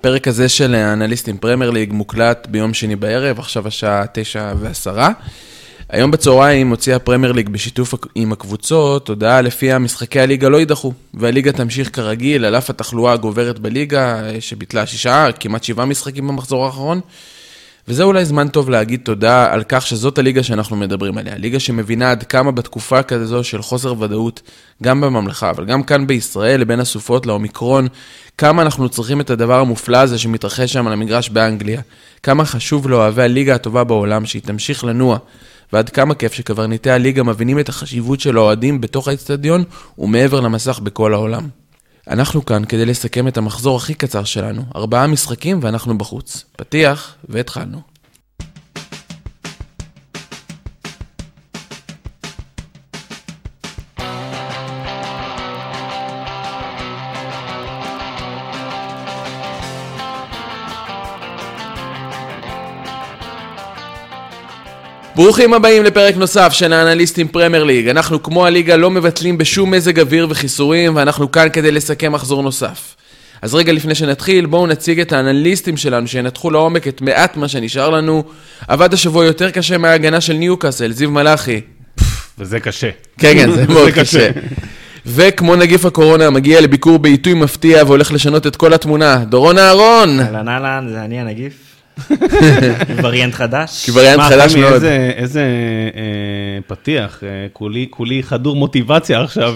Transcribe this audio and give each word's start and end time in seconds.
הפרק 0.00 0.28
הזה 0.28 0.48
של 0.48 0.74
האנליסטים 0.74 1.38
פרמייר 1.38 1.70
ליג 1.70 1.92
מוקלט 1.92 2.46
ביום 2.50 2.74
שני 2.74 2.96
בערב, 2.96 3.38
עכשיו 3.38 3.68
השעה 3.68 4.04
תשע 4.12 4.52
ועשרה. 4.60 5.10
היום 5.88 6.10
בצהריים 6.10 6.70
הוציאה 6.70 6.98
פרמייר 6.98 7.32
ליג 7.32 7.48
בשיתוף 7.48 7.94
עם 8.14 8.32
הקבוצות 8.32 9.08
הודעה 9.08 9.40
לפיה 9.40 9.78
משחקי 9.78 10.20
הליגה 10.20 10.48
לא 10.48 10.56
יידחו, 10.56 10.92
והליגה 11.14 11.52
תמשיך 11.52 11.96
כרגיל 11.96 12.44
על 12.44 12.56
אף 12.56 12.70
התחלואה 12.70 13.12
הגוברת 13.12 13.58
בליגה, 13.58 14.22
שביטלה 14.40 14.86
שישה, 14.86 15.26
כמעט 15.40 15.64
שבעה 15.64 15.86
משחקים 15.86 16.28
במחזור 16.28 16.66
האחרון. 16.66 17.00
וזה 17.88 18.02
אולי 18.02 18.24
זמן 18.24 18.48
טוב 18.48 18.70
להגיד 18.70 19.00
תודה 19.04 19.52
על 19.52 19.62
כך 19.68 19.86
שזאת 19.86 20.18
הליגה 20.18 20.42
שאנחנו 20.42 20.76
מדברים 20.76 21.18
עליה. 21.18 21.38
ליגה 21.38 21.60
שמבינה 21.60 22.10
עד 22.10 22.22
כמה 22.22 22.50
בתקופה 22.50 23.02
כזו 23.02 23.44
של 23.44 23.62
חוסר 23.62 24.00
ודאות, 24.00 24.42
גם 24.82 25.00
בממלכה, 25.00 25.50
אבל 25.50 25.64
גם 25.64 25.82
כאן 25.82 26.06
בישראל, 26.06 26.60
לבין 26.60 26.80
הסופות 26.80 27.26
לאומיקרון, 27.26 27.88
כמה 28.38 28.62
אנחנו 28.62 28.88
צריכים 28.88 29.20
את 29.20 29.30
הדבר 29.30 29.60
המופלא 29.60 29.96
הזה 29.96 30.18
שמתרחש 30.18 30.72
שם 30.72 30.86
על 30.86 30.92
המגרש 30.92 31.28
באנגליה. 31.28 31.80
כמה 32.22 32.44
חשוב 32.44 32.88
לאוהבי 32.88 33.22
הליגה 33.22 33.54
הטובה 33.54 33.84
בעולם, 33.84 34.26
שהיא 34.26 34.42
תמשיך 34.42 34.84
לנוע. 34.84 35.18
ועד 35.72 35.88
כמה 35.88 36.14
כיף 36.14 36.32
שקברניטי 36.32 36.90
הליגה 36.90 37.22
מבינים 37.22 37.58
את 37.58 37.68
החשיבות 37.68 38.20
של 38.20 38.36
האוהדים 38.36 38.80
בתוך 38.80 39.08
האצטדיון 39.08 39.64
ומעבר 39.98 40.40
למסך 40.40 40.78
בכל 40.78 41.14
העולם. 41.14 41.59
אנחנו 42.10 42.46
כאן 42.46 42.64
כדי 42.64 42.86
לסכם 42.86 43.28
את 43.28 43.36
המחזור 43.36 43.76
הכי 43.76 43.94
קצר 43.94 44.24
שלנו, 44.24 44.62
ארבעה 44.76 45.06
משחקים 45.06 45.58
ואנחנו 45.62 45.98
בחוץ. 45.98 46.44
פתיח, 46.56 47.14
והתחלנו. 47.28 47.89
ברוכים 65.22 65.54
הבאים 65.54 65.84
לפרק 65.84 66.16
נוסף 66.16 66.52
של 66.52 66.72
האנליסטים 66.72 67.28
פרמייר 67.28 67.64
ליג. 67.64 67.88
אנחנו 67.88 68.22
כמו 68.22 68.46
הליגה 68.46 68.76
לא 68.76 68.90
מבטלים 68.90 69.38
בשום 69.38 69.70
מזג 69.70 70.00
אוויר 70.00 70.26
וחיסורים, 70.30 70.96
ואנחנו 70.96 71.32
כאן 71.32 71.48
כדי 71.52 71.72
לסכם 71.72 72.12
מחזור 72.12 72.42
נוסף. 72.42 72.96
אז 73.42 73.54
רגע 73.54 73.72
לפני 73.72 73.94
שנתחיל, 73.94 74.46
בואו 74.46 74.66
נציג 74.66 75.00
את 75.00 75.12
האנליסטים 75.12 75.76
שלנו 75.76 76.06
שינתחו 76.06 76.50
לעומק 76.50 76.88
את 76.88 77.00
מעט 77.00 77.36
מה 77.36 77.48
שנשאר 77.48 77.90
לנו. 77.90 78.24
עבד 78.68 78.94
השבוע 78.94 79.24
יותר 79.24 79.50
קשה 79.50 79.78
מההגנה 79.78 80.20
של 80.20 80.32
ניוקאסל, 80.32 80.92
זיו 80.92 81.10
מלאכי. 81.10 81.60
וזה 82.38 82.60
קשה. 82.60 82.90
כן, 83.18 83.34
כן, 83.34 83.52
זה 83.52 83.66
מאוד 83.74 83.90
קשה. 83.90 84.30
וכמו 85.06 85.56
נגיף 85.56 85.84
הקורונה, 85.84 86.30
מגיע 86.30 86.60
לביקור 86.60 86.98
בעיתוי 86.98 87.34
מפתיע 87.34 87.84
והולך 87.84 88.12
לשנות 88.12 88.46
את 88.46 88.56
כל 88.56 88.74
התמונה. 88.74 89.24
דורון 89.28 89.58
אהרון! 89.58 90.20
אהלן 90.20 90.48
אהלן, 90.48 90.86
זה 90.92 91.04
אני 91.04 91.20
הנגיף. 91.20 91.69
וריאנט 93.02 93.34
חדש. 93.34 93.90
וריאנט 93.94 94.20
חדש 94.20 94.54
מאוד. 94.56 94.72
איזה, 94.72 95.10
איזה 95.16 95.40
אה, 95.96 96.00
פתיח, 96.66 97.20
אה, 97.22 97.28
כולי, 97.52 97.86
כולי 97.90 98.22
חדור 98.22 98.56
מוטיבציה 98.56 99.20
עכשיו. 99.22 99.54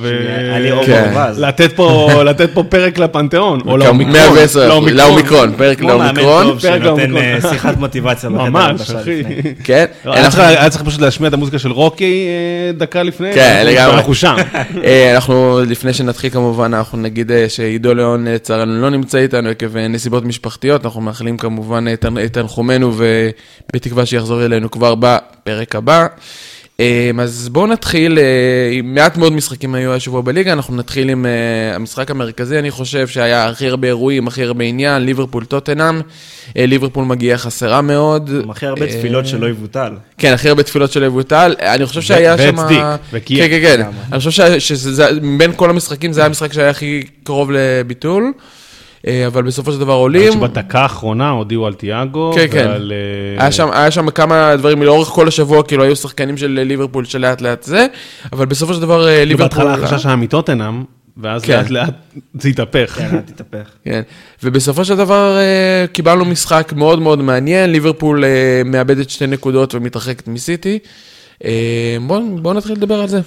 היה 0.55 0.75
אור 0.75 0.87
כן. 0.87 1.11
ברווז. 1.15 1.39
לתת 1.41 1.73
פה, 1.73 2.11
לתת 2.31 2.51
פה 2.55 2.63
פרק 2.63 2.99
לפנתיאון, 2.99 3.61
או 3.67 3.77
לאומיקרון. 3.77 4.13
110, 4.17 4.69
לאומיקרון, 4.93 5.53
פרק 5.57 5.81
לאומיקרון. 5.81 6.47
פרק 6.47 6.61
שנותן 6.61 6.83
לאומיקרון. 7.11 7.17
אה, 7.17 7.41
שיחת 7.51 7.77
מוטיבציה. 7.77 8.29
ממש, 8.31 8.91
אחי. 8.91 9.23
כן, 9.65 9.85
לא, 10.05 10.13
היה 10.13 10.25
אנחנו- 10.25 10.43
צריך- 10.71 10.83
פשוט 10.87 11.01
להשמיע 11.01 11.29
את 11.29 11.35
המוזיקה 11.35 11.59
של 11.59 11.71
רוקי 11.71 12.27
אה, 12.29 12.73
דקה 12.73 13.03
לפני. 13.03 13.33
כן, 13.35 13.63
לגמרי. 13.67 13.95
אנחנו 13.97 14.15
שם. 14.15 14.35
אה, 14.85 15.15
אנחנו, 15.15 15.61
לפני 15.69 15.93
שנתחיל 15.93 16.31
כמובן, 16.31 16.75
אנחנו 16.75 16.99
נגיד 16.99 17.33
אה, 17.33 17.49
שעידו 17.49 17.95
ליאון 17.95 18.27
אה, 18.27 18.35
לצערנו 18.35 18.81
לא 18.83 18.91
נמצא 18.91 19.19
איתנו 19.19 19.49
עקב 19.49 19.77
אה, 19.77 19.89
נסיבות 19.89 20.25
משפחתיות, 20.25 20.85
אנחנו 20.85 21.01
מאחלים 21.01 21.37
כמובן 21.37 21.85
את 21.93 22.05
תנחומינו 22.33 22.93
ובתקווה 22.97 24.07
שיחזור 24.07 24.45
אלינו 24.45 24.71
כבר 24.71 24.95
בפרק 24.95 25.77
הבא. 25.77 26.07
אה, 26.81 27.11
אז 27.23 27.49
בואו 27.49 27.67
נתחיל, 27.67 28.19
אה, 28.19 28.25
מעט 28.85 29.17
מאוד 29.17 29.33
משחקים 29.33 29.75
היו 29.75 29.95
השבוע 29.95 30.21
בליגה, 30.21 30.53
אנחנו 30.53 30.77
נתחיל 30.77 31.09
עם 31.11 31.27
אה, 31.27 31.31
המשחק 31.77 32.11
המרכזי, 32.11 32.59
אני 32.59 32.71
חושב 32.71 33.09
שהיה 33.09 33.47
הכי 33.47 33.69
הרבה 33.69 33.89
אירועים, 33.89 34.29
הכי 34.29 34.43
הרבה 34.43 34.65
עניין, 34.65 35.03
ליברפול 35.03 35.45
טוטנאם. 35.45 36.01
אה, 36.57 36.67
ליברפול 36.67 37.05
מגיעה 37.05 37.39
חסרה 37.39 37.81
מאוד. 37.83 38.31
עם 38.43 38.51
הכי 38.51 38.67
הרבה 38.67 38.87
תפילות 38.87 39.27
שלא 39.27 39.47
יבוטל. 39.49 39.93
כן, 40.19 40.33
הכי 40.33 40.49
הרבה 40.49 40.63
תפילות 40.63 40.93
של 40.93 41.03
יבוטל. 41.03 41.55
אני 41.61 41.87
חושב 41.87 42.01
שהיה 42.03 42.39
שם... 42.39 42.59
והצדיק, 42.59 42.83
וקיים. 43.13 43.51
כן, 43.51 43.61
כן, 43.63 43.83
כן. 43.83 43.87
אני 44.13 44.19
חושב 44.19 44.31
ש- 44.31 44.69
שזה, 44.69 45.07
מבין 45.23 45.53
כל 45.57 45.71
המשחקים 45.71 46.13
זה 46.13 46.21
היה 46.21 46.27
המשחק 46.27 46.53
שהיה 46.53 46.71
הכי 46.71 47.03
קרוב 47.23 47.51
לביטול, 47.53 48.33
אבל 49.27 49.43
בסופו 49.43 49.73
של 49.73 49.81
דבר 49.81 49.93
עולים. 49.93 50.33
שבדקה 50.33 50.81
האחרונה 50.81 51.31
הודיעו 51.31 51.67
על 51.67 51.75
תיאגו. 51.75 52.33
כן, 52.35 52.47
כן. 52.51 52.67
ועל, 52.69 52.93
אה, 53.37 53.43
היה 53.43 53.53
שם, 53.53 53.69
היה 53.73 53.91
שם 53.91 54.11
כמה 54.11 54.57
דברים 54.57 54.83
לאורך 54.83 55.09
כל 55.09 55.29
השבוע, 55.29 55.63
כאילו 55.63 55.85
היו 55.85 55.97
שחקנים 55.97 56.37
של 56.37 56.61
ליברפול 56.67 57.05
שלאט 57.05 57.41
לאט 57.41 57.63
זה, 57.63 57.87
אבל 58.33 58.47
בסופו 58.47 58.75
של 58.75 58.81
דבר 58.81 59.09
אה, 59.09 59.25
ליברפול... 59.25 59.65
בהתחלה 59.65 59.87
החשש 59.87 60.07
היה 60.07 60.17
מטוטנאם, 60.17 60.85
ואז 61.17 61.43
כן. 61.43 61.59
לאט 61.59 61.71
לאט 61.71 61.95
זה 62.35 62.49
התהפך. 62.49 62.95
כן, 62.99 63.09
אל 63.13 63.21
תתהפך. 63.21 63.71
כן, 63.85 64.03
ובסופו 64.43 64.85
של 64.85 64.97
דבר 64.97 65.37
אה, 65.37 65.85
קיבלנו 65.93 66.25
משחק 66.25 66.73
מאוד 66.77 67.01
מאוד 67.01 67.23
מעניין, 67.23 67.71
ליברפול 67.71 68.25
אה, 68.25 68.63
מאבדת 68.65 69.11
שתי 69.11 69.27
נקודות 69.27 69.75
ומתרחקת 69.75 70.29
מסיטי. 70.29 70.79
אה, 71.45 71.97
בואו 72.07 72.37
בוא 72.37 72.55
נתחיל 72.55 72.77
לדבר 72.77 73.01
על 73.01 73.09
זה. 73.09 73.21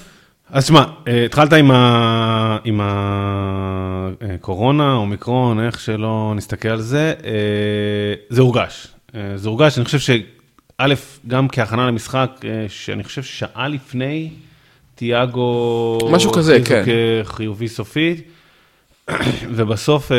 אז 0.51 0.67
שמע, 0.67 0.83
אה, 1.07 1.25
התחלת 1.25 1.53
עם 1.53 1.71
ה- 1.71 2.57
עם 2.63 2.79
הקורונה, 2.83 4.93
אומיקרון, 4.93 5.59
איך 5.65 5.79
שלא 5.79 6.33
נסתכל 6.35 6.69
על 6.69 6.81
זה, 6.81 7.13
אה, 7.25 7.31
זה 8.29 8.41
הורגש. 8.41 8.87
אה, 9.15 9.21
זה 9.35 9.49
הורגש, 9.49 9.77
אני 9.77 9.85
חושב 9.85 9.99
שא', 9.99 10.87
גם 11.27 11.47
כהכנה 11.47 11.87
למשחק, 11.87 12.31
אה, 12.45 12.65
שאני 12.69 13.03
חושב 13.03 13.23
ששעה 13.23 13.67
לפני, 13.67 14.29
תיאגו... 14.95 15.97
משהו 16.11 16.31
כזה, 16.31 16.57
כן. 16.65 16.83
כחיובי 17.23 17.67
סופית, 17.67 18.27
ובסוף 19.49 20.11
אה, 20.11 20.17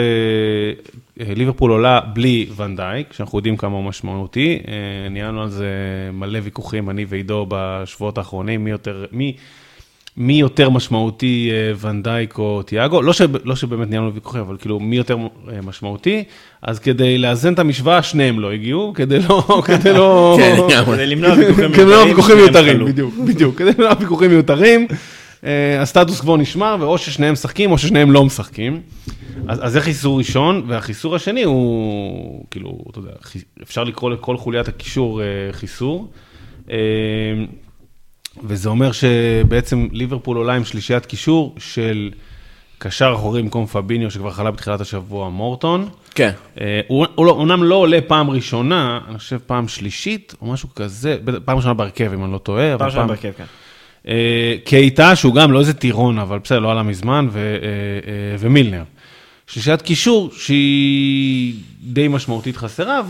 אה, 1.21 1.35
ליברפול 1.35 1.71
עולה 1.71 2.01
בלי 2.01 2.47
ונדייק, 2.57 3.13
שאנחנו 3.13 3.39
יודעים 3.39 3.57
כמה 3.57 3.77
הוא 3.77 3.85
משמעותי. 3.85 4.59
אה, 4.69 4.73
ניהלנו 5.11 5.43
על 5.43 5.51
זה 5.51 5.67
מלא 6.13 6.39
ויכוחים, 6.43 6.91
אני 6.91 7.05
ועידו, 7.09 7.47
בשבועות 7.49 8.19
האחרונים, 8.19 8.65
מי 8.65 8.71
יותר, 8.71 9.05
מי, 9.13 9.37
מי 10.19 10.33
יותר 10.33 10.71
משמעותי, 10.71 11.51
אה, 11.53 11.89
ונדייק 11.89 12.39
או 12.39 12.63
תיאגו. 12.63 13.03
לא, 13.03 13.13
שב, 13.13 13.47
לא 13.47 13.57
שבאמת 13.57 13.91
ניהלנו 13.91 14.15
ויכוחים, 14.15 14.41
אבל 14.41 14.57
כאילו, 14.57 14.81
מי 14.81 14.97
יותר 14.97 15.17
אה, 15.17 15.59
משמעותי. 15.63 16.25
אז 16.63 16.79
כדי 16.79 17.19
לאזן 17.19 17.53
את 17.53 17.59
המשוואה, 17.59 18.03
שניהם 18.03 18.41
לא 18.41 18.53
הגיעו, 18.53 18.93
כדי 18.95 19.19
לא... 19.29 19.43
כדי 19.67 19.93
לא... 19.93 20.37
כן. 20.41 20.57
כדי 21.75 21.85
למנוע 21.85 22.05
ויכוחים 22.05 22.37
מיותרים. 22.37 22.85
בדיוק, 22.85 23.15
בדיוק, 23.27 23.59
כדי 23.59 23.71
למנוע 23.79 23.93
ויכוחים 24.01 24.31
מיותרים. 24.31 24.87
אה, 25.45 25.83
הסטטוס 25.83 26.21
קוו 26.21 26.37
נשמר, 26.37 26.77
ואו 26.81 26.99
ששניהם 26.99 27.33
משחקים 27.33 27.71
או 27.71 27.79
ששניהם 27.79 28.13
לא 28.13 28.25
משחקים. 28.25 28.81
אז 29.49 29.59
אז 29.67 29.73
זה 29.73 29.81
חיסור 29.81 30.19
ראשון, 30.19 30.63
והחיסור 30.67 31.17
השני 31.17 31.43
הוא, 31.43 32.45
כאילו, 32.51 32.85
אתה 32.91 32.99
יודע, 32.99 33.11
אפשר 33.63 33.85
לקרוא 33.85 34.11
לכל 34.11 34.37
חוליית 34.37 34.69
הקישור 34.69 35.21
חיסור. 35.53 36.09
וזה 38.45 38.69
אומר 38.69 38.91
שבעצם 38.93 39.89
ליברפול 39.93 40.37
עולה 40.37 40.55
עם 40.55 40.65
שלישיית 40.65 41.07
קישור 41.07 41.55
של 41.59 42.11
קשר 42.79 43.13
אחורי 43.15 43.43
במקום 43.43 43.67
פביניו, 43.67 44.11
שכבר 44.11 44.31
חלה 44.31 44.51
בתחילת 44.51 44.81
השבוע, 44.81 45.29
מורטון. 45.29 45.89
כן. 46.15 46.31
אה, 46.61 46.81
הוא 46.87 47.07
הוא 47.15 47.27
לא- 47.27 47.31
אומנם 47.31 47.63
לא 47.65 47.75
עולה 47.75 47.99
פעם 48.07 48.31
ראשונה, 48.31 49.01
אני 49.09 49.19
חושב 49.19 49.39
פעם 49.47 49.69
שלישית 49.69 50.35
או 50.43 50.47
משהו 50.47 50.69
כזה, 50.75 51.17
פעם 51.45 51.57
ראשונה 51.57 51.75
בהרכב 51.75 52.13
אם 52.15 52.25
אני 52.25 52.33
לא 52.33 52.39
טועה, 52.39 52.79
פעם 52.79 52.87
ראשונה 52.87 53.07
בהרכב, 53.07 53.33
כן. 53.39 53.45
אה, 54.09 54.55
קייטה 54.65 55.17
שהוא 55.17 55.35
גם 55.35 55.53
לא 55.53 55.61
איזה 55.61 55.75
טירון, 55.75 56.19
אבל 56.19 56.39
בסדר, 56.39 56.59
לא 56.59 56.71
עלה 56.71 56.83
מזמן, 56.83 57.29
ו, 57.31 57.39
אה, 57.39 58.37
ומילנר. 58.39 58.83
שלישיית 59.47 59.83
קישור 59.83 60.31
שהיא 60.37 61.55
די 61.89 62.09
משמעותית 62.09 62.57
חסרה, 62.57 63.01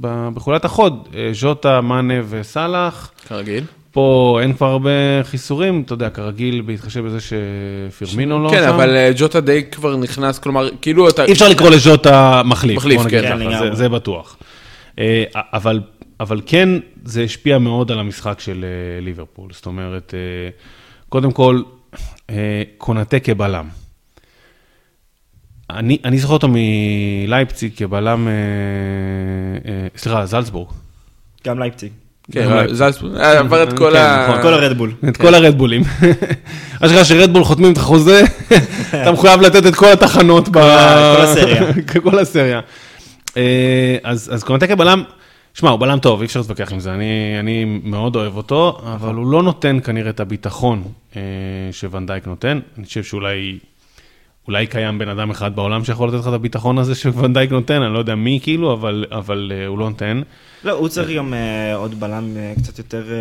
ובחוליית 0.00 0.64
החוד, 0.64 1.08
אה, 1.14 1.30
ז'וטה, 1.32 1.80
מאנה 1.80 2.14
וסאלח. 2.28 3.10
כרגיל. 3.28 3.64
פה 3.90 4.38
אין 4.42 4.52
כבר 4.52 4.66
הרבה 4.66 4.90
חיסורים, 5.22 5.82
אתה 5.86 5.92
יודע, 5.92 6.10
כרגיל, 6.10 6.60
בהתחשב 6.60 7.04
בזה 7.04 7.18
שפירמינו 7.20 8.42
לא 8.44 8.50
כן, 8.50 8.62
שם. 8.62 8.74
אבל 8.74 8.96
אה, 8.96 9.10
ג'וטה 9.16 9.40
די 9.40 9.62
כבר 9.70 9.96
נכנס, 9.96 10.38
כלומר, 10.38 10.68
כאילו 10.82 11.08
אתה... 11.08 11.24
אי 11.24 11.32
אפשר 11.32 11.48
לקרוא 11.48 11.70
לז'וטה 11.70 12.42
מחליף. 12.44 12.76
מחליף, 12.76 13.02
כן. 13.10 13.38
כן, 13.38 13.58
זה-. 13.58 13.74
זה 13.74 13.88
בטוח. 13.88 14.36
אה, 14.98 15.24
אבל, 15.34 15.80
אבל 16.20 16.40
כן, 16.46 16.68
זה 17.04 17.22
השפיע 17.22 17.58
מאוד 17.58 17.92
על 17.92 17.98
המשחק 17.98 18.40
של 18.40 18.64
אה, 18.64 19.00
ליברפול. 19.04 19.52
זאת 19.52 19.66
אומרת, 19.66 20.14
אה, 20.14 20.50
קודם 21.08 21.32
כל, 21.32 21.62
אה, 22.30 22.62
קונאטה 22.78 23.20
כבלם. 23.20 23.68
אני, 25.70 25.98
אני 26.04 26.18
זוכר 26.18 26.34
אותו 26.34 26.48
מלייפציג 26.50 27.72
כבלם, 27.76 28.28
אה, 28.28 28.32
אה, 29.70 29.86
סליחה, 29.96 30.26
זלצבורג. 30.26 30.68
גם 31.46 31.58
לייפציג. 31.58 31.92
כן, 32.32 32.74
זלצבורג, 32.74 33.16
עבר 33.16 33.62
את 33.62 33.72
כל 33.72 33.90
כן, 33.92 33.96
ה... 33.96 34.38
כל 34.42 34.54
הרדבול. 34.54 34.92
את 35.08 35.16
כל 35.16 35.34
הרדבולים. 35.34 35.82
אשכרה 36.80 37.04
שרדבול 37.04 37.44
חותמים 37.44 37.72
את 37.72 37.76
החוזה, 37.76 38.22
אתה 39.02 39.12
מחויב 39.12 39.40
לתת 39.40 39.66
את 39.66 39.74
כל 39.74 39.92
התחנות. 39.92 40.48
ב- 40.48 40.52
כל 40.52 41.22
הסריה. 41.22 41.62
כל 42.02 42.18
הסריה. 42.18 42.60
אה, 43.36 43.96
אז 44.04 44.30
אז 44.34 44.44
קונטה 44.44 44.66
כבלם, 44.66 45.02
שמע, 45.54 45.70
הוא 45.70 45.80
בלם 45.80 45.98
טוב, 45.98 46.20
אי 46.20 46.26
אפשר 46.26 46.40
להתווכח 46.40 46.72
עם 46.72 46.80
זה, 46.80 46.94
אני 46.94 47.36
אני 47.40 47.80
מאוד 47.84 48.16
אוהב 48.16 48.36
אותו, 48.36 48.80
אבל 48.94 49.14
הוא 49.14 49.32
לא 49.32 49.42
נותן 49.42 49.78
כנראה 49.84 50.10
את 50.10 50.20
הביטחון 50.20 50.82
אה, 51.16 51.20
שוונדייק 51.72 52.26
נותן. 52.26 52.60
אני 52.78 52.86
חושב 52.86 53.02
שאולי... 53.02 53.58
אולי 54.48 54.66
קיים 54.66 54.98
בן 54.98 55.08
אדם 55.08 55.30
אחד 55.30 55.56
בעולם 55.56 55.84
שיכול 55.84 56.08
לתת 56.08 56.18
לך 56.18 56.28
את 56.28 56.32
הביטחון 56.32 56.78
הזה 56.78 56.94
שוונדייק 56.94 57.50
נותן, 57.50 57.82
אני 57.82 57.94
לא 57.94 57.98
יודע 57.98 58.14
מי 58.14 58.40
כאילו, 58.42 58.72
אבל, 58.72 59.04
אבל 59.10 59.52
אה, 59.54 59.66
הוא 59.66 59.78
לא 59.78 59.88
נותן. 59.88 60.22
לא, 60.64 60.72
הוא 60.72 60.88
צריך 60.88 61.10
גם 61.10 61.34
אה, 61.34 61.74
עוד 61.74 62.00
בלם 62.00 62.36
אה, 62.36 62.52
קצת 62.62 62.78
יותר 62.78 63.04
אה, 63.10 63.16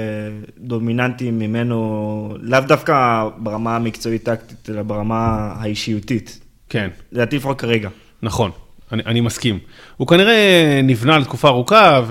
דומיננטי 0.57 1.31
ממנו, 1.31 2.35
לאו 2.41 2.59
דווקא 2.67 3.27
ברמה 3.37 3.75
המקצועית-טקטית, 3.75 4.69
אלא 4.69 4.81
ברמה 4.81 5.53
האישיותית. 5.59 6.39
כן. 6.69 6.89
לדעתי 7.11 7.35
לפחות 7.35 7.59
כרגע. 7.59 7.89
נכון, 8.21 8.51
אני, 8.91 9.03
אני 9.05 9.21
מסכים. 9.21 9.59
הוא 9.97 10.07
כנראה 10.07 10.79
נבנה 10.83 11.17
לתקופה 11.17 11.47
ארוכה, 11.47 12.01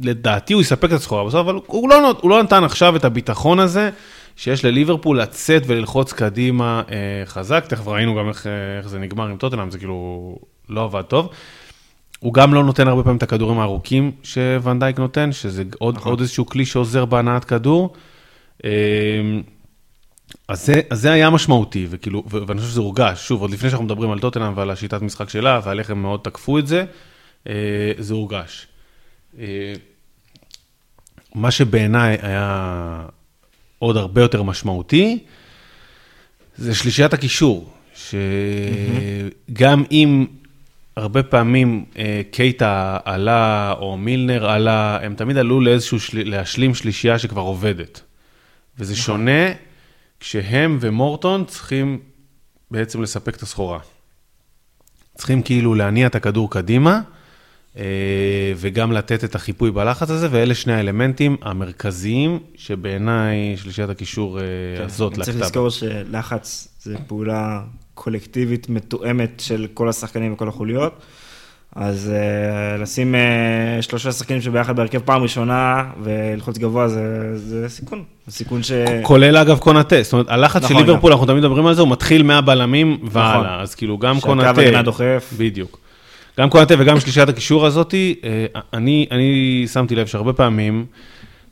ולדעתי 0.00 0.52
הוא 0.52 0.62
יספק 0.62 0.84
את 0.84 0.92
הסחורה 0.92 1.24
בסוף, 1.24 1.40
אבל 1.40 1.58
הוא 1.66 1.88
לא, 1.88 2.14
הוא 2.20 2.30
לא 2.30 2.42
נתן 2.42 2.64
עכשיו 2.64 2.96
את 2.96 3.04
הביטחון 3.04 3.60
הזה 3.60 3.90
שיש 4.38 4.64
לליברפול 4.64 5.20
לצאת 5.20 5.62
וללחוץ 5.66 6.12
קדימה 6.12 6.82
אה, 6.90 7.26
חזק. 7.26 7.64
תכף 7.68 7.88
ראינו 7.88 8.14
גם 8.14 8.28
איך, 8.28 8.46
אה, 8.46 8.78
איך 8.78 8.88
זה 8.88 8.98
נגמר 8.98 9.26
עם 9.28 9.36
טוטנאם, 9.36 9.70
זה 9.70 9.78
כאילו 9.78 10.36
לא 10.68 10.84
עבד 10.84 11.02
טוב. 11.02 11.28
הוא 12.18 12.34
גם 12.34 12.54
לא 12.54 12.64
נותן 12.64 12.88
הרבה 12.88 13.02
פעמים 13.02 13.16
את 13.16 13.22
הכדורים 13.22 13.58
הארוכים 13.58 14.12
שוונדייק 14.22 14.98
נותן, 14.98 15.32
שזה 15.32 15.62
עוד, 15.78 15.96
נכון. 15.96 16.12
עוד 16.12 16.20
איזשהו 16.20 16.46
כלי 16.46 16.66
שעוזר 16.66 17.04
בהנעת 17.04 17.44
כדור. 17.44 17.94
אה, 18.64 18.70
אז 20.48 20.66
זה, 20.66 20.80
אז 20.90 21.00
זה 21.00 21.12
היה 21.12 21.30
משמעותי, 21.30 21.86
וכאילו, 21.90 22.24
ו- 22.30 22.46
ואני 22.46 22.60
חושב 22.60 22.72
שזה 22.72 22.80
הורגש, 22.80 23.28
שוב, 23.28 23.40
עוד 23.40 23.50
לפני 23.50 23.70
שאנחנו 23.70 23.84
מדברים 23.84 24.10
על 24.10 24.18
טוטנאם 24.18 24.52
ועל 24.56 24.70
השיטת 24.70 25.02
משחק 25.02 25.28
שלה, 25.28 25.60
ועל 25.64 25.78
איך 25.78 25.90
הם 25.90 26.02
מאוד 26.02 26.20
תקפו 26.24 26.58
את 26.58 26.66
זה, 26.66 26.84
אה, 27.48 27.92
זה 27.98 28.14
הורגש. 28.14 28.66
אה, 29.38 29.72
מה 31.34 31.50
שבעיניי 31.50 32.18
היה 32.22 33.06
עוד 33.78 33.96
הרבה 33.96 34.22
יותר 34.22 34.42
משמעותי, 34.42 35.18
זה 36.56 36.74
שלישיית 36.74 37.12
הקישור, 37.12 37.72
שגם 37.94 39.84
אם 39.90 40.26
הרבה 40.96 41.22
פעמים 41.22 41.84
אה, 41.98 42.22
קייטה 42.30 42.98
עלה 43.04 43.74
או 43.78 43.96
מילנר 43.96 44.50
עלה, 44.50 44.98
הם 45.02 45.14
תמיד 45.14 45.36
עלו 45.36 45.60
לאיזשהו, 45.60 46.00
של... 46.00 46.30
להשלים 46.30 46.74
שלישייה 46.74 47.18
שכבר 47.18 47.42
עובדת. 47.42 48.00
וזה 48.78 48.96
שונה 48.96 49.52
כשהם 50.20 50.78
ומורטון 50.80 51.44
צריכים 51.44 51.98
בעצם 52.70 53.02
לספק 53.02 53.36
את 53.36 53.42
הסחורה. 53.42 53.78
צריכים 55.14 55.42
כאילו 55.42 55.74
להניע 55.74 56.06
את 56.06 56.14
הכדור 56.14 56.50
קדימה, 56.50 57.00
וגם 58.56 58.92
לתת 58.92 59.24
את 59.24 59.34
החיפוי 59.34 59.70
בלחץ 59.70 60.10
הזה, 60.10 60.28
ואלה 60.30 60.54
שני 60.54 60.72
האלמנטים 60.72 61.36
המרכזיים 61.42 62.38
שבעיניי 62.56 63.56
שלישיית 63.56 63.90
הקישור 63.90 64.38
אה, 64.40 64.44
הזאת 64.84 65.14
כן, 65.14 65.22
צריך 65.22 65.28
לקתה. 65.28 65.40
בה. 65.40 65.46
לזכור 65.46 65.70
שלחץ 65.70 66.68
זה 66.82 66.94
פעולה 67.06 67.60
קולקטיבית 67.94 68.68
מתואמת 68.68 69.42
של 69.44 69.66
כל 69.74 69.88
השחקנים 69.88 70.32
וכל 70.32 70.48
החוליות. 70.48 71.00
אז 71.76 72.12
uh, 72.12 72.82
לשים 72.82 73.14
uh, 73.14 73.82
שלושה 73.82 74.12
שחקנים 74.12 74.40
שביחד 74.40 74.76
בהרכב 74.76 74.98
פעם 74.98 75.22
ראשונה 75.22 75.84
וללחוץ 76.02 76.58
גבוה 76.58 76.88
זה, 76.88 77.38
זה 77.38 77.68
סיכון. 77.68 78.04
זה 78.26 78.32
סיכון 78.32 78.62
ש... 78.62 78.72
כולל 79.02 79.36
אגב 79.36 79.58
קונאטה, 79.58 80.02
זאת 80.02 80.12
אומרת, 80.12 80.26
הלחץ 80.28 80.62
של 80.62 80.74
נכון, 80.74 80.86
ליברפול, 80.86 81.12
אנחנו 81.12 81.26
תמיד 81.26 81.38
מדברים 81.38 81.66
על 81.66 81.74
זה, 81.74 81.80
הוא 81.80 81.90
מתחיל 81.90 82.22
מהבלמים 82.22 82.98
והלאה, 83.10 83.60
אז 83.60 83.74
כאילו 83.74 83.98
גם 83.98 84.14
שהקו 84.14 84.26
קונאטה, 84.26 84.60
הגנה 84.60 84.82
דוחף. 84.82 85.32
בדיוק. 85.38 85.87
גם 86.38 86.50
קונאטה 86.50 86.74
וגם 86.78 87.00
שלישיית 87.00 87.28
הקישור 87.28 87.66
הזאתי, 87.66 88.14
אה, 88.24 88.46
אני, 88.72 89.06
אני 89.10 89.64
שמתי 89.72 89.94
לב 89.94 90.06
שהרבה 90.06 90.32
פעמים, 90.32 90.86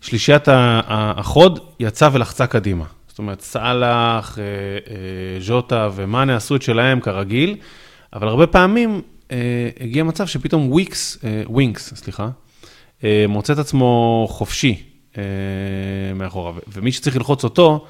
שלישיית 0.00 0.48
החוד 0.48 1.60
יצאה 1.80 2.08
ולחצה 2.12 2.46
קדימה. 2.46 2.84
זאת 3.08 3.18
אומרת, 3.18 3.40
סאלח, 3.40 4.38
אה, 4.38 4.44
אה, 4.44 5.40
ז'וטה 5.40 5.88
ומאנה 5.94 6.36
עשו 6.36 6.56
את 6.56 6.62
שלהם 6.62 7.00
כרגיל, 7.00 7.56
אבל 8.12 8.28
הרבה 8.28 8.46
פעמים 8.46 9.02
הגיע 9.80 10.04
מצב 10.04 10.26
שפתאום 10.26 10.72
וויקס, 10.72 11.18
ווינקס, 11.46 11.94
סליחה, 11.94 12.28
מוצא 13.28 13.52
את 13.52 13.58
עצמו 13.58 14.26
חופשי 14.30 14.82
אה, 15.18 15.22
מאחורה, 16.14 16.50
ו- 16.50 16.58
ומי 16.68 16.92
שצריך 16.92 17.16
ללחוץ 17.16 17.44
אותו, 17.44 17.86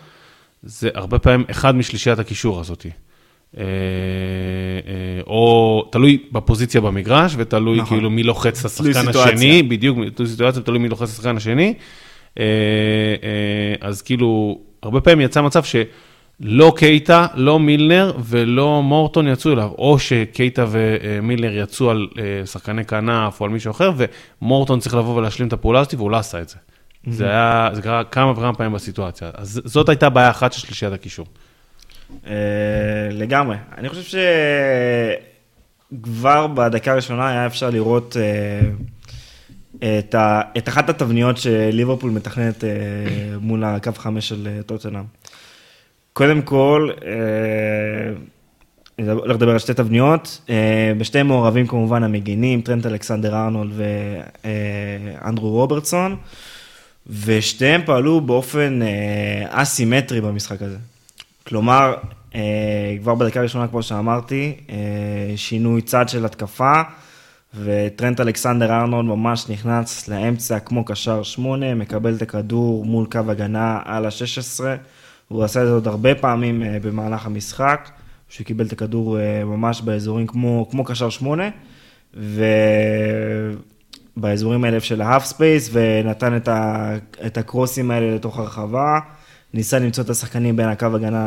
זה 0.62 0.88
הרבה 0.94 1.18
פעמים 1.18 1.46
אחד 1.50 1.74
משלישיית 1.74 2.18
הקישור 2.18 2.60
הזאתי. 2.60 2.90
אה, 3.56 3.62
אה, 3.62 5.22
או 5.26 5.88
תלוי 5.92 6.18
בפוזיציה 6.32 6.80
במגרש, 6.80 7.34
ותלוי 7.36 7.78
נכון. 7.78 7.96
כאילו 7.96 8.10
מי 8.10 8.22
לוחץ 8.22 8.60
את 8.60 8.64
השחקן. 8.64 9.08
השני, 9.08 9.62
בדיוק, 9.62 9.98
תלוי 10.14 10.28
סיטואציה, 10.28 10.62
תלוי 10.62 10.78
מי 10.78 10.88
לוחץ 10.88 11.02
את 11.02 11.14
השחקן 11.14 11.36
השני. 11.36 11.74
אה, 12.38 12.44
אז 13.80 14.02
כאילו, 14.02 14.58
הרבה 14.82 15.00
פעמים 15.00 15.20
יצא 15.20 15.42
מצב 15.42 15.62
שלא 15.64 16.72
קייטה, 16.76 17.26
לא 17.34 17.58
מילנר 17.58 18.12
ולא 18.24 18.82
מורטון 18.82 19.28
יצאו 19.28 19.52
אליו, 19.52 19.70
או 19.78 19.98
שקייטה 19.98 20.64
ומילנר 20.68 21.56
יצאו 21.56 21.90
על 21.90 22.08
שחקני 22.44 22.84
כנף 22.84 23.40
או 23.40 23.44
על 23.44 23.50
מישהו 23.50 23.70
אחר, 23.70 23.92
ומורטון 24.42 24.80
צריך 24.80 24.94
לבוא 24.94 25.16
ולהשלים 25.16 25.48
את 25.48 25.52
הפעולה 25.52 25.80
הזאת, 25.80 25.94
והוא 25.94 26.10
לא 26.10 26.16
עשה 26.16 26.40
את 26.40 26.48
זה. 26.48 26.56
זה 27.10 27.28
היה, 27.28 27.70
זה 27.72 27.82
קרה 27.82 28.04
כמה 28.04 28.30
וכמה 28.30 28.54
פעמים 28.54 28.72
בסיטואציה. 28.72 29.30
אז 29.34 29.60
זאת 29.64 29.88
הייתה 29.88 30.08
בעיה 30.08 30.30
אחת 30.30 30.52
של 30.52 30.60
שלישיית 30.60 30.92
הקישור. 30.92 31.26
אה, 32.26 32.32
לגמרי. 33.10 33.56
אני 33.78 33.88
חושב 33.88 34.18
שכבר 35.92 36.46
בדקה 36.46 36.92
הראשונה 36.92 37.28
היה 37.28 37.46
אפשר 37.46 37.70
לראות 37.70 38.16
אה, 38.16 38.60
את. 39.98 40.14
את 40.58 40.68
אחת 40.68 40.88
התבניות 40.88 41.36
שליברפול 41.36 42.10
מתכננת 42.10 42.64
אה, 42.64 42.70
מול 43.40 43.64
הקו 43.64 43.90
חמש 43.96 44.28
של 44.28 44.48
טוטנאם. 44.66 45.04
קודם 46.12 46.42
כל, 46.42 46.90
אני 48.98 49.10
הולך 49.10 49.36
לדבר 49.36 49.50
על 49.52 49.58
שתי 49.58 49.74
תבניות, 49.74 50.50
בשתיהם 50.98 51.26
מעורבים 51.26 51.66
כמובן 51.66 52.02
המגינים, 52.02 52.60
טרנט 52.60 52.86
אלכסנדר 52.86 53.34
ארנולד 53.34 53.72
ואנדרו 54.44 55.50
רוברטסון, 55.50 56.16
ושתיהם 57.06 57.80
פעלו 57.86 58.20
באופן 58.20 58.80
אסימטרי 59.50 60.20
במשחק 60.20 60.62
הזה. 60.62 60.76
כלומר, 61.46 61.94
אה, 62.34 62.96
כבר 63.00 63.14
בדקה 63.14 63.40
הראשונה, 63.40 63.68
כמו 63.68 63.82
שאמרתי, 63.82 64.56
אה, 64.70 64.76
שינוי 65.36 65.82
צד 65.82 66.08
של 66.08 66.24
התקפה, 66.24 66.82
וטרנט 67.54 68.20
אלכסנדר 68.20 68.72
ארנולד 68.72 69.08
ממש 69.08 69.48
נכנס 69.48 70.08
לאמצע 70.08 70.58
כמו 70.58 70.84
קשר 70.84 71.22
שמונה, 71.22 71.74
מקבל 71.74 72.14
את 72.14 72.22
הכדור 72.22 72.84
מול 72.84 73.06
קו 73.12 73.20
הגנה 73.28 73.80
על 73.84 74.06
ה-16, 74.06 74.60
והוא 75.30 75.44
עשה 75.44 75.62
את 75.62 75.66
זה 75.66 75.72
עוד 75.72 75.86
הרבה 75.88 76.14
פעמים 76.14 76.62
אה, 76.62 76.78
במהלך 76.82 77.26
המשחק, 77.26 77.90
שהוא 78.28 78.44
קיבל 78.46 78.66
את 78.66 78.72
הכדור 78.72 79.18
ממש 79.44 79.80
באזורים 79.80 80.26
כמו, 80.26 80.68
כמו 80.70 80.84
קשר 80.84 81.10
שמונה, 81.10 81.48
ובאזורים 84.16 84.64
האלה 84.64 84.80
של 84.80 85.02
ה 85.02 85.06
half 85.06 85.24
space, 85.24 85.70
ונתן 85.72 86.36
את, 86.36 86.48
ה, 86.48 86.92
את 87.26 87.38
הקרוסים 87.38 87.90
האלה 87.90 88.14
לתוך 88.14 88.38
הרחבה, 88.38 88.98
ניסה 89.56 89.78
למצוא 89.78 90.04
את 90.04 90.10
השחקנים 90.10 90.56
בין 90.56 90.68
הקו 90.68 90.86
הגנה 90.94 91.26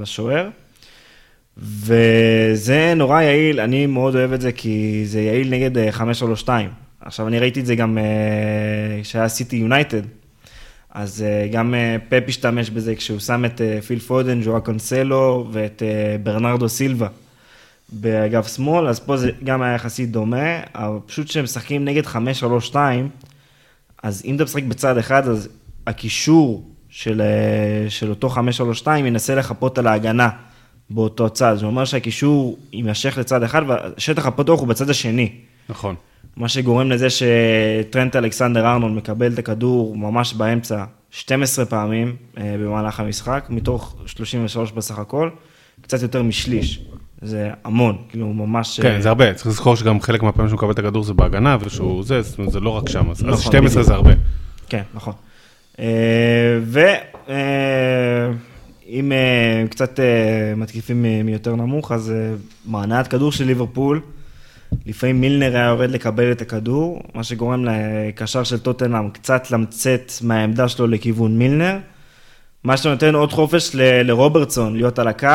לשוער. 0.00 0.48
וזה 1.56 2.92
נורא 2.96 3.22
יעיל, 3.22 3.60
אני 3.60 3.86
מאוד 3.86 4.16
אוהב 4.16 4.32
את 4.32 4.40
זה, 4.40 4.52
כי 4.52 5.02
זה 5.06 5.20
יעיל 5.20 5.50
נגד 5.50 5.78
אה, 5.78 5.90
5-3-2. 6.44 6.48
עכשיו, 7.00 7.28
אני 7.28 7.38
ראיתי 7.38 7.60
את 7.60 7.66
זה 7.66 7.74
גם 7.74 7.98
אה, 7.98 9.02
כשהיה 9.02 9.28
סיטי 9.28 9.56
יונייטד. 9.56 10.02
אז 10.90 11.22
אה, 11.22 11.48
גם 11.52 11.74
אה, 11.74 11.96
פפ 12.08 12.24
השתמש 12.28 12.70
בזה 12.70 12.94
כשהוא 12.94 13.18
שם 13.18 13.44
את 13.44 13.60
אה, 13.60 13.78
פיל 13.82 13.98
פודן, 13.98 14.40
ג'ואה 14.44 14.60
קונסלו 14.60 15.48
ואת 15.52 15.82
אה, 15.82 16.16
ברנרדו 16.22 16.68
סילבה 16.68 17.08
באגף 17.92 18.56
שמאל, 18.56 18.88
אז 18.88 19.00
פה 19.00 19.16
זה 19.16 19.30
גם 19.44 19.62
היה 19.62 19.74
יחסית 19.74 20.10
דומה, 20.10 20.60
אבל 20.74 20.98
פשוט 21.06 21.28
כשהם 21.28 21.44
משחקים 21.44 21.84
נגד 21.84 22.06
5-3-2, 22.72 22.76
אז 24.02 24.22
אם 24.24 24.36
אתה 24.36 24.44
משחק 24.44 24.62
בצד 24.62 24.98
אחד, 24.98 25.28
אז 25.28 25.48
הקישור 25.86 26.77
של, 26.90 27.20
אה, 27.20 27.90
של 27.90 28.10
אותו 28.10 28.28
5-3-2 28.28 28.88
ינסה 29.06 29.34
לחפות 29.34 29.78
על 29.78 29.86
ההגנה 29.86 30.28
באותו 30.90 31.30
צד. 31.30 31.56
זה 31.58 31.66
אומר 31.66 31.84
שהקישור 31.84 32.58
יימשך 32.72 33.18
לצד 33.18 33.42
אחד, 33.42 33.62
והשטח 33.66 34.26
הפתוח 34.26 34.60
הוא 34.60 34.68
בצד 34.68 34.90
השני. 34.90 35.32
נכון. 35.68 35.94
מה 36.36 36.48
שגורם 36.48 36.90
לזה 36.90 37.06
שטרנט 37.10 38.16
אלכסנדר 38.16 38.66
ארנולד 38.66 38.94
מקבל 38.94 39.32
את 39.32 39.38
הכדור 39.38 39.96
ממש 39.96 40.34
באמצע 40.34 40.84
12 41.10 41.64
פעמים 41.64 42.16
אה, 42.38 42.56
במהלך 42.58 43.00
המשחק, 43.00 43.46
מתוך 43.50 43.96
33 44.06 44.72
בסך 44.72 44.98
הכל, 44.98 45.30
קצת 45.80 46.02
יותר 46.02 46.22
משליש. 46.22 46.80
זה 47.22 47.50
המון, 47.64 47.96
כאילו 48.08 48.32
ממש... 48.32 48.80
כן, 48.80 48.94
אה, 48.94 49.00
זה 49.00 49.08
הרבה, 49.08 49.34
צריך 49.34 49.46
לזכור 49.46 49.76
שגם 49.76 50.00
חלק 50.00 50.22
מהפעמים 50.22 50.48
שהוא 50.48 50.58
מקבל 50.58 50.70
את 50.70 50.78
הכדור 50.78 51.04
זה 51.04 51.14
בהגנה, 51.14 51.56
ושהוא 51.60 52.04
זה, 52.04 52.22
זאת 52.22 52.38
אומרת, 52.38 52.52
זה 52.52 52.60
לא 52.60 52.70
רק 52.70 52.88
שם, 52.88 53.10
אז 53.10 53.16
אז 53.16 53.24
נכון, 53.24 53.38
12 53.38 53.60
בדיוק. 53.60 53.86
זה 53.86 53.94
הרבה. 53.94 54.10
כן, 54.68 54.82
נכון. 54.94 55.12
ואם 58.88 59.12
קצת 59.70 60.00
אה, 60.00 60.04
מתקיפים 60.56 61.02
מ- 61.02 61.26
מיותר 61.26 61.56
נמוך, 61.56 61.92
אז 61.92 62.10
אה, 62.10 62.30
מהנעת 62.66 63.06
כדור 63.08 63.32
של 63.32 63.44
ליברפול, 63.44 64.00
לפעמים 64.86 65.20
מילנר 65.20 65.56
היה 65.56 65.66
יורד 65.66 65.90
לקבל 65.90 66.32
את 66.32 66.42
הכדור, 66.42 67.00
מה 67.14 67.24
שגורם 67.24 67.64
לקשר 67.64 68.42
של 68.44 68.58
טוטנאם 68.58 69.10
קצת 69.10 69.50
למצאת 69.50 70.12
מהעמדה 70.22 70.68
שלו 70.68 70.86
לכיוון 70.86 71.38
מילנר. 71.38 71.76
מה 72.64 72.76
שנותן 72.76 73.14
עוד 73.14 73.32
חופש 73.32 73.70
ל- 73.74 74.02
לרוברטסון 74.02 74.76
להיות 74.76 74.98
על 74.98 75.08
הקו, 75.08 75.28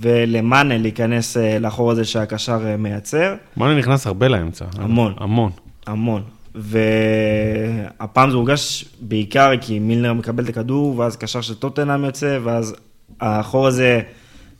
ולמאנה 0.00 0.78
להיכנס 0.78 1.36
אה, 1.36 1.58
לאחור 1.58 1.90
הזה 1.90 2.04
שהקשר 2.04 2.60
אה, 2.66 2.76
מייצר. 2.76 3.34
מאנה 3.56 3.78
נכנס 3.78 4.06
הרבה 4.06 4.28
לאמצע. 4.28 4.64
המון. 4.78 5.14
המון. 5.18 5.50
המון. 5.86 6.22
והפעם 6.54 8.30
זה 8.30 8.36
הורגש 8.36 8.84
בעיקר 9.00 9.50
כי 9.60 9.78
מילנר 9.78 10.12
מקבל 10.12 10.44
את 10.44 10.48
הכדור, 10.48 10.98
ואז 10.98 11.16
קשר 11.16 11.40
של 11.40 11.54
טוטנאם 11.54 12.04
יוצא, 12.04 12.38
ואז 12.44 12.74
החור 13.20 13.66
הזה 13.66 14.00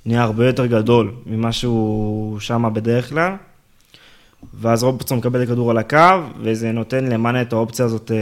נהיה 0.06 0.22
הרבה 0.22 0.46
יותר 0.46 0.66
גדול 0.66 1.12
ממה 1.26 1.52
שהוא 1.52 2.40
שם 2.40 2.70
בדרך 2.74 3.08
כלל. 3.08 3.32
ואז 4.54 4.82
רוברטסון 4.82 5.18
מקבל 5.18 5.42
את 5.42 5.48
הכדור 5.48 5.70
על 5.70 5.78
הקו, 5.78 6.20
וזה 6.40 6.72
נותן 6.72 7.04
למאנה 7.04 7.42
את 7.42 7.52
האופציה 7.52 7.84
הזאת 7.84 8.10
אה, 8.10 8.16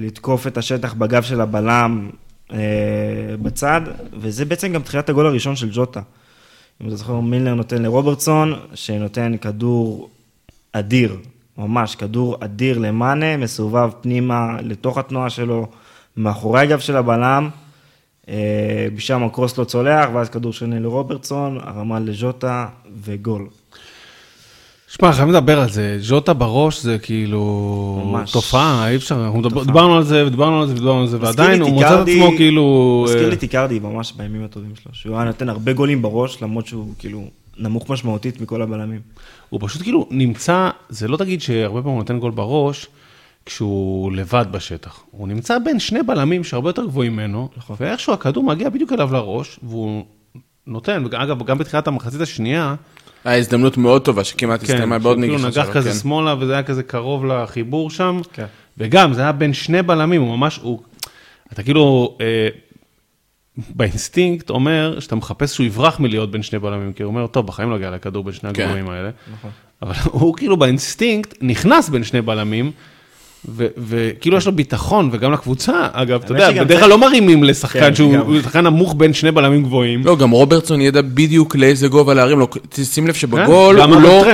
לתקוף 0.00 0.46
את 0.46 0.58
השטח 0.58 0.94
בגב 0.94 1.22
של 1.22 1.40
הבלם 1.40 2.10
אה, 2.52 2.58
בצד, 3.42 3.80
וזה 4.20 4.44
בעצם 4.44 4.72
גם 4.72 4.82
תחילת 4.82 5.08
הגול 5.08 5.26
הראשון 5.26 5.56
של 5.56 5.68
ג'וטה. 5.72 6.00
אם 6.82 6.88
אתה 6.88 6.96
זוכר, 6.96 7.20
מילנר 7.20 7.54
נותן 7.54 7.82
לרוברטסון, 7.82 8.54
שנותן 8.74 9.36
כדור 9.36 10.10
אדיר, 10.72 11.16
ממש 11.58 11.94
כדור 11.94 12.36
אדיר 12.40 12.78
למאנה, 12.78 13.36
מסובב 13.36 13.90
פנימה 14.00 14.56
לתוך 14.62 14.98
התנועה 14.98 15.30
שלו, 15.30 15.66
מאחורי 16.16 16.60
הגב 16.60 16.78
של 16.78 16.96
הבלם, 16.96 17.48
אה, 18.28 18.86
משם 18.96 19.24
הקרוס 19.24 19.58
לא 19.58 19.64
צולח, 19.64 20.08
ואז 20.14 20.28
כדור 20.28 20.52
שני 20.52 20.80
לרוברטסון, 20.80 21.58
הרמה 21.62 22.00
לז'וטה 22.00 22.66
וגול. 23.04 23.46
שמע, 24.88 25.12
חייבים 25.12 25.34
לדבר 25.34 25.60
על 25.60 25.68
זה, 25.68 25.96
ז'וטה 26.00 26.32
בראש 26.32 26.82
זה 26.82 26.98
כאילו 26.98 28.02
ממש. 28.04 28.32
תופעה, 28.32 28.90
אי 28.90 28.96
אפשר, 28.96 29.24
אנחנו 29.24 29.42
תופעה. 29.42 29.64
דיברנו 29.64 29.96
על 29.96 30.02
זה 30.02 30.26
ודיברנו 30.26 30.60
על 30.60 30.66
זה 30.66 30.72
ודיברנו 30.72 31.00
על 31.00 31.06
זה, 31.06 31.18
ועדיין 31.20 31.60
הוא 31.60 31.70
מוצא 31.70 32.02
את 32.02 32.08
עצמו 32.08 32.30
כאילו... 32.36 33.02
מזכיר 33.06 33.24
אה, 33.24 33.30
לי 33.30 33.36
טיקרדי 33.36 33.78
ממש 33.78 34.12
בימים 34.16 34.44
הטובים 34.44 34.70
שלו, 34.82 34.94
שהוא 34.94 35.16
היה 35.16 35.24
נותן 35.24 35.48
הרבה 35.48 35.72
גולים 35.72 36.02
בראש, 36.02 36.42
למרות 36.42 36.66
שהוא 36.66 36.88
כאילו 36.98 37.24
נמוך 37.58 37.90
משמעותית 37.90 38.40
מכל 38.40 38.62
הבלמים. 38.62 39.00
הוא 39.54 39.68
פשוט 39.68 39.82
כאילו 39.82 40.06
נמצא, 40.10 40.70
זה 40.88 41.08
לא 41.08 41.16
תגיד 41.16 41.40
שהרבה 41.40 41.82
פעמים 41.82 41.94
הוא 41.96 42.02
נותן 42.02 42.18
גול 42.18 42.30
בראש, 42.30 42.86
כשהוא 43.46 44.12
לבד 44.12 44.44
בשטח. 44.50 45.00
הוא 45.10 45.28
נמצא 45.28 45.58
בין 45.58 45.78
שני 45.80 46.02
בלמים 46.02 46.44
שהרבה 46.44 46.68
יותר 46.68 46.84
גבוהים 46.84 47.12
ממנו, 47.12 47.48
נכון. 47.56 47.76
ואיכשהו 47.80 48.12
הכדור 48.12 48.44
מגיע 48.44 48.68
בדיוק 48.68 48.92
אליו 48.92 49.12
לראש, 49.12 49.58
והוא 49.62 50.04
נותן, 50.66 51.04
ואגב, 51.10 51.42
גם 51.42 51.58
בתחילת 51.58 51.86
המחצית 51.86 52.20
השנייה, 52.20 52.74
היה 53.24 53.38
הזדמנות 53.38 53.76
מאוד 53.76 54.02
טובה 54.02 54.24
שכמעט 54.24 54.62
הסתיימה 54.62 54.98
בעוד 54.98 55.18
שכאילו 55.18 55.34
נגיחה 55.34 55.48
נגח 55.48 55.64
שלו, 55.64 55.74
כזה 55.74 55.90
כן. 55.90 55.96
שמאלה, 55.96 56.34
וזה 56.40 56.52
היה 56.52 56.62
כזה 56.62 56.82
קרוב 56.82 57.24
לחיבור 57.24 57.90
שם, 57.90 58.20
כן. 58.32 58.46
וגם, 58.78 59.12
זה 59.12 59.20
היה 59.20 59.32
בין 59.32 59.52
שני 59.52 59.82
בלמים, 59.82 60.22
הוא 60.22 60.36
ממש, 60.36 60.60
הוא, 60.62 60.80
אתה 61.52 61.62
כאילו, 61.62 62.16
אה, 62.20 62.48
באינסטינקט 63.56 64.50
אומר 64.50 65.00
שאתה 65.00 65.16
מחפש 65.16 65.54
שהוא 65.54 65.66
יברח 65.66 66.00
מלהיות 66.00 66.30
בין 66.30 66.42
שני 66.42 66.58
בלמים, 66.58 66.92
כי 66.92 67.02
הוא 67.02 67.10
אומר, 67.10 67.26
טוב, 67.26 67.46
בחיים 67.46 67.70
לא 67.70 67.76
יגיע 67.76 67.90
לכדור 67.90 68.24
בין 68.24 68.32
שני 68.32 68.54
כן. 68.54 68.62
הגורמים 68.62 68.88
האלה. 68.88 69.10
נכון. 69.32 69.50
אבל 69.82 69.94
הוא 70.04 70.36
כאילו 70.36 70.56
באינסטינקט 70.56 71.34
נכנס 71.40 71.88
בין 71.88 72.04
שני 72.04 72.22
בלמים, 72.22 72.72
וכאילו 73.88 74.36
יש 74.36 74.46
לו 74.46 74.52
ביטחון, 74.52 75.08
וגם 75.12 75.32
לקבוצה, 75.32 75.88
אגב, 75.92 76.20
אתה 76.24 76.32
יודע, 76.32 76.64
בדרך 76.64 76.80
כלל 76.80 76.90
לא 76.90 76.98
מרימים 76.98 77.44
לשחקן 77.44 77.80
כן, 77.80 77.94
שהוא 77.94 78.40
שחקן 78.42 78.60
נמוך 78.64 78.94
בין 78.98 79.12
שני 79.12 79.30
בלמים 79.30 79.62
גבוהים. 79.62 80.04
לא, 80.04 80.16
גם 80.16 80.30
רוברטסון 80.30 80.80
ידע 80.80 81.00
בדיוק 81.02 81.56
לאיזה 81.56 81.88
גובה 81.88 82.14
להרים 82.14 82.38
לו. 82.38 82.48
שים 82.84 83.06
לב 83.06 83.14
שבגול 83.14 83.76
כן, 83.76 83.82
גם 83.82 83.92
הוא 83.92 84.02
לא... 84.02 84.24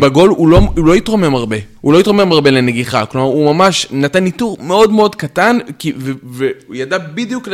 בגול 0.00 0.28
הוא 0.28 0.48
לא, 0.48 0.60
לא 0.76 0.94
התרומם 0.94 1.34
הרבה. 1.34 1.56
הוא 1.80 1.92
לא 1.92 2.00
התרומם 2.00 2.32
הרבה 2.32 2.50
לנגיחה. 2.50 3.06
כלומר, 3.06 3.26
הוא 3.26 3.54
ממש 3.54 3.86
נתן 3.90 4.24
ניתור 4.24 4.56
מאוד 4.60 4.92
מאוד 4.92 5.14
קטן, 5.14 5.58
והוא 6.22 6.46
ידע 6.74 6.98
בדיוק 7.14 7.48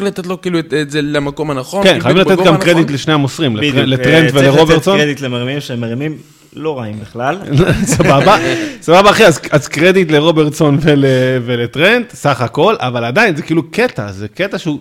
לתת 0.00 0.26
לו, 0.26 0.40
כאילו 0.40 0.58
את, 0.58 0.74
זה 0.88 1.02
למקום 1.02 1.50
הנכון. 1.50 1.82
כן, 1.84 2.00
חייבים 2.00 2.22
לתת 2.26 2.44
גם. 2.44 2.56
קרדיט 2.56 2.90
לשני 2.90 3.14
המוסרים, 3.14 3.56
לטר- 3.56 3.68
בדיוק, 3.68 3.86
לטרנט 3.86 4.24
אה, 4.24 4.30
צריך 4.32 4.34
לתת 4.44 4.54
ולרוברטסון. 4.54 4.98
קרדיט 4.98 5.20
למרימים 5.20 5.60
שהם 5.60 5.80
מרימים 5.80 6.16
לא 6.56 6.78
רעים 6.78 7.00
בכלל. 7.00 7.38
סבבה, 7.96 8.36
סבבה 8.80 9.10
אחי, 9.10 9.26
אז, 9.26 9.40
אז 9.50 9.68
קרדיט 9.68 10.10
לרוברטסון 10.10 10.78
ול, 10.80 11.04
ולטרנט, 11.44 12.10
סך 12.10 12.40
הכל, 12.40 12.74
אבל 12.78 13.04
עדיין 13.04 13.36
זה 13.36 13.42
כאילו 13.42 13.70
קטע, 13.70 14.12
זה 14.12 14.28
קטע 14.28 14.58
שהוא 14.58 14.78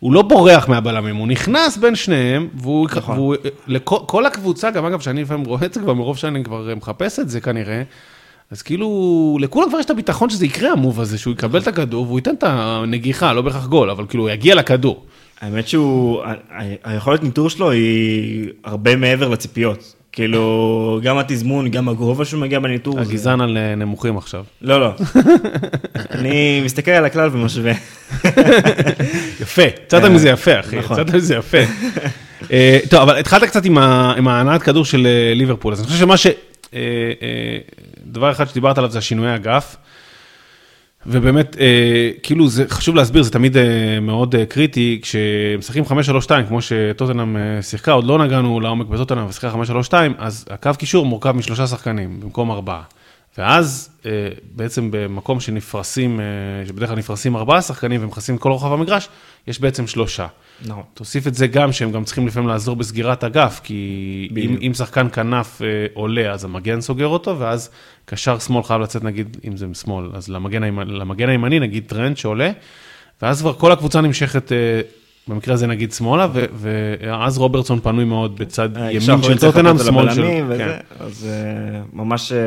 הוא 0.00 0.12
לא 0.12 0.22
בורח 0.22 0.68
מהבלמים, 0.68 1.16
הוא 1.16 1.28
נכנס 1.28 1.76
בין 1.76 1.94
שניהם, 1.94 2.48
והוא, 2.54 2.88
נכון. 2.96 3.16
והוא 3.16 3.34
לכל, 3.66 3.98
כל 4.06 4.26
הקבוצה, 4.26 4.70
גם 4.70 4.84
אגב, 4.84 5.00
שאני 5.00 5.22
לפעמים 5.22 5.44
רואה 5.44 5.66
את 5.66 5.74
זה 5.74 5.80
כבר, 5.80 5.94
מרוב 5.94 6.16
שאני 6.16 6.44
כבר 6.44 6.74
מחפש 6.76 7.18
את 7.18 7.28
זה 7.28 7.40
כנראה, 7.40 7.82
אז 8.50 8.62
כאילו, 8.62 9.38
לכולם 9.40 9.68
כבר 9.68 9.78
יש 9.78 9.84
את 9.84 9.90
הביטחון 9.90 10.30
שזה 10.30 10.46
יקרה 10.46 10.72
המוב 10.72 11.00
הזה, 11.00 11.18
שהוא 11.18 11.32
יקבל 11.32 11.60
את 11.60 11.68
הכדור 11.68 12.06
והוא 12.06 12.18
ייתן 12.18 12.34
את 12.34 12.44
הנגיחה, 12.46 13.32
לא 13.32 13.42
בהכרח 13.42 13.66
גול, 13.66 13.90
אבל 13.90 14.06
כאילו, 14.06 14.22
הוא 14.22 14.30
יגיע 14.30 14.54
לכדור. 14.54 15.04
האמת 15.40 15.68
שהוא, 15.68 16.22
היכולת 16.84 17.22
ניטור 17.22 17.50
שלו 17.50 17.70
היא 17.70 18.48
הרבה 18.64 18.96
מעבר 18.96 19.28
לציפיות. 19.28 19.95
כאילו, 20.16 21.00
גם 21.02 21.18
התזמון, 21.18 21.68
גם 21.68 21.88
הגובה 21.88 22.24
שהוא 22.24 22.40
מגיע 22.40 22.58
בניטור. 22.60 22.94
זה- 22.94 23.00
הגזען 23.10 23.40
על 23.40 23.56
אה, 23.56 23.74
נמוכים 23.74 24.16
עכשיו. 24.16 24.44
לא, 24.62 24.80
לא. 24.80 24.90
אני 26.10 26.60
מסתכל 26.64 26.90
על 26.90 27.04
הכלל 27.04 27.28
ומשווה. 27.32 27.72
יפה, 29.40 29.62
יצאת 29.62 30.04
מזה 30.04 30.28
יפה, 30.28 30.60
אחי, 30.60 30.76
נכון. 30.78 31.00
יצאת 31.00 31.14
מזה 31.14 31.34
יפה. 31.34 31.58
אה, 32.52 32.78
טוב, 32.90 33.00
אבל 33.00 33.16
התחלת 33.18 33.44
קצת 33.44 33.64
עם 33.64 33.78
ההנעת 34.28 34.62
כדור 34.62 34.84
של 34.84 35.06
אה, 35.06 35.34
ליברפול, 35.34 35.72
אז 35.72 35.78
אני 35.80 35.86
חושב 35.86 35.98
שמה 36.00 36.16
ש... 36.16 36.26
דבר 38.06 38.30
אחד 38.30 38.48
שדיברת 38.48 38.78
עליו 38.78 38.90
זה 38.90 38.98
השינויי 38.98 39.34
אגף. 39.34 39.76
ובאמת, 41.08 41.56
אה, 41.60 42.10
כאילו, 42.22 42.48
זה 42.48 42.64
חשוב 42.68 42.96
להסביר, 42.96 43.22
זה 43.22 43.30
תמיד 43.30 43.56
אה, 43.56 44.00
מאוד 44.00 44.34
אה, 44.34 44.46
קריטי, 44.46 45.00
כשמשחקים 45.02 45.84
5-3-2, 45.84 45.88
כמו 46.48 46.62
שטוטנאם 46.62 47.36
אה, 47.36 47.62
שיחקה, 47.62 47.92
עוד 47.92 48.04
לא 48.04 48.18
נגענו 48.18 48.60
לעומק 48.60 48.86
בטוטנאם, 48.86 49.26
ושיחקה 49.26 49.52
5-3-2, 49.90 49.94
אז 50.18 50.44
הקו 50.50 50.70
קישור 50.78 51.06
מורכב 51.06 51.32
משלושה 51.32 51.66
שחקנים, 51.66 52.20
במקום 52.20 52.50
ארבעה. 52.50 52.82
ואז 53.38 53.90
אה, 54.06 54.10
בעצם 54.52 54.88
במקום 54.90 55.40
שנפרסים, 55.40 56.20
אה, 56.20 56.66
שבדרך 56.66 56.88
כלל 56.88 56.98
נפרסים 56.98 57.36
ארבעה 57.36 57.62
שחקנים 57.62 58.04
ומכסים 58.04 58.38
כל 58.38 58.50
רוחב 58.50 58.72
המגרש, 58.72 59.08
יש 59.46 59.60
בעצם 59.60 59.86
שלושה. 59.86 60.26
נכון. 60.66 60.82
תוסיף 60.94 61.26
את 61.26 61.34
זה 61.34 61.46
גם 61.46 61.72
שהם 61.72 61.92
גם 61.92 62.04
צריכים 62.04 62.26
לפעמים 62.26 62.48
לעזור 62.48 62.76
בסגירת 62.76 63.24
אגף, 63.24 63.60
כי 63.64 64.28
אם. 64.36 64.58
אם 64.66 64.74
שחקן 64.74 65.08
כנף 65.12 65.62
אה, 65.62 65.86
עולה, 65.94 66.32
אז 66.32 66.44
המגן 66.44 66.80
סוגר 66.80 67.06
אותו, 67.06 67.38
ואז 67.38 67.70
קשר 68.04 68.38
שמאל 68.38 68.62
חייב 68.62 68.80
לצאת, 68.80 69.04
נגיד, 69.04 69.36
אם 69.48 69.56
זה 69.56 69.66
שמאל, 69.74 70.10
אז 70.14 70.28
למגן, 70.28 70.62
למגן 70.86 71.28
הימני, 71.28 71.60
נגיד 71.60 71.84
טרנט 71.86 72.16
שעולה, 72.16 72.50
ואז 73.22 73.40
כבר 73.40 73.52
כל 73.52 73.72
הקבוצה 73.72 74.00
נמשכת, 74.00 74.52
במקרה 75.28 75.54
הזה 75.54 75.66
נגיד 75.66 75.92
שמאלה, 75.92 76.26
ואז 76.52 77.38
רוברטסון 77.38 77.80
פנוי 77.80 78.04
מאוד 78.04 78.38
בצד 78.38 78.76
אה, 78.76 78.92
ימין 78.92 79.22
של 79.22 79.38
טוטנאם, 79.38 79.78
שמאל 79.78 80.14
של... 80.14 80.20
לבלמים 80.20 80.44
וזה, 80.48 80.58
כן. 80.58 81.04
אז 81.04 81.28
אה, 81.30 81.80
ממש 81.92 82.32
אה, 82.32 82.38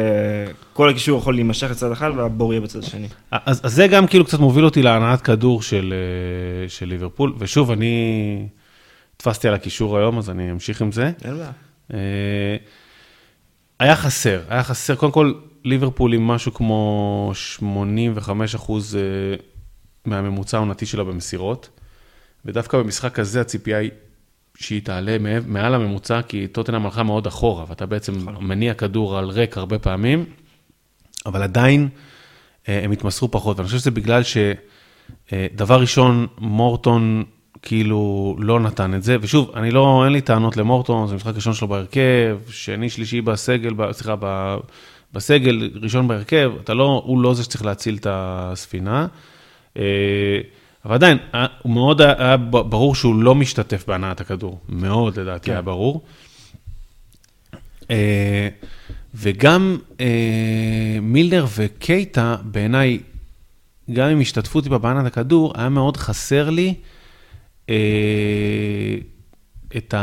כל 0.74 0.90
הקישור 0.90 1.20
יכול 1.20 1.34
להימשך 1.34 1.72
לצד 1.72 1.92
אחד 1.92 2.12
והבור 2.16 2.54
יהיה 2.54 2.62
בצד 2.62 2.80
השני. 2.84 3.08
אז, 3.32 3.62
זה 3.64 3.88
גם 3.88 4.08
כאילו 4.08 4.26
קצת 4.26 4.40
מוביל 4.40 4.66
אותי 4.66 4.82
להנעת 4.82 5.22
כדור 5.22 5.62
של, 5.62 5.94
ליברפול, 6.82 7.34
ושוב, 7.38 7.72
אני 7.72 8.48
תפסתי 9.18 9.48
על 9.48 9.54
הקישור 9.54 9.98
היום, 9.98 10.18
אז 10.18 10.30
אני 10.30 10.52
אמשיך 10.52 10.82
עם 10.82 10.92
זה. 10.92 11.12
אין 11.24 11.34
בעיה. 11.38 11.52
היה 13.80 13.96
חסר, 13.96 14.42
היה 14.50 14.64
חסר, 14.64 14.96
קודם 14.96 15.12
כל, 15.12 15.34
ליברפול 15.64 16.14
עם 16.14 16.28
משהו 16.28 16.54
כמו 16.54 17.32
85 17.34 18.56
אחוז 18.56 18.98
מהממוצע 20.06 20.58
העונתי 20.58 20.86
שלה 20.86 21.04
במסירות, 21.04 21.70
ודווקא 22.46 22.78
במשחק 22.78 23.20
הזה 23.20 23.42
הציפייה 23.42 23.78
היא 23.78 23.92
שהיא 24.58 24.82
תעלה 24.82 25.18
מעל 25.48 25.76
הממוצע, 25.76 26.22
כי 26.22 26.48
טוטנאם 26.48 26.86
הלכה 26.86 27.04
מאוד 27.04 27.28
אחורה, 27.28 27.66
ואתה 27.68 27.86
בעצם 27.86 28.14
מניע 28.40 28.74
כדור 28.74 29.18
על 29.18 29.30
ריק 29.30 29.58
הרבה 29.58 29.80
פעמים, 29.80 30.26
אבל 31.26 31.44
עדיין 31.44 31.90
אה, 32.70 32.84
הם 32.84 32.92
התמסרו 32.92 33.32
פחות, 33.32 33.58
ואני 33.58 33.68
חושב 33.68 33.80
שזה 33.80 33.92
בגלל 33.92 34.22
שדבר 34.24 35.82
ראשון, 35.82 36.28
מורטון 36.38 37.24
כאילו 37.62 38.36
לא 38.40 38.60
נתן 38.60 38.94
את 38.94 39.04
זה, 39.04 39.18
ושוב, 39.22 39.52
אני 39.56 39.72
לא, 39.72 40.02
אין 40.06 40.14
לי 40.14 40.22
טענות 40.22 40.58
למורטון, 40.58 41.08
זה 41.08 41.16
משחק 41.16 41.36
ראשון 41.36 41.54
שלו 41.54 41.68
בהרכב, 41.68 42.40
שני, 42.50 42.90
שלישי 42.90 43.22
בסגל, 43.22 43.74
סליחה, 43.92 44.16
ב- 44.20 44.58
בסגל, 45.14 45.72
ראשון 45.82 46.08
בהרכב, 46.08 46.52
אתה 46.64 46.74
לא, 46.74 47.04
הוא 47.06 47.22
לא 47.22 47.34
זה 47.34 47.44
שצריך 47.44 47.66
להציל 47.66 47.96
את 47.96 48.08
הספינה. 48.10 49.08
אה, 50.90 50.96
אבל 50.96 51.06
עדיין, 51.06 51.18
היה- 51.34 51.48
הוא 51.62 51.74
מאוד 51.74 52.02
היה 52.02 52.38
ברור 52.38 52.96
שהוא 52.96 53.16
לא 53.24 53.36
משתתף 53.36 53.84
בהנעת 53.88 54.22
הכדור, 54.22 54.60
מאוד 54.70 55.20
לדעתי 55.20 55.52
היה 55.52 55.62
ברור. 55.62 56.02
אה, 57.92 58.50
וגם 59.16 59.78
אה, 60.00 60.06
מילנר 61.02 61.46
וקייטה, 61.58 62.36
בעיניי, 62.44 63.00
גם 63.94 64.10
עם 64.10 64.20
השתתפות 64.22 64.64
טיפה 64.64 64.78
בענת 64.78 65.06
הכדור, 65.06 65.54
היה 65.56 65.70
מאוד 65.70 65.98
חסר 65.98 66.50
לי 66.50 66.74
אה, 67.70 67.76
את 69.78 69.94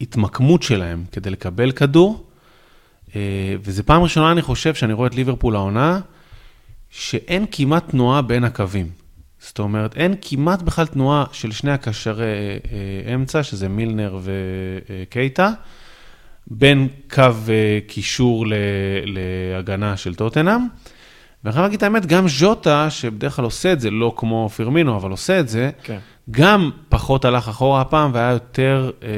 ההתמקמות 0.00 0.62
שלהם 0.62 1.04
כדי 1.12 1.30
לקבל 1.30 1.72
כדור. 1.72 2.24
אה, 3.16 3.20
וזו 3.64 3.82
פעם 3.86 4.02
ראשונה, 4.02 4.32
אני 4.32 4.42
חושב, 4.42 4.74
שאני 4.74 4.92
רואה 4.92 5.06
את 5.06 5.14
ליברפול 5.14 5.56
העונה, 5.56 6.00
שאין 6.90 7.46
כמעט 7.50 7.90
תנועה 7.90 8.22
בין 8.22 8.44
הקווים. 8.44 8.90
זאת 9.40 9.58
אומרת, 9.58 9.96
אין 9.96 10.14
כמעט 10.20 10.62
בכלל 10.62 10.86
תנועה 10.86 11.24
של 11.32 11.52
שני 11.52 11.70
הקשרי 11.70 12.24
אה, 12.24 13.14
אמצע, 13.14 13.42
שזה 13.42 13.68
מילנר 13.68 14.18
וקייטה, 14.22 15.50
בין 16.46 16.88
קו 17.10 17.22
אה, 17.22 17.78
קישור 17.86 18.46
להגנה 19.06 19.96
של 19.96 20.14
טוטנאם. 20.14 20.60
ואני 21.44 21.52
חייב 21.52 21.62
להגיד 21.62 21.76
את 21.76 21.82
האמת, 21.82 22.06
גם 22.06 22.28
ז'וטה, 22.28 22.90
שבדרך 22.90 23.36
כלל 23.36 23.44
עושה 23.44 23.72
את 23.72 23.80
זה, 23.80 23.90
לא 23.90 24.12
כמו 24.16 24.48
פירמינו, 24.48 24.96
אבל 24.96 25.10
עושה 25.10 25.40
את 25.40 25.48
זה, 25.48 25.70
כן. 25.82 25.98
גם 26.30 26.70
פחות 26.88 27.24
הלך 27.24 27.48
אחורה 27.48 27.80
הפעם 27.80 28.10
והיה 28.14 28.30
יותר 28.30 28.90
אה, 29.02 29.08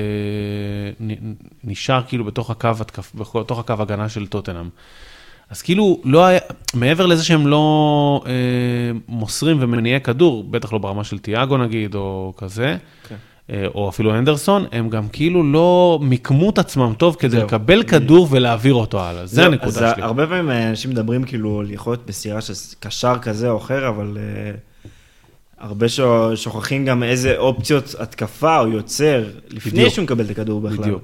נשאר 1.65 2.03
כאילו 2.09 2.25
בתוך 2.25 2.51
הקו, 2.51 2.71
בתוך 3.15 3.59
הקו 3.59 3.75
הגנה 3.79 4.09
של 4.09 4.27
טוטנאם. 4.27 4.69
אז 5.51 5.63
כאילו, 5.63 6.01
לא 6.05 6.25
היה, 6.25 6.39
מעבר 6.75 7.07
לזה 7.07 7.25
שהם 7.25 7.47
לא 7.47 8.23
אה, 8.27 8.33
מוסרים 9.09 9.57
ומניעי 9.61 10.01
כדור, 10.01 10.45
בטח 10.51 10.73
לא 10.73 10.79
ברמה 10.79 11.05
של 11.05 11.19
תיאגו 11.19 11.57
נגיד, 11.57 11.95
או 11.95 12.33
כזה, 12.37 12.77
כן. 13.09 13.15
אה, 13.51 13.65
או 13.75 13.89
אפילו 13.89 14.15
אנדרסון, 14.15 14.65
הם 14.73 14.89
גם 14.91 15.09
כאילו 15.09 15.43
לא 15.53 15.99
מיקמו 16.03 16.51
את 16.51 16.59
עצמם 16.59 16.93
טוב 16.99 17.17
כדי 17.19 17.31
זהו. 17.37 17.47
לקבל 17.47 17.83
כדור 17.83 18.29
ולהעביר 18.31 18.75
אותו 18.75 19.01
הלאה. 19.03 19.27
זה 19.27 19.35
זהו, 19.37 19.45
הנקודה 19.53 19.89
אז 19.89 19.95
שלי. 19.95 20.03
הרבה 20.03 20.27
פעמים 20.27 20.51
אה, 20.51 20.69
אנשים 20.71 20.91
מדברים 20.91 21.25
כאילו 21.25 21.61
על 21.61 21.71
יכולת 21.71 22.09
מסירה 22.09 22.41
של 22.41 22.53
קשר 22.81 23.15
כזה 23.23 23.51
או 23.51 23.57
אחר, 23.59 23.89
אבל 23.89 24.19
אה, 24.21 24.51
הרבה 25.61 25.89
שו- 25.89 26.37
שוכחים 26.37 26.85
גם 26.85 27.03
איזה 27.03 27.35
אופציות 27.39 27.95
התקפה 27.99 28.57
הוא 28.57 28.73
יוצר 28.73 29.25
לפני 29.51 29.73
בדיוק. 29.73 29.89
שהוא 29.95 30.03
מקבל 30.03 30.25
את 30.25 30.31
הכדור 30.31 30.61
בכלל. 30.61 30.77
בדיוק. 30.79 31.03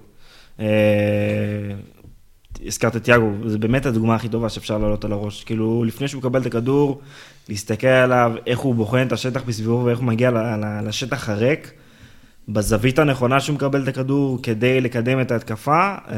הזכרת 2.66 2.96
את 2.96 3.04
תיאגו, 3.04 3.30
זו 3.46 3.58
באמת 3.58 3.86
הדוגמה 3.86 4.14
הכי 4.14 4.28
טובה 4.28 4.48
שאפשר 4.48 4.78
לעלות 4.78 5.04
על 5.04 5.12
הראש. 5.12 5.44
כאילו, 5.44 5.84
לפני 5.84 6.08
שהוא 6.08 6.18
מקבל 6.18 6.40
את 6.40 6.46
הכדור, 6.46 7.00
להסתכל 7.48 7.86
עליו, 7.86 8.32
איך 8.46 8.58
הוא 8.58 8.74
בוחן 8.74 9.06
את 9.06 9.12
השטח 9.12 9.42
מסביבו 9.46 9.82
ואיך 9.84 9.98
הוא 9.98 10.06
מגיע 10.06 10.30
לשטח 10.84 11.28
הריק, 11.28 11.72
בזווית 12.48 12.98
הנכונה 12.98 13.40
שהוא 13.40 13.54
מקבל 13.54 13.82
את 13.82 13.88
הכדור 13.88 14.38
כדי 14.42 14.80
לקדם 14.80 15.20
את 15.20 15.30
ההתקפה, 15.30 15.94
אה, 16.10 16.16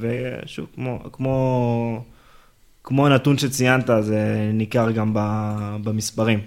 ושוב, 0.00 0.66
כמו, 0.74 1.00
כמו, 1.12 2.04
כמו 2.84 3.06
הנתון 3.06 3.38
שציינת, 3.38 3.90
זה 4.00 4.50
ניכר 4.54 4.90
גם 4.90 5.10
במספרים. 5.84 6.40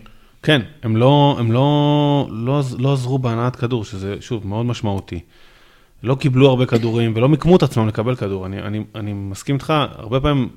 כן, 0.44 0.62
הם 0.84 0.98
לא, 0.98 1.36
הם 1.40 1.52
לא, 1.52 2.28
לא, 2.32 2.62
לא 2.78 2.94
עזרו 2.94 3.20
בהנעת 3.20 3.56
כדור, 3.56 3.84
שזה 3.86 4.16
שוב 4.20 4.48
מאוד 4.48 4.66
משמעותי. 4.66 5.20
לא 6.04 6.16
קיבלו 6.16 6.50
הרבה 6.50 6.66
כדורים 6.66 7.14
ולא 7.16 7.30
מיקמו 7.30 7.56
את 7.56 7.64
עצמם 7.64 7.88
לקבל 7.88 8.16
כדור. 8.16 8.46
אני, 8.46 8.62
אני, 8.62 8.84
אני 8.96 9.14
מסכים 9.14 9.56
איתך, 9.56 9.74
הרבה 9.96 10.20
פעמים 10.20 10.50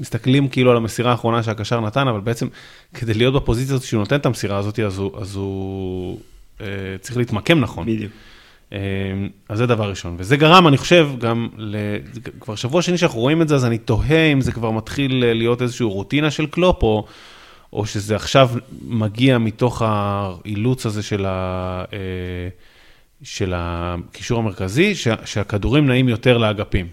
מסתכלים 0.00 0.48
כאילו 0.48 0.70
על 0.70 0.76
המסירה 0.76 1.10
האחרונה 1.10 1.42
שהקשר 1.42 1.80
נתן, 1.80 2.08
אבל 2.08 2.20
בעצם 2.20 2.48
כדי 2.94 3.14
להיות 3.14 3.34
בפוזיציה 3.34 3.74
הזאת 3.74 3.86
שהוא 3.86 4.00
נותן 4.00 4.16
את 4.16 4.26
המסירה 4.26 4.58
הזאת, 4.58 4.78
אז 4.78 4.98
הוא, 4.98 5.20
אז 5.20 5.36
הוא 5.36 6.20
אה, 6.60 6.66
צריך 7.00 7.16
להתמקם 7.16 7.60
נכון. 7.60 7.86
בדיוק. 7.86 8.12
אה, 8.72 8.78
אז 9.48 9.58
זה 9.58 9.66
דבר 9.66 9.90
ראשון. 9.90 10.14
וזה 10.18 10.36
גרם, 10.36 10.68
אני 10.68 10.76
חושב, 10.76 11.08
גם, 11.18 11.48
ל... 11.56 11.76
כבר 12.40 12.54
שבוע 12.54 12.82
שני 12.82 12.98
שאנחנו 12.98 13.20
רואים 13.20 13.42
את 13.42 13.48
זה, 13.48 13.54
אז 13.54 13.64
אני 13.64 13.78
תוהה 13.78 14.32
אם 14.32 14.40
זה 14.40 14.52
כבר 14.52 14.70
מתחיל 14.70 15.24
אה, 15.24 15.34
להיות 15.34 15.62
איזושהי 15.62 15.86
רוטינה 15.86 16.30
של 16.30 16.46
קלופ, 16.46 16.82
או, 16.82 17.06
או 17.72 17.86
שזה 17.86 18.16
עכשיו 18.16 18.50
מגיע 18.86 19.38
מתוך 19.38 19.82
האילוץ 19.84 20.86
הזה 20.86 21.02
של, 21.02 21.26
ה... 21.26 21.84
אה, 21.92 21.98
של 23.22 23.52
הקישור 23.56 24.38
המרכזי, 24.38 24.94
שה... 24.94 25.14
שהכדורים 25.24 25.86
נעים 25.86 26.08
יותר 26.08 26.38
לאגפים. 26.38 26.86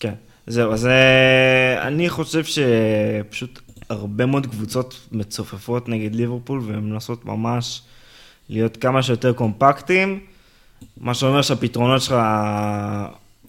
כן, 0.00 0.14
זהו, 0.46 0.72
אז 0.72 0.86
אה, 0.86 1.86
אני 1.88 2.10
חושב 2.10 2.44
שפשוט 2.44 3.60
הרבה 3.90 4.26
מאוד 4.26 4.46
קבוצות 4.46 5.08
מצופפות 5.12 5.88
נגד 5.88 6.14
ליברפול 6.14 6.60
והן 6.66 6.90
מנסות 6.90 7.24
ממש 7.24 7.82
להיות 8.48 8.76
כמה 8.76 9.02
שיותר 9.02 9.32
קומפקטיים, 9.32 10.20
מה 11.00 11.14
שאומר 11.14 11.42
שהפתרונות 11.42 12.02
שלך 12.02 12.16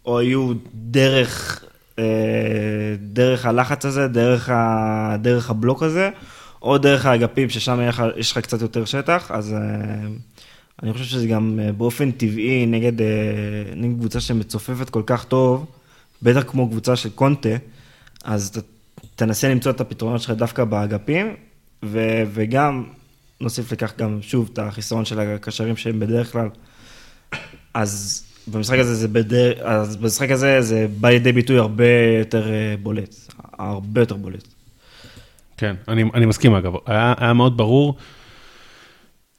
או 0.06 0.21
יהיו 0.21 0.54
דרך, 0.73 1.63
אה, 1.99 2.04
דרך 2.99 3.45
הלחץ 3.45 3.86
הזה, 3.86 4.08
דרך, 4.08 4.49
ה, 4.49 5.15
דרך 5.21 5.49
הבלוק 5.49 5.84
הזה, 5.84 6.10
או 6.62 6.78
דרך 6.78 7.06
האגפים 7.06 7.49
ששם 7.49 7.80
יש 8.17 8.32
לך 8.32 8.38
קצת 8.38 8.62
יותר 8.62 8.86
שטח, 8.86 9.32
אז 9.32 9.54
אה, 9.54 9.60
אני 10.84 10.94
חושב 10.94 11.06
שזה 11.06 11.28
גם 11.28 11.60
אה, 11.62 11.72
באופן 11.72 12.12
טבעי 12.12 12.66
נגד, 12.66 13.02
אה, 13.02 13.08
נגד 13.76 14.00
קבוצה 14.00 14.20
שמצופפת 14.20 14.90
כל 14.90 15.04
כך 15.06 15.26
טוב, 15.26 15.66
בטח 16.22 16.44
כמו 16.48 16.70
קבוצה 16.70 16.96
של 16.96 17.10
קונטה, 17.10 17.50
אז 18.24 18.52
ת, 18.52 18.58
תנסה 19.16 19.50
למצוא 19.50 19.72
את 19.72 19.82
הפתרונות 19.82 20.22
שלך 20.22 20.32
דווקא 20.32 20.63
באגפים, 20.63 21.36
ו, 21.86 22.24
וגם 22.34 22.84
נוסיף 23.42 23.72
לכך 23.72 23.98
גם 23.98 24.22
שוב 24.22 24.50
את 24.54 24.60
החיסרון 24.60 25.06
של 25.06 25.20
הקשרים 25.20 25.78
שהם 25.78 26.00
בדרך 26.00 26.32
כלל. 26.32 26.50
אז 27.74 28.24
במשחק 28.48 28.80
הזה 28.80 28.96
זה 28.96 29.08
בדרך, 29.08 29.60
אז 29.62 29.96
במשחק 29.96 30.32
הזה 30.32 30.62
זה 30.62 30.88
בא 31.00 31.10
לידי 31.10 31.32
ביטוי 31.32 31.58
הרבה 31.58 31.86
יותר 32.20 32.52
אה, 32.52 32.76
בולט, 32.84 33.16
הרבה 33.60 34.02
יותר 34.02 34.16
בולט. 34.16 34.48
כן, 35.58 35.76
אני, 35.88 36.04
אני 36.13 36.26
מסכים 36.26 36.56
אגב. 36.56 36.74
היה, 36.86 37.13
היה 37.18 37.34
מאוד 37.34 37.58
ברור 37.58 37.98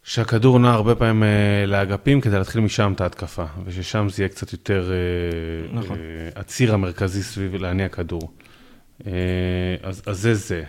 שהכדור 0.09 0.59
נע 0.59 0.71
הרבה 0.71 0.95
פעמים 0.95 1.23
אה, 1.23 1.67
לאגפים 1.67 2.21
כדי 2.21 2.39
להתחיל 2.39 2.61
משם 2.61 2.93
את 2.93 3.01
ההתקפה, 3.01 3.45
וששם 3.65 4.09
זה 4.09 4.23
יהיה 4.23 4.29
קצת 4.29 4.53
יותר 4.53 4.91
אה, 4.91 5.79
נכון. 5.79 5.97
אה, 5.97 6.41
הציר 6.41 6.75
המרכזי 6.75 7.23
סביב 7.23 7.55
להניע 7.55 7.89
כדור. 7.89 8.33
אז, 9.83 10.03
אז 10.07 10.19
זה 10.21 10.35
זה. 10.35 10.63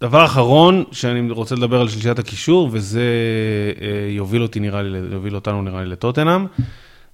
דבר 0.00 0.24
אחרון 0.24 0.84
שאני 0.92 1.30
רוצה 1.30 1.54
לדבר 1.54 1.80
על 1.80 1.88
שלישת 1.88 2.18
הקישור, 2.18 2.68
וזה 2.72 3.04
יוביל 4.08 4.42
אותי 4.42 4.60
נראה 4.60 4.82
לי, 4.82 4.98
יוביל 4.98 5.34
אותנו 5.34 5.62
נראה 5.62 5.84
לי 5.84 5.90
לטוטנאם. 5.90 6.46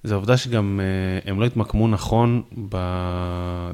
זה 0.03 0.13
העובדה 0.13 0.37
שגם 0.37 0.79
הם 1.25 1.39
לא 1.39 1.45
התמקמו 1.45 1.87
נכון, 1.87 2.41
ב... 2.69 2.77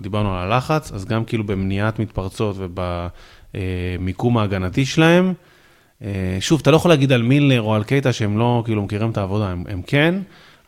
דיברנו 0.01 0.37
על 0.37 0.51
הלחץ, 0.51 0.91
אז 0.91 1.05
גם 1.05 1.25
כאילו 1.25 1.43
במניעת 1.43 1.99
מתפרצות 1.99 2.55
ובמיקום 2.59 4.37
ההגנתי 4.37 4.85
שלהם. 4.85 5.33
אה, 6.03 6.37
שוב, 6.39 6.59
אתה 6.61 6.71
לא 6.71 6.75
יכול 6.75 6.91
להגיד 6.91 7.11
על 7.11 7.21
מילנר 7.21 7.61
או 7.61 7.75
על 7.75 7.83
קייטה 7.83 8.13
שהם 8.13 8.37
לא 8.37 8.61
כאילו 8.65 8.81
מכירים 8.83 9.11
את 9.11 9.17
העבודה, 9.17 9.47
הם, 9.49 9.63
הם 9.69 9.81
כן, 9.81 10.15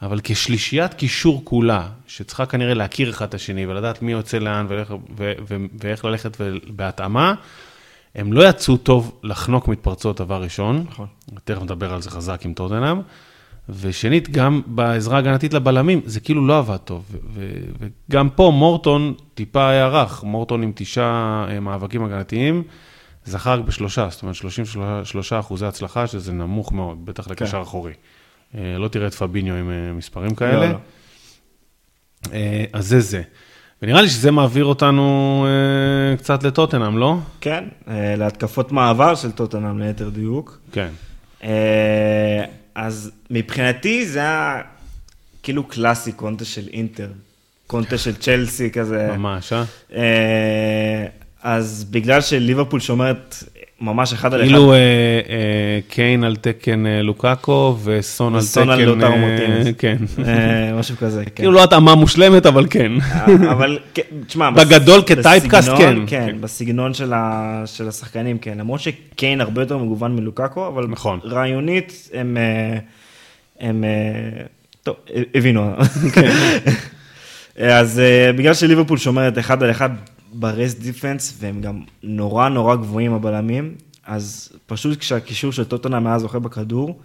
אבל 0.02 0.20
כשלישיית 0.24 0.94
קישור 0.94 1.42
כולה, 1.44 1.88
שצריכה 2.08 2.46
כנראה 2.46 2.74
להכיר 2.74 3.10
אחד 3.10 3.28
את 3.28 3.34
השני 3.34 3.66
ולדעת 3.66 4.02
מי 4.02 4.12
יוצא 4.12 4.38
לאן 4.38 4.66
ואיך, 4.70 4.94
ואיך 5.80 6.06
ללכת 6.06 6.38
בהתאמה, 6.68 7.34
הם 8.16 8.34
לא 8.34 8.50
יצאו 8.50 8.78
טוב 8.78 9.20
לחנוק 9.24 9.68
מתפרצות 9.68 10.22
דבר 10.22 10.44
ראשון. 10.44 10.86
נכון. 10.90 11.08
תכף 11.44 11.62
נדבר 11.62 11.94
על 11.94 12.02
זה 12.02 12.10
חזק 12.10 12.46
עם 12.46 12.54
טוטנאם. 12.54 13.02
ושנית, 13.70 14.30
גם 14.30 14.62
בעזרה 14.66 15.16
ההגנתית 15.16 15.54
לבלמים, 15.54 16.02
זה 16.06 16.20
כאילו 16.20 16.48
לא 16.48 16.58
עבד 16.58 16.78
טוב. 16.78 17.16
וגם 18.10 18.30
פה 18.30 18.52
מורטון 18.56 19.14
טיפה 19.34 19.70
היה 19.70 19.88
רך, 19.88 20.24
מורטון 20.24 20.64
עם 20.64 20.72
תשעה 20.76 21.46
אה, 21.50 21.60
מאבקים 21.60 22.04
הגנתיים, 22.04 22.64
זכה 23.32 23.54
רק 23.54 23.60
בשלושה, 23.60 24.08
זאת 24.12 24.22
אומרת 24.22 24.36
33 24.36 25.34
אחוזי 25.34 25.66
הצלחה, 25.66 26.08
שזה 26.08 26.34
נמוך 26.34 26.72
מאוד, 26.72 27.06
בטח 27.06 27.28
לקשר 27.28 27.62
אחורי. 27.62 27.94
אה, 28.56 28.78
לא 28.78 28.88
תראה 28.88 29.08
את 29.08 29.14
פביניו 29.14 29.56
עם 29.56 29.72
אה, 29.72 29.94
מספרים 29.94 30.36
כאלה. 30.36 30.66
לא, 30.66 30.72
לא. 30.72 30.78
אה, 32.34 32.66
אז 32.74 32.88
זה 32.88 33.00
זה. 33.00 33.22
ונראה 33.82 34.02
לי 34.02 34.10
שזה 34.10 34.32
מעביר 34.32 34.66
אותנו 34.66 35.46
אה, 35.48 36.18
קצת 36.18 36.44
לטוטנאם, 36.44 36.98
לא? 36.98 37.18
כן, 37.42 37.64
אה, 37.88 38.16
להתקפות 38.18 38.72
מעבר 38.72 39.16
של 39.16 39.32
טוטנאם 39.32 39.80
ליתר 39.80 40.10
דיוק. 40.10 40.60
כן. 40.72 40.90
אה, 41.44 42.44
אז 42.76 43.12
מבחינתי 43.30 44.06
זה 44.06 44.20
היה 44.20 44.62
כאילו 45.44 45.64
קלאסי 45.64 46.12
קונטה 46.12 46.46
של 46.46 46.68
אינטר, 46.74 47.10
קונטה 47.68 47.98
של 47.98 48.16
צ'לסי 48.16 48.72
כזה. 48.72 49.08
ממש, 49.18 49.54
אה? 49.54 49.64
אה, 49.94 51.06
אז 51.44 51.86
בגלל 51.92 52.22
שליברפול 52.22 52.80
שומרת 52.80 53.44
ממש 53.82 54.14
אחד 54.14 54.34
על 54.34 54.42
אחד, 54.42 54.48
כאילו 54.48 54.74
קיין 55.88 56.24
על 56.24 56.36
תקן 56.36 56.86
אה, 56.86 57.02
לוקאקו 57.02 57.78
וסון 57.84 58.34
על 58.34 58.40
וסון 58.40 58.70
על 58.70 58.78
תקן... 58.78 58.86
לוטרו 58.86 59.12
אה, 59.12 59.18
מרטינז. 59.18 59.68
כן. 59.78 59.98
משהו 60.80 60.98
כזה, 60.98 61.26
כן. 61.26 61.32
כאילו 61.36 61.52
לא 61.52 61.64
התאמה 61.64 61.96
מושלמת, 61.96 62.46
אבל 62.46 62.68
כן. 62.70 62.92
אבל 63.52 63.80
כן, 63.94 64.02
תשמע, 64.28 64.50
בגדול 64.50 65.02
כטייפקאסט, 65.06 65.70
כן. 65.78 65.98
כן, 66.08 66.36
בסגנון 66.42 66.94
של 67.66 67.88
השחקנים, 67.88 68.38
כן. 68.38 68.58
למרות 68.58 68.80
שקיין 68.80 69.42
הרבה 69.42 69.62
יותר 69.62 69.78
מגוון 69.78 70.16
מלוקאקו, 70.16 70.68
אבל 70.68 70.86
נכון. 70.90 71.20
רעיונית 71.26 72.10
הם, 72.14 72.38
הם, 73.60 73.84
טוב, 74.84 74.96
הבינו. 75.36 75.72
אז 77.60 78.00
אה, 78.00 78.34
בגלל 78.34 78.54
שליברפול 78.54 78.98
שומרת 78.98 79.38
אחד 79.38 79.64
על 79.64 79.72
אחד 79.72 79.90
ברסט 80.34 80.80
דיפנס, 80.80 81.38
והם 81.40 81.62
גם 81.62 81.82
נורא 82.04 82.50
נורא 82.50 82.76
גבוהים 82.76 83.14
הבלמים, 83.14 83.76
אז 84.06 84.50
פשוט 84.66 85.00
כשהקישור 85.00 85.52
של 85.52 85.64
טוטנאם 85.64 86.08
היה 86.08 86.20
זוכה 86.20 86.40
בכדור, 86.40 87.00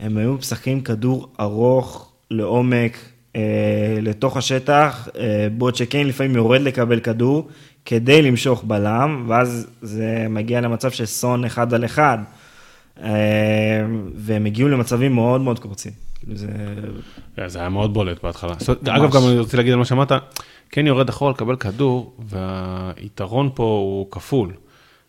הם 0.00 0.16
היו 0.16 0.34
משחקים 0.34 0.80
כדור 0.80 1.28
ארוך, 1.40 2.12
לעומק, 2.30 2.98
אה, 3.36 3.98
לתוך 4.02 4.36
השטח, 4.36 5.08
אה, 5.18 5.48
בעוד 5.58 5.76
שקיין 5.76 6.06
לפעמים 6.06 6.36
יורד 6.36 6.60
לקבל 6.60 7.00
כדור 7.00 7.48
כדי 7.84 8.22
למשוך 8.22 8.64
בלם, 8.64 9.24
ואז 9.28 9.66
זה 9.82 10.26
מגיע 10.30 10.60
למצב 10.60 10.90
של 10.90 11.06
סון 11.06 11.44
אחד 11.44 11.74
על 11.74 11.84
אחד, 11.84 12.18
אה, 13.02 13.10
והם 14.14 14.46
הגיעו 14.46 14.68
למצבים 14.68 15.14
מאוד 15.14 15.40
מאוד 15.40 15.58
קורצים. 15.58 15.92
זה... 16.32 16.46
זה 17.46 17.58
היה 17.58 17.68
מאוד 17.68 17.94
בולט 17.94 18.22
בהתחלה. 18.22 18.52
אגב, 18.88 19.12
גם 19.12 19.22
אני 19.28 19.38
רוצה 19.38 19.56
להגיד 19.56 19.72
על 19.72 19.78
מה 19.78 19.84
שאמרת, 19.84 20.12
כן 20.70 20.86
יורד 20.86 21.08
אחורה 21.08 21.32
לקבל 21.32 21.56
כדור, 21.56 22.16
והיתרון 22.18 23.50
פה 23.54 23.62
הוא 23.62 24.10
כפול. 24.10 24.52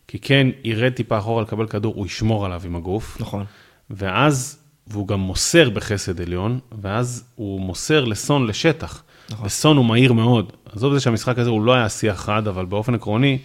כי 0.08 0.18
כן 0.18 0.46
ירד 0.64 0.92
טיפה 0.92 1.18
אחורה 1.18 1.42
לקבל 1.42 1.66
כדור, 1.66 1.94
הוא 1.94 2.06
ישמור 2.06 2.46
עליו 2.46 2.62
עם 2.64 2.76
הגוף. 2.76 3.20
נכון. 3.20 3.44
ואז, 3.90 4.58
והוא 4.86 5.08
גם 5.08 5.20
מוסר 5.20 5.70
בחסד 5.70 6.20
עליון, 6.20 6.58
ואז 6.82 7.24
הוא 7.34 7.60
מוסר 7.60 8.04
לסון 8.04 8.46
לשטח. 8.46 9.02
נכון. 9.30 9.46
וסון 9.46 9.76
הוא 9.76 9.84
מהיר 9.84 10.12
מאוד. 10.12 10.52
עזוב 10.72 10.92
את 10.92 10.98
זה 10.98 11.04
שהמשחק 11.04 11.38
הזה 11.38 11.50
הוא 11.50 11.62
לא 11.62 11.74
היה 11.74 11.88
שיח 11.88 12.20
חד, 12.20 12.48
אבל 12.48 12.64
באופן 12.64 12.94
עקרוני, 12.94 13.38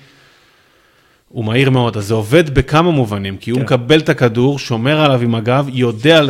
הוא 1.29 1.45
מהיר 1.45 1.69
מאוד, 1.69 1.97
אז 1.97 2.07
זה 2.07 2.13
עובד 2.13 2.49
בכמה 2.49 2.91
מובנים, 2.91 3.37
כי 3.37 3.51
הוא 3.51 3.59
כן. 3.59 3.65
מקבל 3.65 3.99
את 3.99 4.09
הכדור, 4.09 4.59
שומר 4.59 5.01
עליו 5.01 5.21
עם 5.21 5.35
הגב, 5.35 5.69
יודע, 5.73 6.21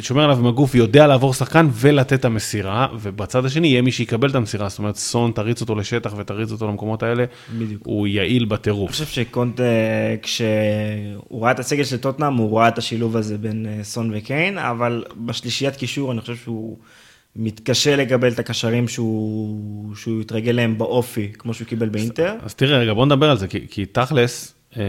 שומר 0.00 0.24
עליו 0.24 0.38
עם 0.38 0.46
הגוף, 0.46 0.74
יודע 0.74 1.06
לעבור 1.06 1.34
שחקן 1.34 1.68
ולתת 1.72 2.12
את 2.12 2.24
המסירה, 2.24 2.86
ובצד 3.00 3.44
השני 3.44 3.68
יהיה 3.68 3.82
מי 3.82 3.92
שיקבל 3.92 4.30
את 4.30 4.34
המסירה, 4.34 4.68
זאת 4.68 4.78
אומרת, 4.78 4.96
סון 4.96 5.32
תריץ 5.34 5.60
אותו 5.60 5.74
לשטח 5.74 6.14
ותריץ 6.16 6.52
אותו 6.52 6.68
למקומות 6.68 7.02
האלה, 7.02 7.24
בדיוק. 7.58 7.82
הוא 7.86 8.06
יעיל 8.06 8.42
אני 8.42 8.48
בטירוף. 8.50 8.90
חושב 8.90 9.06
שקונט, 9.06 9.60
אה, 9.60 10.16
כשהוא 10.22 11.42
ראה 11.42 11.50
את 11.50 11.58
הסגל 11.58 11.84
של 11.84 11.96
טוטנאם, 11.96 12.34
הוא 12.34 12.58
ראה 12.58 12.68
את 12.68 12.78
השילוב 12.78 13.16
הזה 13.16 13.38
בין 13.38 13.66
אה, 13.68 13.84
סון 13.84 14.10
וקיין, 14.14 14.58
אבל 14.58 15.04
בשלישיית 15.16 15.76
קישור 15.76 16.12
אני 16.12 16.20
חושב 16.20 16.36
שהוא 16.36 16.76
מתקשה 17.36 17.96
לקבל 17.96 18.32
את 18.32 18.38
הקשרים 18.38 18.88
שהוא, 18.88 19.96
שהוא 19.96 20.20
התרגל 20.20 20.52
להם 20.52 20.78
באופי, 20.78 21.32
כמו 21.38 21.54
שהוא 21.54 21.66
קיבל 21.66 21.88
באינטר. 21.88 22.34
אז 22.42 22.54
תראה, 22.54 22.78
רגע, 22.78 22.92
בוא 22.92 23.06
נדבר 23.06 23.30
על 23.30 23.38
זה, 23.38 23.48
כי, 23.48 23.66
כי 23.70 23.86
תכלס, 23.86 24.54
אה, 24.76 24.82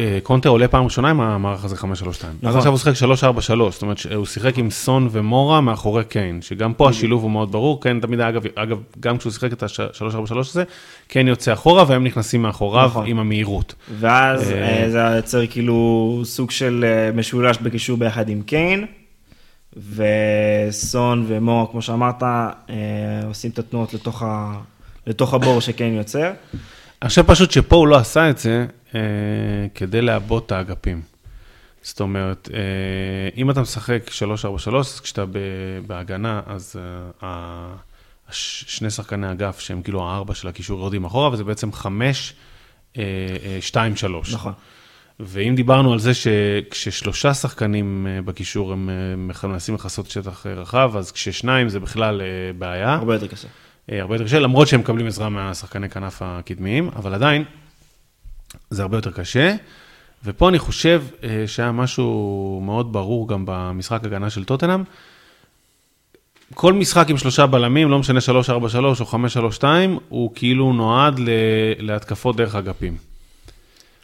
אה, 0.00 0.18
קונטה 0.22 0.48
עולה 0.48 0.68
פעם 0.68 0.84
ראשונה 0.84 1.10
עם 1.10 1.20
המערך 1.20 1.64
הזה 1.64 1.76
5-3-2. 1.76 1.84
אז 1.84 2.24
נכון. 2.42 2.56
עכשיו 2.56 2.72
הוא 2.72 2.78
שיחק 2.78 2.94
3-4-3, 2.96 3.70
זאת 3.70 3.82
אומרת 3.82 3.98
שהוא 3.98 4.26
שיחק 4.26 4.58
עם 4.58 4.70
סון 4.70 5.08
ומורה 5.12 5.60
מאחורי 5.60 6.04
קיין, 6.04 6.42
שגם 6.42 6.74
פה 6.74 6.88
השילוב 6.88 7.22
הוא 7.22 7.30
מאוד 7.30 7.52
ברור, 7.52 7.82
קיין 7.82 8.00
תמיד 8.00 8.20
אגב, 8.20 8.42
אגב, 8.54 8.78
גם 9.00 9.18
כשהוא 9.18 9.32
שיחק 9.32 9.52
את 9.52 9.62
ה-3-4-3 9.62 10.38
הזה, 10.38 10.64
קיין 11.08 11.28
יוצא 11.28 11.52
אחורה 11.52 11.84
והם 11.88 12.04
נכנסים 12.04 12.42
מאחוריו 12.42 12.86
נכון. 12.86 13.06
עם 13.06 13.18
המהירות. 13.18 13.74
ואז 13.98 14.52
אה, 14.52 14.82
אה, 14.82 14.90
זה 14.90 14.98
יוצר 15.16 15.46
כאילו 15.46 16.20
סוג 16.24 16.50
של 16.50 16.84
אה, 16.88 17.12
משולש 17.12 17.58
בקישור 17.58 17.98
ביחד 17.98 18.28
עם 18.28 18.42
קיין, 18.42 18.86
וסון 19.76 21.24
ומור, 21.28 21.70
כמו 21.70 21.82
שאמרת, 21.82 22.22
אה, 22.22 22.46
עושים 23.26 23.50
את 23.50 23.58
התנועות 23.58 23.94
לתוך, 23.94 24.22
ה, 24.22 24.60
לתוך 25.06 25.34
הבור 25.34 25.60
שקיין 25.60 25.94
יוצר. 25.94 26.32
אני 27.02 27.08
חושב 27.08 27.22
פשוט 27.22 27.50
שפה 27.50 27.76
הוא 27.76 27.88
לא 27.88 27.96
עשה 27.96 28.30
את 28.30 28.38
זה 28.38 28.66
אה, 28.94 29.00
כדי 29.74 30.02
לעבות 30.02 30.46
את 30.46 30.52
האגפים. 30.52 31.02
זאת 31.82 32.00
אומרת, 32.00 32.48
אה, 32.54 32.58
אם 33.36 33.50
אתה 33.50 33.60
משחק 33.60 34.02
3-4-3, 34.68 34.76
אז 34.76 35.00
כשאתה 35.00 35.24
בהגנה, 35.86 36.40
אז 36.46 36.76
אה, 37.22 37.74
שני 38.30 38.90
שחקני 38.90 39.30
אגף 39.30 39.60
שהם 39.60 39.82
כאילו 39.82 40.08
הארבע 40.08 40.34
של 40.34 40.48
הקישור 40.48 40.80
יורדים 40.80 41.04
אחורה, 41.04 41.30
וזה 41.32 41.44
בעצם 41.44 41.72
5, 41.72 42.34
2-3. 42.94 42.98
נכון. 44.32 44.52
ואם 45.20 45.54
דיברנו 45.56 45.92
על 45.92 45.98
זה 45.98 46.12
שכששלושה 46.14 47.34
שחקנים 47.34 48.06
אה, 48.06 48.22
בקישור 48.22 48.72
הם 48.72 48.90
אה, 48.90 49.48
מנסים 49.48 49.74
לכסות 49.74 50.10
שטח 50.10 50.46
אה, 50.46 50.54
רחב, 50.54 50.92
אז 50.96 51.12
כששניים 51.12 51.68
זה 51.68 51.80
בכלל 51.80 52.20
בעיה. 52.58 52.94
הרבה 52.94 53.14
יותר 53.14 53.26
קשה. 53.26 53.48
הרבה 53.88 54.14
יותר 54.14 54.24
קשה, 54.24 54.38
למרות 54.38 54.68
שהם 54.68 54.80
מקבלים 54.80 55.06
עזרה 55.06 55.28
מהשחקני 55.28 55.88
כנף 55.88 56.22
הקדמיים, 56.22 56.90
אבל 56.96 57.14
עדיין, 57.14 57.44
זה 58.70 58.82
הרבה 58.82 58.96
יותר 58.96 59.10
קשה. 59.10 59.54
ופה 60.24 60.48
אני 60.48 60.58
חושב 60.58 61.02
שהיה 61.46 61.72
משהו 61.72 62.60
מאוד 62.64 62.92
ברור 62.92 63.28
גם 63.28 63.44
במשחק 63.46 64.04
הגנה 64.04 64.30
של 64.30 64.44
טוטנאם. 64.44 64.82
כל 66.54 66.72
משחק 66.72 67.10
עם 67.10 67.18
שלושה 67.18 67.46
בלמים, 67.46 67.90
לא 67.90 67.98
משנה 67.98 68.20
3-4-3 68.20 68.52
או 68.84 68.94
5-3-2, 69.60 69.64
הוא 70.08 70.32
כאילו 70.34 70.72
נועד 70.72 71.20
להתקפות 71.78 72.36
דרך 72.36 72.54
אגפים. 72.54 73.11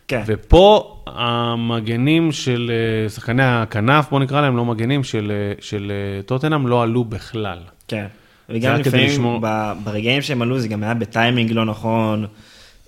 כן, 0.08 0.22
ופה 0.26 0.96
המגנים 1.06 2.32
של 2.32 2.70
אה, 3.04 3.08
שחקני 3.08 3.42
הכנף, 3.44 4.10
בוא 4.10 4.20
נקרא 4.20 4.40
להם, 4.40 4.56
לא 4.56 4.64
מגנים, 4.64 5.04
של, 5.04 5.32
אה, 5.34 5.52
של 5.60 5.92
אה, 6.16 6.22
טוטנאם, 6.22 6.66
לא 6.66 6.82
עלו 6.82 7.04
בכלל. 7.04 7.58
כן. 7.88 8.06
וגם 8.48 8.74
לפעמים 8.76 9.06
לשמור- 9.06 9.38
ב- 9.42 9.72
ברגעים 9.84 10.22
שהם 10.22 10.42
עלו 10.42 10.58
זה 10.58 10.68
גם 10.68 10.82
היה 10.82 10.94
בטיימינג 10.94 11.52
לא 11.52 11.64
נכון. 11.64 12.26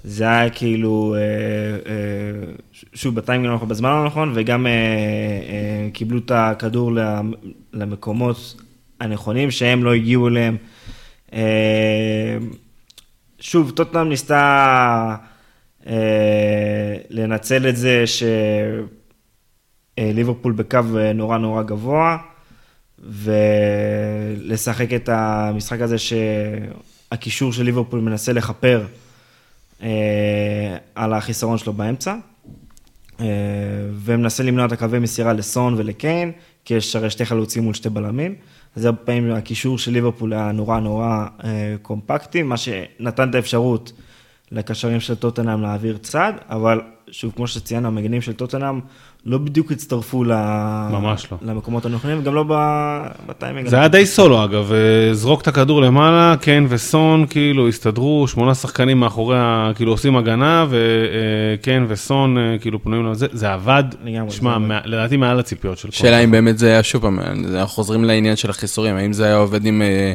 זה 0.05 0.25
היה 0.25 0.51
כאילו, 0.51 1.15
אה, 1.19 1.21
אה, 1.93 2.53
שוב, 2.95 3.15
בטיימינג 3.15 3.49
לא 3.49 3.55
נכון, 3.55 3.69
בזמן 3.69 3.91
לא 3.91 4.05
נכון, 4.05 4.33
וגם 4.35 4.67
אה, 4.67 4.71
אה, 4.73 5.89
קיבלו 5.93 6.19
את 6.19 6.31
הכדור 6.35 6.93
למ- 6.93 7.33
למקומות 7.73 8.55
הנכונים 9.01 9.51
שהם 9.51 9.85
לא 9.85 9.95
הגיעו 9.95 10.29
אליהם. 10.29 10.57
אה, 11.33 11.41
שוב, 13.41 13.71
טוטנאם 13.71 14.09
ניסתה 14.09 15.17
לנצל 17.11 17.69
את 17.69 17.77
זה 17.77 18.05
שליברפול 19.99 20.53
בקו 20.53 20.79
אה, 20.99 21.13
נורא 21.13 21.39
נורא 21.39 21.63
גבוה, 21.63 22.17
ולשחק 22.99 24.93
את 24.93 25.09
המשחק 25.13 25.81
הזה 25.81 25.97
שהקישור 25.99 27.53
של 27.53 27.63
ליברפול 27.63 28.01
מנסה 28.01 28.33
לכפר 28.33 28.85
אה, 29.83 30.77
על 30.95 31.13
החיסרון 31.13 31.59
שלו 31.59 31.73
באמצע, 31.73 32.17
אה, 33.21 33.27
ומנסה 33.95 34.43
למנוע 34.43 34.67
את 34.67 34.73
הקווי 34.73 34.99
מסירה 34.99 35.33
לסון 35.33 35.75
ולקיין, 35.77 36.33
כי 36.65 36.75
יש 36.75 36.97
הרי 36.97 37.11
שתי 37.11 37.25
חלוצים 37.25 37.63
מול 37.63 37.75
שתי 37.75 37.89
בלמים. 37.89 38.35
אז 38.77 38.85
הרבה 38.85 38.99
פעמים 38.99 39.31
הקישור 39.31 39.79
של 39.79 39.93
ליברפול 39.93 40.33
היה 40.33 40.53
נורא 40.53 40.81
נורא 40.81 41.27
אה, 41.45 41.75
קומפקטי, 41.83 42.43
מה 42.43 42.57
שנתן 42.57 43.31
את 43.31 43.35
האפשרות 43.35 43.93
לקשרים 44.53 45.01
של 45.01 45.15
טוטנאם 45.15 45.63
להעביר 45.63 45.97
צד, 46.03 46.33
אבל 46.51 46.81
שוב, 47.11 47.33
כמו 47.37 47.47
שציינו, 47.47 47.89
המגנים 47.89 48.21
של 48.21 48.33
טוטנאם 48.33 48.81
לא 49.27 49.39
בדיוק 49.39 49.73
הצטרפו 49.73 50.25
ל... 50.25 50.33
ממש 50.91 51.27
לא. 51.33 51.39
למקומות 51.43 51.85
הנכונים, 51.87 52.19
וגם 52.19 52.35
לא 52.35 52.45
ב- 52.49 53.07
בטיימינג. 53.27 53.69
זה 53.69 53.77
היה 53.79 53.89
די 53.89 54.07
סולו 54.07 54.45
אגב, 54.45 54.73
אה, 54.73 55.15
זרוק 55.15 55.43
את 55.43 55.49
הכדור 55.49 55.83
למעלה, 55.83 56.35
קיין 56.41 56.67
וסון 56.69 57.27
כאילו 57.31 57.69
הסתדרו, 57.69 58.29
שמונה 58.29 58.55
שחקנים 58.55 59.01
מאחורי, 59.01 59.37
כאילו 59.75 59.93
עושים 59.93 60.17
הגנה, 60.17 60.67
וקיין 60.71 61.85
וסון 61.89 62.39
אה, 62.39 62.57
כאילו 62.61 62.83
פנויים 62.83 63.11
לזה, 63.11 63.27
זה 63.33 63.53
עבד, 63.53 63.85
לגמרי, 64.05 64.31
שמע. 64.31 64.59
מה- 64.59 64.81
לדעתי 64.85 65.17
מעל 65.17 65.39
הציפיות 65.41 65.79
של 65.79 65.89
כל 65.89 65.97
שאלה. 65.97 66.19
אם 66.19 66.31
באמת 66.31 66.59
זה 66.59 66.67
היה, 66.67 66.83
שוב 66.83 67.03
פעם, 67.03 67.21
אנחנו 67.21 67.69
חוזרים 67.75 68.05
לעניין 68.05 68.37
של 68.37 68.51
החיסורים, 68.51 68.97
האם 68.97 69.13
זה 69.13 69.25
היה 69.25 69.37
עובד 69.37 69.67
עם 69.67 69.83
אה, 69.83 70.13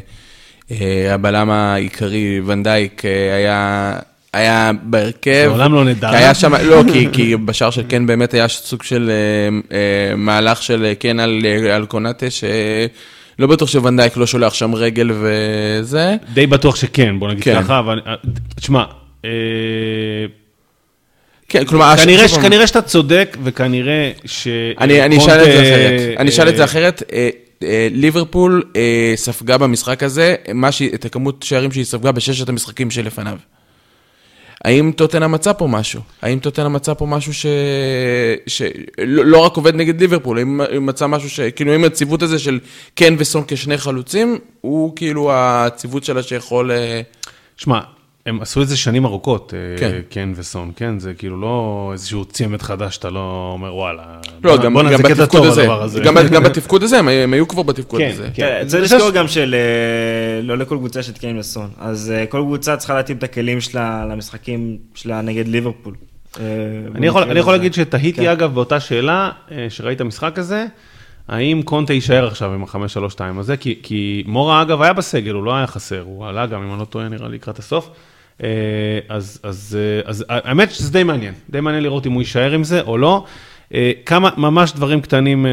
אה, 0.71 1.13
הבלם 1.13 1.49
העיקרי, 1.49 2.41
ונדייק, 2.45 3.05
אה, 3.05 3.35
היה... 3.35 3.93
היה 4.35 4.71
בהרכב. 4.83 5.45
לעולם 5.47 5.73
לא 5.73 5.83
נדע. 5.85 6.09
כי 6.09 6.15
היה 6.15 6.33
שם, 6.33 6.53
לא, 6.55 6.81
כי, 6.93 7.07
כי 7.13 7.35
בשער 7.35 7.69
של 7.69 7.83
קן 7.83 8.05
באמת 8.07 8.33
היה 8.33 8.47
סוג 8.47 8.83
של 8.83 9.11
אה, 9.11 9.77
אה, 9.77 10.15
מהלך 10.15 10.63
של 10.63 10.93
קן 10.99 11.19
על, 11.19 11.41
אה, 11.45 11.75
על 11.75 11.85
קונאטה, 11.85 12.25
שלא 12.29 13.47
בטוח 13.47 13.69
שוונדייק 13.69 14.17
לא 14.17 14.27
שולח 14.27 14.53
שם 14.53 14.75
רגל 14.75 15.11
וזה. 15.11 16.15
די 16.33 16.47
בטוח 16.47 16.75
שכן, 16.75 17.19
בוא 17.19 17.27
נגיד 17.29 17.43
כן. 17.43 17.61
ככה, 17.63 17.79
אבל 17.79 18.01
אה, 18.07 18.13
תשמע, 18.55 18.83
אה, 19.25 19.29
כן, 21.49 21.65
כלומר, 21.65 21.97
כנראה, 21.97 22.27
ש- 22.27 22.37
כנראה 22.37 22.67
שאתה 22.67 22.81
צודק, 22.81 23.37
וכנראה 23.43 24.11
ש... 24.25 24.47
אני, 24.81 25.01
אני 25.01 25.17
אשאל 25.17 25.39
את 25.39 25.45
זה 25.45 25.61
אחרת. 25.61 26.17
אני 26.19 26.29
אשאל 26.29 26.49
את 26.49 26.55
זה 26.55 26.61
אה, 26.61 26.65
אחרת. 26.65 27.03
אה, 27.13 27.29
אה, 27.63 27.87
ליברפול 27.91 28.63
אה, 28.75 29.13
ספגה 29.15 29.57
במשחק 29.57 30.03
הזה. 30.03 30.35
את 30.93 31.05
הכמות 31.05 31.43
שערים 31.43 31.71
שהיא 31.71 31.85
ספגה 31.85 32.11
בששת 32.11 32.49
המשחקים 32.49 32.91
שלפניו. 32.91 33.37
האם 34.65 34.91
טוטנה 34.95 35.27
מצא 35.27 35.53
פה 35.53 35.67
משהו? 35.67 36.01
האם 36.21 36.39
טוטנה 36.39 36.69
מצא 36.69 36.93
פה 36.93 37.05
משהו 37.05 37.33
ש... 37.33 37.45
שלא 38.47 39.25
לא 39.25 39.37
רק 39.37 39.55
עובד 39.55 39.75
נגד 39.75 40.01
ליברפול, 40.01 40.37
האם 40.37 40.85
מצא 40.85 41.07
משהו 41.07 41.29
ש... 41.29 41.39
כאילו, 41.39 41.71
האם 41.71 41.83
הציוות 41.83 42.21
הזה 42.21 42.39
של 42.39 42.59
קן 42.95 43.15
וסון 43.17 43.43
כשני 43.47 43.77
חלוצים, 43.77 44.37
הוא 44.61 44.95
כאילו 44.95 45.31
הציוות 45.33 46.03
שלה 46.03 46.23
שיכול... 46.23 46.71
אה, 46.71 47.01
שמע, 47.57 47.79
הם 48.25 48.41
עשו 48.41 48.61
את 48.61 48.67
זה 48.67 48.77
שנים 48.77 49.05
ארוכות, 49.05 49.53
אה, 49.53 49.77
כן. 49.79 49.99
קן 50.09 50.33
וסון, 50.35 50.71
כן? 50.75 50.99
זה 50.99 51.13
כאילו 51.13 51.41
לא 51.41 51.89
איזשהו 51.93 52.25
צמד 52.25 52.61
חדש, 52.61 52.97
אתה 52.97 53.09
לא 53.09 53.49
אומר 53.53 53.75
וואלה. 53.75 54.03
לא, 54.43 54.55
בוא- 54.55 54.63
גם, 54.63 54.73
בוא 54.73 54.83
נעשה 54.83 54.97
גם 54.97 55.03
קטע 55.03 55.13
בתפקוד 55.13 55.41
טוב 55.41 55.45
הזה, 55.45 55.61
הדבר 55.61 55.83
הזה. 55.83 55.99
גם, 56.03 56.15
גם 56.31 56.43
בתפקוד 56.43 56.83
הזה, 56.83 56.99
הם, 56.99 57.07
הם 57.09 57.33
היו 57.33 57.47
כבר 57.47 57.63
בתפקוד 57.63 57.99
כן, 58.01 58.09
הזה. 58.13 58.29
כן. 58.33 58.43
כן, 58.61 58.67
צריך 58.67 58.85
זה 58.85 58.95
לזכור 58.95 59.11
גם 59.11 59.27
של 59.27 59.55
אה, 59.55 60.41
לא 60.41 60.57
לכל 60.57 60.77
קבוצה 60.77 60.99
יש 60.99 61.09
את 61.09 61.17
קיין 61.17 61.37
וסון. 61.37 61.69
אז 61.77 62.11
אה, 62.15 62.25
כל 62.25 62.41
קבוצה 62.41 62.77
צריכה 62.77 62.93
להתאים 62.95 63.17
את 63.17 63.23
הכלים 63.23 63.61
שלה 63.61 64.05
למשחקים 64.09 64.77
שלה 64.95 65.21
נגד 65.21 65.47
ליברפול. 65.47 65.93
אה, 66.39 66.43
אני 66.95 67.07
יכול, 67.07 67.23
אני 67.23 67.39
יכול. 67.39 67.53
להגיד 67.53 67.73
שתהיתי 67.73 68.21
כן. 68.21 68.29
אגב 68.29 68.53
באותה 68.53 68.79
שאלה, 68.79 69.29
אה, 69.51 69.65
שראית 69.69 70.01
המשחק 70.01 70.39
הזה, 70.39 70.65
האם 71.27 71.61
קונטה 71.65 71.93
יישאר 71.93 72.27
עכשיו 72.27 72.53
עם 72.53 72.63
ה-5-3-2 72.63 72.79
הזה, 73.39 73.57
כי, 73.57 73.79
כי 73.83 74.23
מורה 74.27 74.61
אגב 74.61 74.81
היה 74.81 74.93
בסגל, 74.93 75.33
הוא 75.33 75.43
לא 75.43 75.55
היה 75.55 75.67
חסר, 75.67 76.01
הוא 76.05 76.27
עלה 76.27 76.45
גם, 76.45 76.63
אם 76.63 76.71
אני 76.71 76.79
לא 76.79 76.85
טועה, 76.85 77.09
נראה 77.09 77.27
לי 77.27 77.35
לקראת 77.35 77.59
הסוף. 77.59 77.89
אה, 78.43 78.49
אז, 79.09 79.39
אז, 79.43 79.77
אה, 79.79 80.09
אז 80.09 80.25
האמת 80.29 80.71
שזה 80.71 80.91
די 80.91 81.03
מעניין, 81.03 81.33
די 81.49 81.59
מעניין 81.61 81.83
לראות 81.83 82.07
אם 82.07 82.11
הוא 82.11 82.21
יישאר 82.21 82.51
עם 82.51 82.63
זה 82.63 82.81
או 82.81 82.97
לא. 82.97 83.23
אה, 83.73 83.91
כמה 84.05 84.29
ממש 84.37 84.73
דברים 84.73 85.01
קטנים 85.01 85.45
אה, 85.45 85.51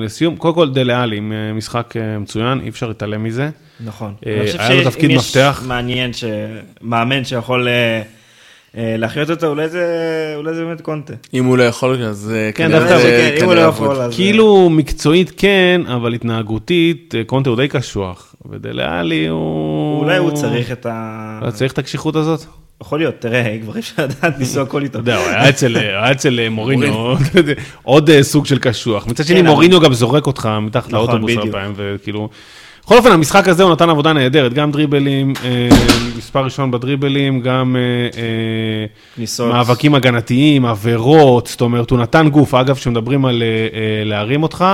לסיום, 0.00 0.36
קודם 0.36 0.54
כל 0.54 0.70
דלה 0.70 1.02
עלי 1.02 1.18
אה, 1.18 1.52
משחק 1.52 1.94
אה, 1.96 2.18
מצוין, 2.18 2.60
אי 2.60 2.68
אפשר 2.68 2.88
להתעלם 2.88 3.24
מזה. 3.24 3.50
נכון. 3.84 4.14
אה, 4.26 4.36
אני 4.40 4.46
חושב 4.46 4.58
היה 4.60 4.68
לו 4.74 4.82
שאם 4.82 4.90
תפקיד 4.90 5.10
יש 5.10 5.16
מפתח. 5.36 5.62
מעניין, 5.66 6.12
ש- 6.12 6.24
מאמן 6.82 7.24
שיכול 7.24 7.68
אה, 7.68 8.02
אה, 8.76 8.96
להחיות 8.98 9.30
אותו, 9.30 9.46
אולי 9.46 9.68
זה 9.68 9.86
אולי 10.36 10.54
זה 10.54 10.64
באמת 10.64 10.80
קונטה. 10.80 11.12
אם 11.34 11.44
הוא 11.44 11.58
לא 11.58 11.62
יכול, 11.62 12.02
אז 12.02 12.32
אה, 12.34 12.50
כן, 12.52 12.64
כנראה 12.68 12.80
דווקא, 12.80 12.98
זה 12.98 13.32
כן, 13.36 13.42
אם 13.42 13.48
הוא 13.48 13.54
לא 13.54 13.60
כנראה 13.60 13.68
יכול. 13.74 13.96
אז... 14.00 14.14
כאילו 14.14 14.70
מקצועית 14.70 15.32
כן, 15.36 15.80
אבל 15.94 16.14
התנהגותית, 16.14 17.14
אה, 17.18 17.24
קונטה 17.24 17.50
הוא 17.50 17.56
די 17.56 17.68
קשוח, 17.68 18.33
ודלה 18.50 19.00
עלי 19.00 19.26
הוא... 19.26 20.00
אולי 20.00 20.16
הוא 20.16 20.30
צריך 20.30 20.72
את 20.72 20.86
ה... 20.86 21.38
לא 21.46 21.50
צריך 21.50 21.72
את 21.72 21.78
הקשיחות 21.78 22.16
הזאת? 22.16 22.44
יכול 22.82 22.98
להיות, 22.98 23.14
תראה, 23.18 23.56
כבר 23.62 23.74
אי 23.74 23.80
אפשר 23.80 24.02
לדעת 24.04 24.38
לנסוע 24.38 24.62
הכל 24.62 24.82
איתו. 24.82 24.98
אתה 24.98 25.10
יודע, 25.10 25.16
הוא 25.16 25.26
היה 25.28 26.10
אצל- 26.12 26.38
אה, 26.40 26.48
מוריניו, 26.50 27.16
עוד 27.82 28.10
אה, 28.10 28.22
סוג 28.22 28.46
של 28.46 28.58
קשוח. 28.58 29.06
מצד 29.06 29.24
שני, 29.24 29.36
כן, 29.40 29.46
מוריניו 29.46 29.80
גם 29.80 29.92
זורק 29.94 30.26
אותך 30.26 30.48
מתחת 30.62 30.92
נכון, 30.92 30.98
לאוטובוס 31.08 31.36
הרבה. 31.36 31.52
פעמים, 31.52 31.72
וכאילו... 31.76 32.28
בכל 32.84 32.96
אופן, 32.96 33.12
המשחק 33.12 33.48
הזה 33.48 33.62
הוא 33.62 33.72
נתן 33.72 33.90
עבודה 33.90 34.12
נהדרת, 34.12 34.52
גם 34.54 34.70
דריבלים, 34.72 35.32
אה, 35.44 35.68
מספר 36.18 36.44
ראשון 36.44 36.70
בדריבלים, 36.70 37.40
גם. 37.40 37.76
מאבקים 39.40 39.94
הגנתיים, 39.94 40.66
עבירות, 40.66 41.46
זאת 41.46 41.60
אומרת, 41.60 41.90
הוא 41.90 41.98
נתן 41.98 42.28
גוף. 42.28 42.54
אגב, 42.54 42.76
כשמדברים 42.76 43.24
על 43.24 43.42
להרים 44.04 44.42
אותך, 44.42 44.64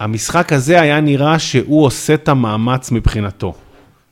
המשחק 0.00 0.52
הזה 0.52 0.80
היה 0.80 1.00
נראה 1.00 1.38
שהוא 1.38 1.84
עושה 1.84 2.14
את 2.14 2.28
המאמץ 2.28 2.90
מבחינתו. 2.90 3.54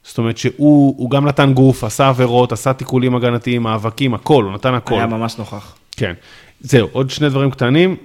זאת 0.05 0.19
אומרת 0.19 0.39
שהוא 0.39 0.95
הוא 0.99 1.11
גם 1.11 1.27
נתן 1.29 1.53
גוף, 1.53 1.85
עשה 1.85 2.09
עבירות, 2.09 2.53
עשה 2.53 2.73
תיקולים 2.73 3.17
הגנתיים, 3.17 3.63
מאבקים, 3.63 4.15
הכל, 4.15 4.45
הוא 4.45 4.53
נתן 4.53 4.75
הכל. 4.75 4.95
היה 4.95 5.07
ממש 5.07 5.39
נוכח. 5.39 5.75
כן. 5.97 6.13
זהו, 6.61 6.89
עוד 6.93 7.11
שני 7.11 7.29
דברים 7.29 7.51
קטנים. 7.51 7.97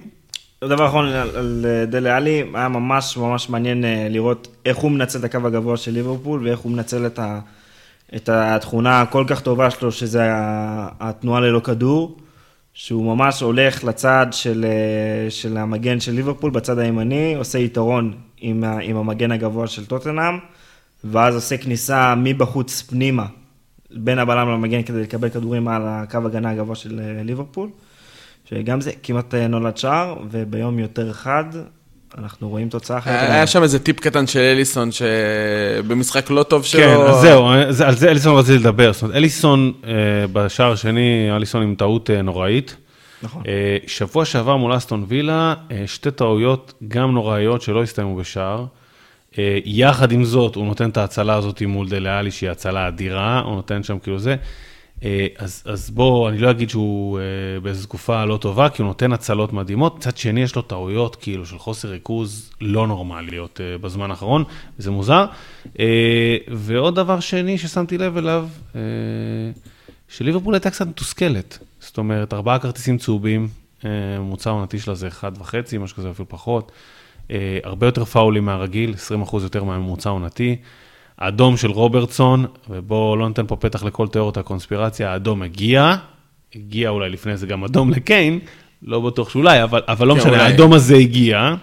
דבר 0.64 0.86
אחרון 0.86 1.06
על, 1.06 1.36
על 1.36 1.66
אה, 1.68 1.86
דלה 1.86 2.16
עלי, 2.16 2.44
היה 2.54 2.68
ממש 2.68 3.16
ממש 3.16 3.50
מעניין 3.50 3.84
אה, 3.84 4.06
לראות 4.10 4.48
איך 4.66 4.76
הוא 4.76 4.90
מנצל 4.90 5.18
את 5.18 5.24
הקו 5.24 5.38
הגבוה 5.46 5.76
של 5.76 5.92
ליברפול 5.92 6.46
ואיך 6.46 6.58
הוא 6.58 6.72
מנצל 6.72 7.06
את, 7.06 7.18
ה, 7.18 7.40
את 8.16 8.28
התכונה 8.28 9.00
הכל 9.00 9.24
כך 9.26 9.40
טובה 9.40 9.70
שלו, 9.70 9.92
שזה 9.92 10.22
התנועה 11.00 11.40
ללא 11.40 11.60
כדור, 11.60 12.16
שהוא 12.74 13.14
ממש 13.16 13.40
הולך 13.40 13.84
לצד 13.84 14.26
של, 14.30 14.64
אה, 14.68 15.30
של 15.30 15.56
המגן 15.56 16.00
של 16.00 16.12
ליברפול, 16.12 16.50
בצד 16.50 16.78
הימני, 16.78 17.34
עושה 17.34 17.58
יתרון 17.58 18.12
עם, 18.38 18.64
עם 18.64 18.96
המגן 18.96 19.32
הגבוה 19.32 19.66
של 19.66 19.86
טוטנאם, 19.86 20.38
ואז 21.04 21.34
עושה 21.34 21.56
כניסה 21.56 22.14
מבחוץ 22.14 22.82
פנימה, 22.82 23.26
בין 23.90 24.18
הבלם 24.18 24.48
למגן 24.48 24.82
כדי 24.82 25.02
לקבל 25.02 25.28
כדורים 25.28 25.68
על 25.68 25.82
הקו 25.86 26.18
הגנה 26.24 26.50
הגבוה 26.50 26.76
של 26.76 27.00
אה, 27.00 27.22
ליברפול. 27.22 27.68
שגם 28.44 28.80
זה 28.80 28.92
כמעט 29.02 29.34
אה, 29.34 29.48
נולד 29.48 29.76
שער, 29.76 30.16
וביום 30.30 30.78
יותר 30.78 31.12
חד, 31.12 31.44
אנחנו 32.18 32.48
רואים 32.48 32.68
תוצאה 32.68 32.98
אחרת. 32.98 33.14
היה 33.20 33.34
היה 33.34 33.46
שם 33.46 33.62
איזה 33.62 33.78
טיפ 33.78 34.00
קטן 34.00 34.26
של 34.26 34.38
אליסון, 34.40 34.88
שבמשחק 34.92 36.30
לא 36.30 36.42
טוב 36.42 36.64
שלו... 36.64 36.80
כן, 36.80 36.96
אז 37.08 37.20
זהו, 37.20 37.48
זה- 37.70 37.86
על 37.86 37.94
זה 37.94 38.10
אליסון 38.10 38.38
רציתי 38.38 38.58
לדבר. 38.58 38.92
זאת 38.92 39.02
אומרת, 39.02 39.16
אליסון 39.16 39.72
אה, 39.84 39.90
בשער 40.32 40.72
השני, 40.72 41.28
אליסון 41.36 41.62
עם 41.62 41.74
טעות 41.74 42.10
אה, 42.10 42.22
נוראית. 42.22 42.76
נכון. 43.22 43.42
אה, 43.48 43.76
שבוע 43.86 44.24
שעבר 44.24 44.56
מול 44.56 44.76
אסטון 44.76 45.04
וילה, 45.08 45.54
שתי 45.86 46.10
טעויות 46.10 46.72
גם 46.88 47.12
נוראיות 47.12 47.62
שלא 47.62 47.82
הסתיימו 47.82 48.16
בשער. 48.16 48.64
יחד 49.64 50.12
עם 50.12 50.24
זאת, 50.24 50.54
הוא 50.54 50.66
נותן 50.66 50.88
את 50.90 50.96
ההצלה 50.96 51.34
הזאת 51.34 51.62
מול 51.62 51.88
דליאלי, 51.88 52.30
שהיא 52.30 52.50
הצלה 52.50 52.88
אדירה, 52.88 53.40
הוא 53.40 53.54
נותן 53.54 53.82
שם 53.82 53.98
כאילו 53.98 54.18
זה. 54.18 54.36
אה, 55.04 55.26
אז, 55.38 55.62
אז 55.66 55.90
בוא, 55.90 56.28
אני 56.28 56.38
לא 56.38 56.50
אגיד 56.50 56.70
שהוא 56.70 57.18
אה, 57.18 57.60
באיזו 57.60 57.86
תקופה 57.86 58.24
לא 58.24 58.36
טובה, 58.36 58.68
כי 58.68 58.82
הוא 58.82 58.88
נותן 58.88 59.12
הצלות 59.12 59.52
מדהימות. 59.52 59.96
מצד 59.96 60.16
שני, 60.16 60.42
יש 60.42 60.56
לו 60.56 60.62
טעויות 60.62 61.16
כאילו 61.16 61.46
של 61.46 61.58
חוסר 61.58 61.88
ריכוז 61.88 62.50
לא 62.60 62.86
נורמליות 62.86 63.60
אה, 63.60 63.78
בזמן 63.78 64.10
האחרון, 64.10 64.44
וזה 64.78 64.90
מוזר. 64.90 65.24
ועוד 66.48 66.94
דבר 66.94 67.20
שני 67.20 67.58
ששמתי 67.58 67.98
לב 67.98 68.16
אליו, 68.16 68.48
שליברפול 70.08 70.54
הייתה 70.54 70.70
קצת 70.70 70.86
מתוסכלת. 70.86 71.58
זאת 71.80 71.98
אומרת, 71.98 72.32
ארבעה 72.32 72.58
כרטיסים 72.58 72.98
צהובים, 72.98 73.48
ממוצע 74.18 74.50
עונתי 74.50 74.78
שלה 74.78 74.94
זה 74.94 75.08
אחד 75.08 75.32
וחצי, 75.38 75.78
משהו 75.78 75.96
כזה 75.96 76.10
אפילו 76.10 76.28
פחות. 76.28 76.72
הרבה 77.64 77.86
יותר 77.86 78.04
פאולים 78.04 78.44
מהרגיל, 78.44 78.94
20% 79.30 79.34
יותר 79.42 79.64
מהממוצע 79.64 80.10
עונתי. 80.10 80.56
האדום 81.20 81.56
של 81.56 81.70
רוברטסון, 81.70 82.46
ובואו 82.70 83.16
לא 83.16 83.28
ניתן 83.28 83.46
פה 83.46 83.56
פתח 83.56 83.84
לכל 83.84 84.08
תיאוריות 84.08 84.36
הקונספירציה, 84.36 85.12
האדום 85.12 85.42
הגיע, 85.42 85.96
הגיע 86.56 86.88
אולי 86.88 87.10
לפני 87.10 87.36
זה 87.36 87.46
גם 87.46 87.64
אדום 87.64 87.90
לקיין, 87.90 88.38
לא 88.82 89.00
בטוח 89.00 89.30
שאולי, 89.30 89.62
אבל, 89.62 89.82
אבל 89.88 90.06
לא 90.06 90.14
כן, 90.14 90.20
משנה. 90.20 90.42
האדום 90.42 90.72
הזה 90.72 90.96
הגיע. 90.96 91.54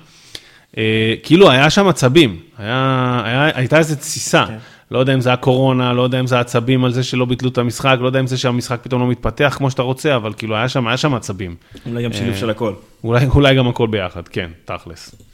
אה, 0.77 1.13
כאילו 1.23 1.51
היה 1.51 1.69
שם 1.69 1.87
עצבים, 1.87 2.39
היה, 2.57 3.21
היה, 3.25 3.49
הייתה 3.53 3.77
איזו 3.77 3.95
תסיסה. 3.95 4.45
כן. 4.47 4.57
לא 4.91 4.99
יודע 4.99 5.13
אם 5.13 5.21
זה 5.21 5.33
הקורונה, 5.33 5.93
לא 5.93 6.01
יודע 6.01 6.19
אם 6.19 6.27
זה 6.27 6.39
עצבים 6.39 6.85
על 6.85 6.91
זה 6.91 7.03
שלא 7.03 7.25
ביטלו 7.25 7.49
את 7.49 7.57
המשחק, 7.57 7.97
לא 8.01 8.07
יודע 8.07 8.19
אם 8.19 8.27
זה 8.27 8.37
שהמשחק 8.37 8.79
פתאום 8.81 9.01
לא 9.01 9.07
מתפתח 9.07 9.55
כמו 9.57 9.71
שאתה 9.71 9.81
רוצה, 9.81 10.15
אבל 10.15 10.33
כאילו 10.33 10.55
היה 10.55 10.69
שם, 10.69 10.87
היה 10.87 10.97
שם 10.97 11.13
עצבים. 11.13 11.55
אולי 11.85 12.03
גם 12.03 12.13
שילוב 12.13 12.35
של 12.35 12.49
הכל. 12.49 12.73
אולי, 13.03 13.25
אולי 13.25 13.55
גם 13.55 13.67
הכל 13.67 13.87
ביחד, 13.87 14.27
כן, 14.27 14.49
תכלס. 14.65 15.26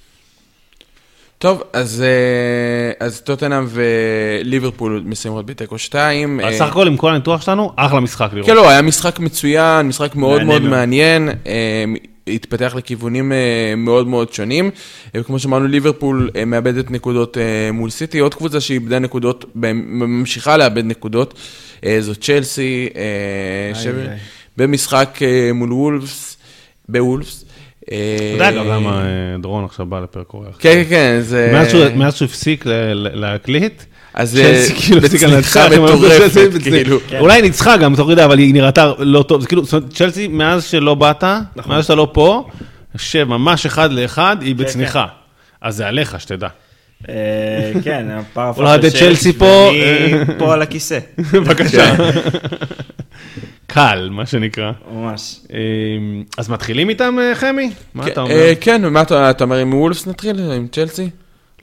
טוב, 1.43 1.63
אז, 1.73 2.03
אה, 2.05 3.05
אז 3.07 3.21
טוטנאם 3.21 3.65
וליברפול 3.69 5.03
מסיימות 5.05 5.45
בתיקו 5.45 5.77
2. 5.77 6.39
אז 6.39 6.55
סך 6.55 6.65
הכל 6.65 6.87
עם 6.87 6.97
כל 6.97 7.11
הניתוח 7.11 7.41
שלנו, 7.41 7.71
אחלה 7.75 7.99
משחק 7.99 8.29
לראות. 8.33 8.47
כן, 8.49 8.55
לא, 8.55 8.69
היה 8.69 8.81
משחק 8.81 9.19
מצוין, 9.19 9.87
משחק 9.87 10.15
מאוד 10.15 10.43
מעניין 10.43 10.61
מאוד. 10.61 10.71
מעניין, 10.71 11.29
אה, 11.47 11.83
התפתח 12.27 12.73
לכיוונים 12.77 13.31
אה, 13.31 13.37
מאוד 13.77 14.07
מאוד 14.07 14.33
שונים. 14.33 14.69
אה, 15.15 15.23
כמו 15.23 15.39
שאמרנו, 15.39 15.67
ליברפול 15.67 16.29
אה, 16.35 16.45
מאבדת 16.45 16.91
נקודות 16.91 17.37
אה, 17.37 17.71
מול 17.71 17.89
סיטי, 17.89 18.19
עוד 18.19 18.33
קבוצה 18.35 18.61
שאיבדה 18.61 18.99
נקודות, 18.99 19.45
ממשיכה 19.55 20.57
לאבד 20.57 20.85
נקודות, 20.85 21.33
אה, 21.85 21.97
זו 22.01 22.15
צ'לסי, 22.15 22.89
אה, 22.95 23.01
איי, 23.75 23.83
ש- 23.83 23.87
איי. 23.87 24.17
במשחק 24.57 25.19
אה, 25.21 25.53
מול 25.53 25.73
וולפס, 25.73 26.37
בוולפס. 26.89 27.45
אתה 27.87 27.93
יודע 28.33 28.51
גם 28.51 28.67
למה 28.67 29.01
אה, 29.01 29.05
דורון 29.41 29.65
עכשיו 29.65 29.85
בא 29.85 29.99
לפרק 29.99 30.33
אורח. 30.33 30.55
כן, 30.59 30.83
כן, 30.83 30.89
כן, 30.89 31.17
זה... 31.21 31.49
מאז 31.95 32.15
שהוא- 32.15 32.25
הפסיק 32.25 32.63
להקליט, 32.93 33.83
אז 34.13 34.37
אה, 34.37 34.63
כאילו 34.75 35.01
בצניחה 35.01 35.69
מטורפת, 35.69 36.51
כאילו. 36.63 36.97
זה- 37.09 37.19
אולי 37.19 37.41
ניצחה 37.41 37.77
גם, 37.77 37.95
תוך 37.95 38.09
כדי, 38.11 38.23
אבל 38.25 38.37
היא 38.39 38.53
נראתה 38.53 38.91
לא 38.99 39.23
טוב, 39.23 39.41
זה 39.41 39.47
כאילו, 39.47 39.63
זאת 39.65 39.73
אומרת, 39.73 39.93
צ'לסי, 39.93 40.27
מאז 40.27 40.63
שלא 40.63 40.95
באת, 40.95 41.23
נכון. 41.55 41.71
מאז 41.75 41.83
שאתה 41.83 41.95
לא 41.95 42.07
פה, 42.13 42.47
יושב 42.93 43.23
ממש 43.23 43.65
אחד 43.65 43.91
לאחד, 43.91 44.37
היא 44.41 44.55
כן. 44.57 44.63
בצניחה. 44.63 45.05
אז 45.61 45.75
זה 45.75 45.87
עליך, 45.87 46.15
שתדע. 46.19 46.47
אה, 47.09 47.13
כן, 47.83 48.05
הפער 48.11 48.49
הפך 48.49 48.59
אוהדי 48.59 48.87
לשש, 48.87 48.99
צ'לסי 48.99 49.33
פה, 49.33 49.71
ואני. 49.73 50.39
פה 50.39 50.53
על 50.53 50.61
הכיסא, 50.61 50.99
בבקשה. 51.33 51.93
קל, 53.73 54.09
מה 54.11 54.25
שנקרא. 54.25 54.71
ממש. 54.93 55.39
אה, 55.53 55.57
אז 56.37 56.49
מתחילים 56.49 56.89
איתם, 56.89 57.15
אה, 57.19 57.35
חמי? 57.35 57.71
מה 57.93 58.07
אתה 58.07 58.21
אומר? 58.21 58.31
אה, 58.31 58.53
כן, 58.61 58.81
ומה 58.85 59.01
אתה 59.01 59.29
אתה 59.29 59.43
אומר, 59.43 59.55
עם 59.55 59.73
וולפס 59.73 60.07
נתחיל? 60.07 60.51
עם 60.51 60.67
צ'לסי? 60.67 61.09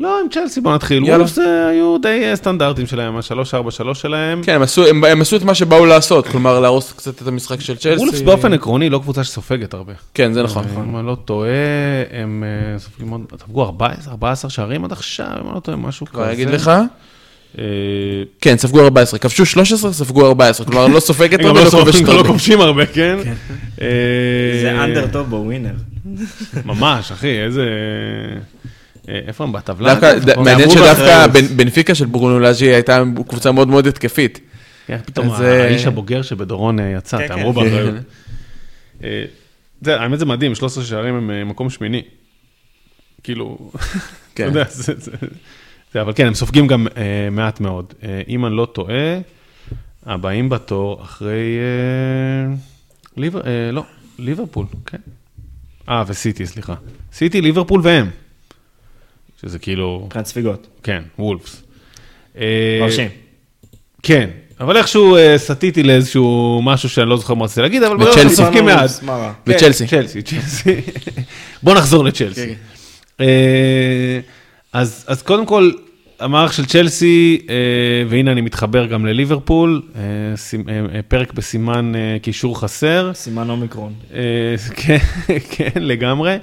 לא, 0.00 0.20
עם 0.20 0.28
צ'לסי 0.28 0.60
בוא 0.60 0.74
נתחיל. 0.74 1.04
וולפס 1.04 1.38
אה, 1.38 1.68
היו 1.68 1.98
די 1.98 2.30
סטנדרטים 2.34 2.86
שלהם, 2.86 3.16
ה-3-4-3 3.16 3.94
שלהם. 3.94 4.42
כן, 4.42 4.54
הם 4.54 4.62
עשו, 4.62 4.86
הם, 4.86 5.04
הם 5.04 5.20
עשו 5.20 5.36
את 5.36 5.42
מה 5.42 5.54
שבאו 5.54 5.86
לעשות, 5.86 6.26
כלומר 6.26 6.60
להרוס 6.60 6.92
קצת 6.92 7.22
את 7.22 7.28
המשחק 7.28 7.60
של 7.60 7.76
צ'לסי. 7.76 8.00
וולפס 8.00 8.20
באופן 8.20 8.52
עקרוני 8.52 8.90
לא 8.90 8.98
קבוצה 8.98 9.24
שסופגת 9.24 9.74
הרבה. 9.74 9.92
כן, 10.14 10.32
זה 10.32 10.42
נכון. 10.42 10.64
אם 10.88 10.96
אני 10.96 11.06
לא 11.06 11.16
טועה, 11.24 11.50
הם 12.10 12.44
סופגים 12.78 13.10
עוד, 13.10 13.20
ספגו 13.40 13.64
14 13.64 14.12
14 14.12 14.50
שערים 14.50 14.84
עד 14.84 14.92
עכשיו, 14.92 15.26
אם 15.26 15.46
אני 15.46 15.54
לא 15.54 15.60
טועה, 15.60 15.76
משהו 15.76 16.06
כזה. 16.06 16.14
כבר 16.14 16.32
אגיד 16.32 16.50
לך? 16.50 16.70
כן, 18.40 18.56
ספגו 18.56 18.80
14. 18.84 19.18
כבשו 19.18 19.46
13, 19.46 19.92
ספגו 19.92 20.26
14. 20.26 20.66
כלומר, 20.66 20.86
לא 20.86 21.00
סופגת 21.00 21.32
הם 21.32 21.40
גם 21.40 21.46
הרבה, 21.46 21.60
לא 21.60 21.64
לא 21.64 21.70
כובשת 21.70 21.92
סופגים, 21.92 22.06
לא 22.06 22.12
הרבה. 22.12 22.28
כובשים 22.28 22.60
הרבה, 22.60 22.86
כן? 22.86 23.16
אה, 23.80 23.86
זה 24.62 24.84
אנדר 24.84 25.06
טוב 25.06 25.30
בווינר. 25.30 25.74
ממש, 26.64 27.12
אחי, 27.12 27.40
איזה... 27.40 27.66
אה, 29.08 29.18
איפה 29.26 29.44
הם 29.44 29.52
בטבלה? 29.52 29.98
מעניין 30.36 30.70
שדווקא 30.70 31.26
בנפיקה 31.56 31.94
של 31.94 32.06
ברונו 32.06 32.40
לאז'י 32.40 32.66
הייתה 32.66 33.02
קבוצה 33.28 33.52
מאוד 33.52 33.68
מאוד 33.68 33.86
התקפית. 33.86 34.40
כן, 34.86 34.98
פתאום 35.06 35.30
אה, 35.30 35.64
האיש 35.64 35.86
הבוגר 35.86 36.22
שבדורון 36.22 36.78
יצא, 36.96 37.18
כן, 37.18 37.28
תאמרו 37.28 37.54
כן. 37.54 37.60
באחריות. 37.60 37.94
זה, 39.82 40.00
האמת 40.00 40.18
זה 40.18 40.26
מדהים, 40.26 40.54
13 40.54 40.84
שערים 40.84 41.14
הם 41.14 41.48
מקום 41.48 41.70
שמיני. 41.70 42.02
כאילו, 43.22 43.58
כן. 44.34 44.48
אתה 44.48 44.58
יודע, 44.58 44.64
זה, 44.70 44.92
אבל 45.96 46.12
כן, 46.12 46.26
הם 46.26 46.34
סופגים 46.34 46.66
גם 46.66 46.86
אה, 46.96 47.28
מעט 47.30 47.60
מאוד. 47.60 47.94
אה, 48.02 48.22
אם 48.28 48.46
אני 48.46 48.56
לא 48.56 48.66
טועה, 48.72 49.18
הבאים 50.06 50.48
בתור 50.48 51.02
אחרי, 51.02 51.58
אה, 51.58 52.54
ליבר, 53.16 53.40
אה, 53.46 53.72
לא, 53.72 53.82
ליברפול, 54.18 54.66
כן. 54.86 54.98
אה, 55.88 56.04
וסיטי, 56.06 56.46
סליחה. 56.46 56.74
סיטי, 57.12 57.40
ליברפול 57.40 57.80
והם. 57.84 58.10
שזה 59.40 59.58
כאילו, 59.58 60.02
מבחינת 60.06 60.26
ספיגות. 60.26 60.66
כן, 60.82 61.02
וולפס. 61.18 61.62
אה, 62.38 62.78
מרשים. 62.80 63.08
כן, 64.02 64.30
אבל 64.60 64.76
איכשהו 64.76 65.16
אה, 65.16 65.38
סטיתי 65.38 65.82
לאיזשהו 65.82 66.60
משהו 66.64 66.88
שאני 66.88 67.08
לא 67.08 67.16
זוכר 67.16 67.34
מה 67.34 67.44
רציתי 67.44 67.60
להגיד, 67.60 67.82
אבל. 67.82 68.12
שהם 68.12 68.28
סופגים 68.28 68.64
מעט. 68.64 68.90
כן, 68.90 69.06
וצ'לסי. 69.46 69.86
צ'לסי, 69.86 70.22
צ'לסי. 70.22 70.80
בוא 71.62 71.74
נחזור 71.74 72.04
לצ'לסי. 72.04 72.54
אז 74.72 75.04
אז 75.08 75.22
קודם 75.22 75.46
כל, 75.46 75.70
המערך 76.20 76.52
של 76.52 76.66
צ'לסי, 76.66 77.46
אה, 77.48 77.54
והנה 78.08 78.32
אני 78.32 78.40
מתחבר 78.40 78.86
גם 78.86 79.06
לליברפול, 79.06 79.82
אה, 79.96 80.00
אה, 80.68 81.02
פרק 81.08 81.32
בסימן 81.32 81.92
קישור 82.22 82.60
חסר. 82.60 83.10
סימן 83.14 83.50
אומיקרון. 83.50 83.92
כן, 84.76 84.98
כן, 85.50 85.70
לגמרי. 85.82 86.36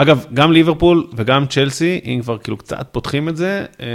אגב, 0.00 0.24
גם 0.34 0.52
ליברפול 0.52 1.06
וגם 1.16 1.46
צ'לסי, 1.46 2.00
אם 2.04 2.20
כבר 2.22 2.38
כאילו 2.38 2.56
קצת 2.56 2.86
פותחים 2.92 3.28
את 3.28 3.36
זה, 3.36 3.64
אה, 3.80 3.86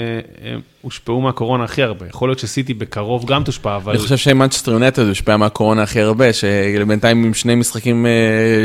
הם 0.52 0.60
הושפעו 0.82 1.22
מהקורונה 1.22 1.64
הכי 1.64 1.84
הרבה. 1.84 2.06
יכול 2.08 2.30
להיות 2.30 2.40
שסיטי 2.40 2.74
בקרוב 2.74 3.26
גם 3.26 3.44
תושפע, 3.44 3.76
אבל... 3.76 3.92
אני 3.94 4.02
חושב 4.02 4.18
שמנצ'סטר 4.18 4.72
יונייטד 4.72 5.08
הושפע 5.08 5.38
מהקורונה 5.38 5.84
הכי 5.84 6.02
הרבה, 6.02 6.34
שבינתיים 6.34 7.24
עם 7.24 7.34
שני 7.34 7.56
משחקים 7.56 8.06
אה, 8.06 8.12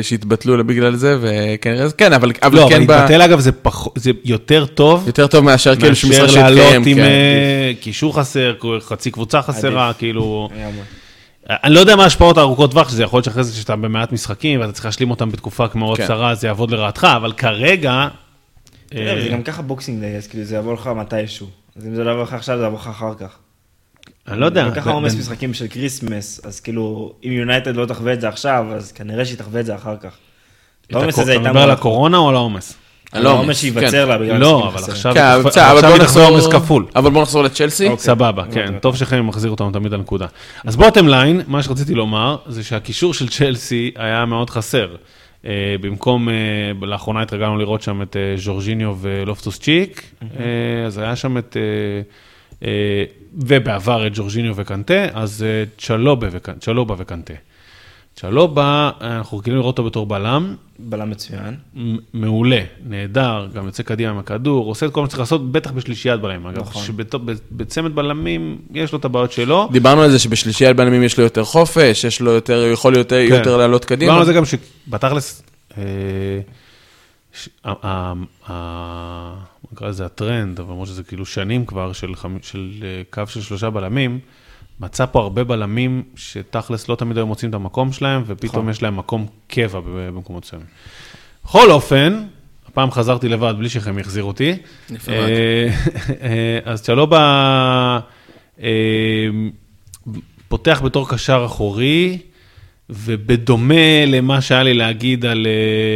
שהתבטלו 0.02 0.64
בגלל 0.66 0.94
זה, 0.96 1.18
וכנראה, 1.20 1.90
כן, 1.90 2.12
אבל 2.12 2.32
אבל 2.42 2.56
לא, 2.56 2.62
אבל 2.62 2.70
כן, 2.70 2.86
ב- 2.86 2.90
להתבטל 2.90 3.22
אגב 3.22 3.40
זה 3.40 3.52
פח- 3.52 3.86
זה 3.94 4.10
יותר 4.24 4.66
טוב. 4.66 5.04
יותר 5.06 5.26
טוב 5.26 5.44
מאשר 5.44 5.76
כאילו 5.76 5.96
שמשחק 5.96 6.20
מאשר 6.22 6.40
לעלות 6.40 6.58
שהתקיים, 6.58 6.82
עם 6.86 6.94
כן. 6.94 7.00
אה, 7.00 7.72
קישור 7.80 8.16
חסר, 8.16 8.54
חצי 8.80 9.10
קבוצה 9.10 9.42
חסרה, 9.42 9.86
עדיף. 9.88 9.98
כאילו... 9.98 10.48
אני 11.50 11.74
לא 11.74 11.80
יודע 11.80 11.96
מה 11.96 12.02
ההשפעות 12.02 12.38
הארוכות 12.38 12.70
טווח, 12.70 12.88
שזה 12.88 13.02
יכול 13.02 13.16
להיות 13.16 13.24
שאחרי 13.24 13.44
זה 13.44 13.56
שאתה 13.56 13.76
במעט 13.76 14.12
משחקים 14.12 14.60
ואתה 14.60 14.72
צריך 14.72 14.84
להשלים 14.84 15.10
אותם 15.10 15.30
בתקופה 15.30 15.66
מאוד 15.74 15.96
כן. 15.96 16.04
קצרה, 16.04 16.34
זה 16.34 16.46
יעבוד 16.46 16.70
לרעתך, 16.70 17.06
אבל 17.16 17.32
כרגע... 17.32 18.08
תראה, 18.86 19.16
אה, 19.16 19.22
זה 19.22 19.28
גם 19.28 19.42
ככה 19.42 19.62
Boxing 19.62 20.00
Day, 20.00 20.16
אז 20.16 20.26
כאילו 20.26 20.44
זה 20.44 20.56
יבוא 20.56 20.74
לך 20.74 20.86
מתישהו. 20.86 21.46
אז 21.76 21.86
אם 21.86 21.94
זה 21.94 22.04
לא 22.04 22.10
יבוא 22.10 22.22
לך 22.22 22.32
עכשיו, 22.32 22.58
זה 22.58 22.64
יבוא 22.64 22.78
לך 22.78 22.86
אחר 22.86 23.14
כך. 23.14 23.36
אני 24.28 24.40
לא 24.40 24.46
יודע. 24.46 24.64
גם 24.64 24.74
ככה 24.74 24.90
ב- 24.90 24.94
עומס 24.94 25.14
משחקים 25.14 25.54
של 25.54 25.68
Christmas, 25.68 26.40
אז 26.44 26.60
כאילו, 26.60 27.12
אם 27.24 27.32
יונייטד 27.32 27.76
לא 27.76 27.86
תחווה 27.86 28.12
את 28.12 28.20
זה 28.20 28.28
עכשיו, 28.28 28.66
אז 28.76 28.92
כנראה 28.92 29.24
שהיא 29.24 29.38
תחווה 29.38 29.60
את 29.60 29.66
זה 29.66 29.74
אחר 29.74 29.96
כך. 29.96 30.12
אתה 30.86 30.98
מדבר 31.40 31.62
על 31.62 31.70
הקורונה 31.70 32.16
או 32.16 32.28
על 32.28 32.34
העומס? 32.34 32.74
על 33.12 33.26
העומס, 33.26 33.38
העומס 33.38 33.58
שייווצר 33.58 33.90
כן. 33.90 34.08
לה 34.08 34.18
בגלל 34.18 34.38
לא, 34.38 34.68
אבל. 34.68 34.92
עכשיו... 34.92 35.14
כן, 35.14 35.20
היא 35.20 35.34
אבל 35.34 35.46
עכשיו 35.48 35.80
בוא 35.82 35.88
היא 35.88 35.98
תחזור 36.02 36.22
עומס 36.22 36.46
כפול. 36.46 36.86
אבל 36.96 37.10
בוא 37.10 37.22
נחזור 37.22 37.42
לצ'לסי. 37.42 37.88
אוקיי. 37.88 38.04
סבבה, 38.04 38.44
אוקיי. 38.46 38.66
כן, 38.66 38.78
טוב 38.78 38.96
שחמי 38.96 39.20
מחזיר 39.20 39.50
אותנו 39.50 39.70
תמיד 39.70 39.92
לנקודה. 39.92 40.26
אז 40.64 40.76
bottom 40.76 41.08
line, 41.08 41.42
מה 41.46 41.62
שרציתי 41.62 41.94
לומר, 41.94 42.36
זה 42.46 42.64
שהקישור 42.64 43.14
של 43.14 43.28
צ'לסי 43.28 43.90
היה 43.96 44.24
מאוד 44.24 44.50
חסר. 44.50 44.88
אה, 45.44 45.76
במקום, 45.80 46.28
אה, 46.28 46.34
לאחרונה 46.82 47.22
התרגלנו 47.22 47.58
לראות 47.58 47.82
שם 47.82 48.02
את 48.02 48.16
אה, 48.16 48.34
ז'ורג'יניו 48.36 48.96
ולופטוס 49.00 49.58
צ'יק, 49.58 50.02
אה, 50.22 50.86
אז 50.86 50.98
היה 50.98 51.16
שם 51.16 51.38
את, 51.38 51.56
ובעבר 53.34 54.06
את 54.06 54.14
ז'ורג'יניו 54.14 54.52
וקנטה, 54.56 55.04
אז 55.12 55.44
צ'לובה 55.78 56.94
וקנטה. 56.98 57.34
צ'לובה, 58.20 58.90
אנחנו 59.00 59.38
רגילים 59.38 59.58
לראות 59.58 59.78
אותו 59.78 59.90
בתור 59.90 60.06
בלם, 60.06 60.54
בלם 60.78 61.10
מצוין. 61.10 61.54
מעולה, 62.14 62.60
נהדר, 62.86 63.48
גם 63.54 63.66
יוצא 63.66 63.82
קדימה 63.82 64.10
עם 64.10 64.18
הכדור, 64.18 64.66
עושה 64.66 64.86
את 64.86 64.92
כל 64.92 65.00
מה 65.00 65.06
שצריך 65.06 65.20
לעשות, 65.20 65.52
בטח 65.52 65.70
בשלישיית 65.70 66.20
בלמים. 66.20 66.46
אגב, 66.46 66.60
נכון. 66.60 66.82
שבצמד 66.82 67.94
בלמים 67.94 68.58
יש 68.74 68.92
לו 68.92 68.98
את 68.98 69.04
הבעיות 69.04 69.32
שלו. 69.32 69.68
דיברנו 69.72 70.02
על 70.02 70.10
זה 70.10 70.18
שבשלישיית 70.18 70.76
בלמים 70.76 71.02
יש 71.02 71.18
לו 71.18 71.24
יותר 71.24 71.44
חופש, 71.44 72.04
יש 72.04 72.20
לו 72.20 72.30
יותר, 72.30 72.62
הוא 72.64 72.72
יכול 72.72 72.96
יותר, 72.96 73.28
כן. 73.28 73.34
יותר 73.34 73.56
לעלות 73.56 73.84
קדימה. 73.84 74.00
דיברנו 74.00 74.20
על 74.20 74.26
זה 74.26 74.32
גם 74.32 74.42
שבתכלס, 74.44 75.42
אה, 75.78 75.82
נקרא 79.72 79.88
לזה 79.88 80.04
הטרנד, 80.04 80.60
אבל 80.60 80.72
למרות 80.72 80.88
שזה 80.88 81.02
כאילו 81.02 81.26
שנים 81.26 81.66
כבר, 81.66 81.92
של 81.92 82.14
חמ- 82.14 82.42
של 82.42 82.70
אה, 82.82 83.02
קו 83.10 83.22
של 83.26 83.40
שלושה 83.40 83.70
בלמים, 83.70 84.18
מצא 84.80 85.06
פה 85.06 85.20
הרבה 85.20 85.44
בלמים 85.44 86.02
שתכלס 86.16 86.88
לא 86.88 86.94
תמיד 86.94 87.16
היו 87.16 87.26
מוצאים 87.26 87.50
את 87.50 87.54
המקום 87.54 87.92
שלהם, 87.92 88.22
ופתאום 88.26 88.62
נכון. 88.62 88.70
יש 88.70 88.82
להם 88.82 88.96
מקום 88.96 89.26
קבע 89.46 89.80
במקומות 89.80 90.44
מסוימים. 90.44 90.66
בכל 91.44 91.70
אופן, 91.70 92.22
הפעם 92.68 92.90
חזרתי 92.90 93.28
לבד 93.28 93.54
בלי 93.58 93.68
שחם 93.68 93.98
יחזיר 93.98 94.24
אותי. 94.24 94.54
אה, 95.08 95.68
אה, 96.22 96.58
אז 96.64 96.82
צ'לובה 96.82 98.00
אה, 98.62 98.68
פותח 100.48 100.80
בתור 100.84 101.08
קשר 101.10 101.42
אחורי, 101.46 102.18
ובדומה 102.90 104.04
למה 104.06 104.40
שהיה 104.40 104.62
לי 104.62 104.74
להגיד 104.74 105.26
על 105.26 105.46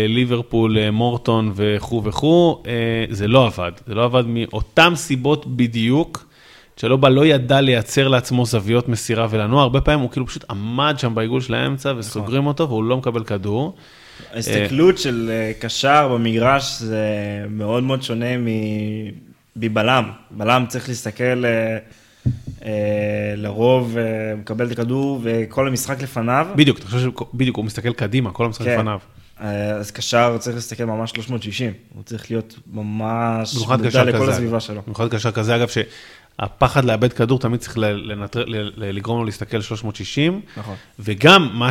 ליברפול, 0.08 0.90
מורטון 0.90 1.52
וכו' 1.54 2.04
וכו', 2.04 2.62
זה 3.10 3.28
לא 3.28 3.46
עבד. 3.46 3.72
זה 3.86 3.94
לא 3.94 4.04
עבד 4.04 4.24
מאותן 4.26 4.94
סיבות 4.94 5.56
בדיוק. 5.56 6.31
צ'לובה 6.76 7.08
לא 7.08 7.26
ידע 7.26 7.60
לייצר 7.60 8.08
לעצמו 8.08 8.46
זוויות 8.46 8.88
מסירה 8.88 9.26
ולנוע, 9.30 9.62
הרבה 9.62 9.80
פעמים 9.80 10.00
הוא 10.00 10.10
כאילו 10.10 10.26
פשוט 10.26 10.44
עמד 10.50 10.94
שם 10.98 11.14
בעיגול 11.14 11.40
של 11.40 11.54
האמצע 11.54 11.92
וסוגרים 11.96 12.46
אותו 12.46 12.68
והוא 12.68 12.84
לא 12.84 12.96
מקבל 12.96 13.24
כדור. 13.24 13.76
ההסתכלות 14.32 14.98
של 14.98 15.30
אה, 15.32 15.52
קשר 15.60 16.08
במגרש 16.08 16.82
זה 16.82 17.06
מאוד 17.50 17.82
מאוד 17.82 18.02
שונה 18.02 18.26
מבלם. 19.56 20.10
בלם 20.30 20.64
צריך 20.68 20.88
להסתכל, 20.88 21.44
אה, 21.44 21.78
אה, 22.64 23.34
לרוב 23.36 23.96
מקבל 24.36 24.66
את 24.66 24.72
הכדור 24.72 25.20
וכל 25.22 25.68
המשחק 25.68 26.02
לפניו. 26.02 26.46
בדיוק, 26.56 26.78
אתה 26.78 26.86
חושב 26.86 27.10
שבדיוק 27.32 27.56
הוא 27.56 27.64
מסתכל 27.64 27.92
קדימה, 27.92 28.30
כל 28.30 28.44
המשחק 28.44 28.64
כן. 28.64 28.74
לפניו. 28.74 28.98
אז 29.38 29.90
קשר 29.90 30.36
צריך 30.38 30.56
להסתכל 30.56 30.84
ממש 30.84 31.10
360, 31.10 31.72
הוא 31.94 32.02
צריך 32.02 32.30
להיות 32.30 32.58
ממש 32.72 33.56
מודע 33.68 34.04
לכל. 34.04 34.30
הסביבה 34.30 34.60
שלו. 34.60 34.82
במיוחד 34.86 35.08
קשר 35.08 35.30
כזה, 35.30 35.56
אגב, 35.56 35.68
שהפחד 36.40 36.84
לאבד 36.84 37.12
כדור 37.12 37.38
תמיד 37.38 37.60
צריך 37.60 37.78
לנטר- 37.78 38.44
לגרום 38.76 39.18
לו 39.18 39.24
להסתכל 39.24 39.60
360. 39.60 40.40
נכון. 40.56 40.74
וגם 40.98 41.50
מה 41.52 41.70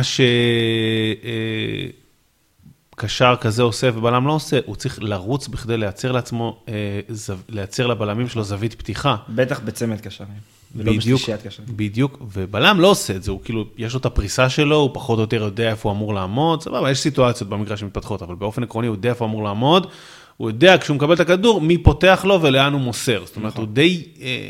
שקשר 2.96 3.34
כזה 3.40 3.62
עושה 3.62 3.88
ובלם 3.94 4.26
לא 4.26 4.32
עושה, 4.32 4.58
הוא 4.66 4.76
צריך 4.76 4.98
לרוץ 5.02 5.48
בכדי 5.48 5.76
לייצר 5.76 6.12
לעצמו, 6.12 6.62
אה, 6.68 7.00
לייצר 7.48 7.86
לבלמים 7.86 8.28
שלו 8.28 8.44
זווית 8.44 8.74
פתיחה. 8.74 9.16
בטח 9.28 9.60
בצמד 9.60 10.00
קשרים, 10.00 10.28
ולא 10.76 10.92
בדיוק, 10.92 11.20
בשלישיית 11.20 11.46
קשרים. 11.46 11.68
בדיוק, 11.76 12.18
ובלם 12.32 12.80
לא 12.80 12.86
עושה 12.86 13.16
את 13.16 13.22
זה, 13.22 13.30
הוא 13.30 13.40
כאילו, 13.44 13.64
יש 13.78 13.94
לו 13.94 14.00
את 14.00 14.06
הפריסה 14.06 14.48
שלו, 14.48 14.76
הוא 14.76 14.90
פחות 14.94 15.16
או 15.18 15.22
יותר 15.22 15.42
יודע 15.42 15.70
איפה 15.70 15.88
הוא 15.88 15.96
אמור 15.96 16.14
לעמוד, 16.14 16.62
סבבה, 16.62 16.90
יש 16.90 17.00
סיטואציות 17.00 17.50
במגרש 17.50 17.80
שמתפתחות, 17.80 18.22
אבל 18.22 18.34
באופן 18.34 18.62
עקרוני 18.62 18.86
הוא 18.86 18.96
יודע 18.96 19.10
איפה 19.10 19.24
הוא 19.24 19.30
אמור 19.30 19.44
לעמוד, 19.44 19.86
הוא 20.42 20.50
יודע 20.50 20.78
כשהוא 20.78 20.96
מקבל 20.96 21.14
את 21.14 21.20
הכדור, 21.20 21.60
מי 21.60 21.78
פותח 21.78 22.24
לו 22.28 22.42
ולאן 22.42 22.72
הוא 22.72 22.80
מוסר. 22.80 23.22
זאת 23.26 23.36
אומרת, 23.36 23.56
הוא 23.56 23.66
די, 23.66 24.02
אה, 24.22 24.48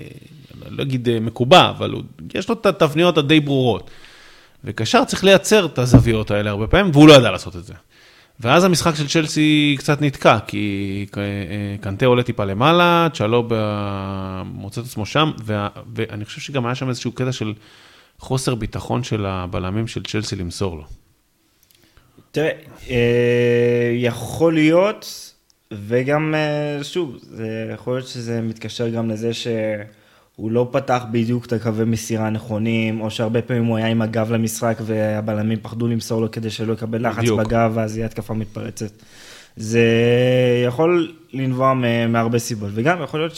לא 0.68 0.82
אגיד 0.82 1.08
אה, 1.08 1.20
מקובע, 1.20 1.70
אבל 1.70 1.94
יש 2.34 2.48
לו 2.48 2.54
את 2.54 2.66
התבניות 2.66 3.18
הדי 3.18 3.40
ברורות. 3.40 3.90
וקשר 4.64 5.04
צריך 5.04 5.24
לייצר 5.24 5.66
את 5.66 5.78
הזוויות 5.78 6.30
האלה 6.30 6.50
הרבה 6.50 6.66
פעמים, 6.66 6.90
והוא 6.94 7.08
לא 7.08 7.12
ידע 7.12 7.30
לעשות 7.30 7.56
את 7.56 7.64
זה. 7.64 7.74
ואז 8.40 8.64
המשחק 8.64 8.94
של 8.94 9.08
צ'לסי 9.08 9.74
קצת 9.78 10.02
נתקע, 10.02 10.38
כי 10.46 11.06
אה, 11.16 11.22
קנטה 11.80 12.06
עולה 12.06 12.22
טיפה 12.22 12.44
למעלה, 12.44 13.08
צ'לוב 13.14 13.52
מוצא 14.44 14.80
את 14.80 14.86
עצמו 14.86 15.06
שם, 15.06 15.30
וה- 15.44 15.68
ואני 15.96 16.24
חושב 16.24 16.40
שגם 16.40 16.66
היה 16.66 16.74
שם 16.74 16.88
איזשהו 16.88 17.12
קטע 17.12 17.32
של 17.32 17.54
חוסר 18.18 18.54
ביטחון 18.54 19.02
של 19.04 19.26
הבלמים 19.26 19.86
של 19.86 20.02
צ'לסי 20.02 20.36
למסור 20.36 20.76
לו. 20.76 20.84
תראה, 22.30 22.50
אה, 22.90 23.92
יכול 23.94 24.54
להיות, 24.54 25.31
וגם, 25.86 26.34
אה, 26.34 26.84
שוב, 26.84 27.18
זה 27.22 27.70
יכול 27.74 27.94
להיות 27.94 28.06
שזה 28.06 28.40
מתקשר 28.40 28.88
גם 28.88 29.10
לזה 29.10 29.34
שהוא 29.34 30.50
לא 30.50 30.68
פתח 30.72 31.04
בדיוק 31.10 31.46
את 31.46 31.52
הקווי 31.52 31.84
מסירה 31.84 32.26
הנכונים, 32.26 33.00
או 33.00 33.10
שהרבה 33.10 33.42
פעמים 33.42 33.64
הוא 33.64 33.76
היה 33.76 33.86
עם 33.86 34.02
הגב 34.02 34.32
למשחק 34.32 34.78
והבלמים 34.82 35.58
פחדו 35.62 35.88
למסור 35.88 36.20
לו 36.20 36.30
כדי 36.30 36.50
שלא 36.50 36.72
יקבל 36.72 37.08
לחץ 37.08 37.18
בדיוק. 37.18 37.40
בגב, 37.40 37.72
ואז 37.74 37.96
יהיה 37.96 38.06
התקפה 38.06 38.34
מתפרצת. 38.34 38.90
זה 39.56 39.86
יכול 40.66 41.12
לנבוע 41.32 41.74
מהרבה 42.08 42.38
סיבות, 42.38 42.70
וגם 42.74 43.02
יכול 43.02 43.20
להיות 43.20 43.32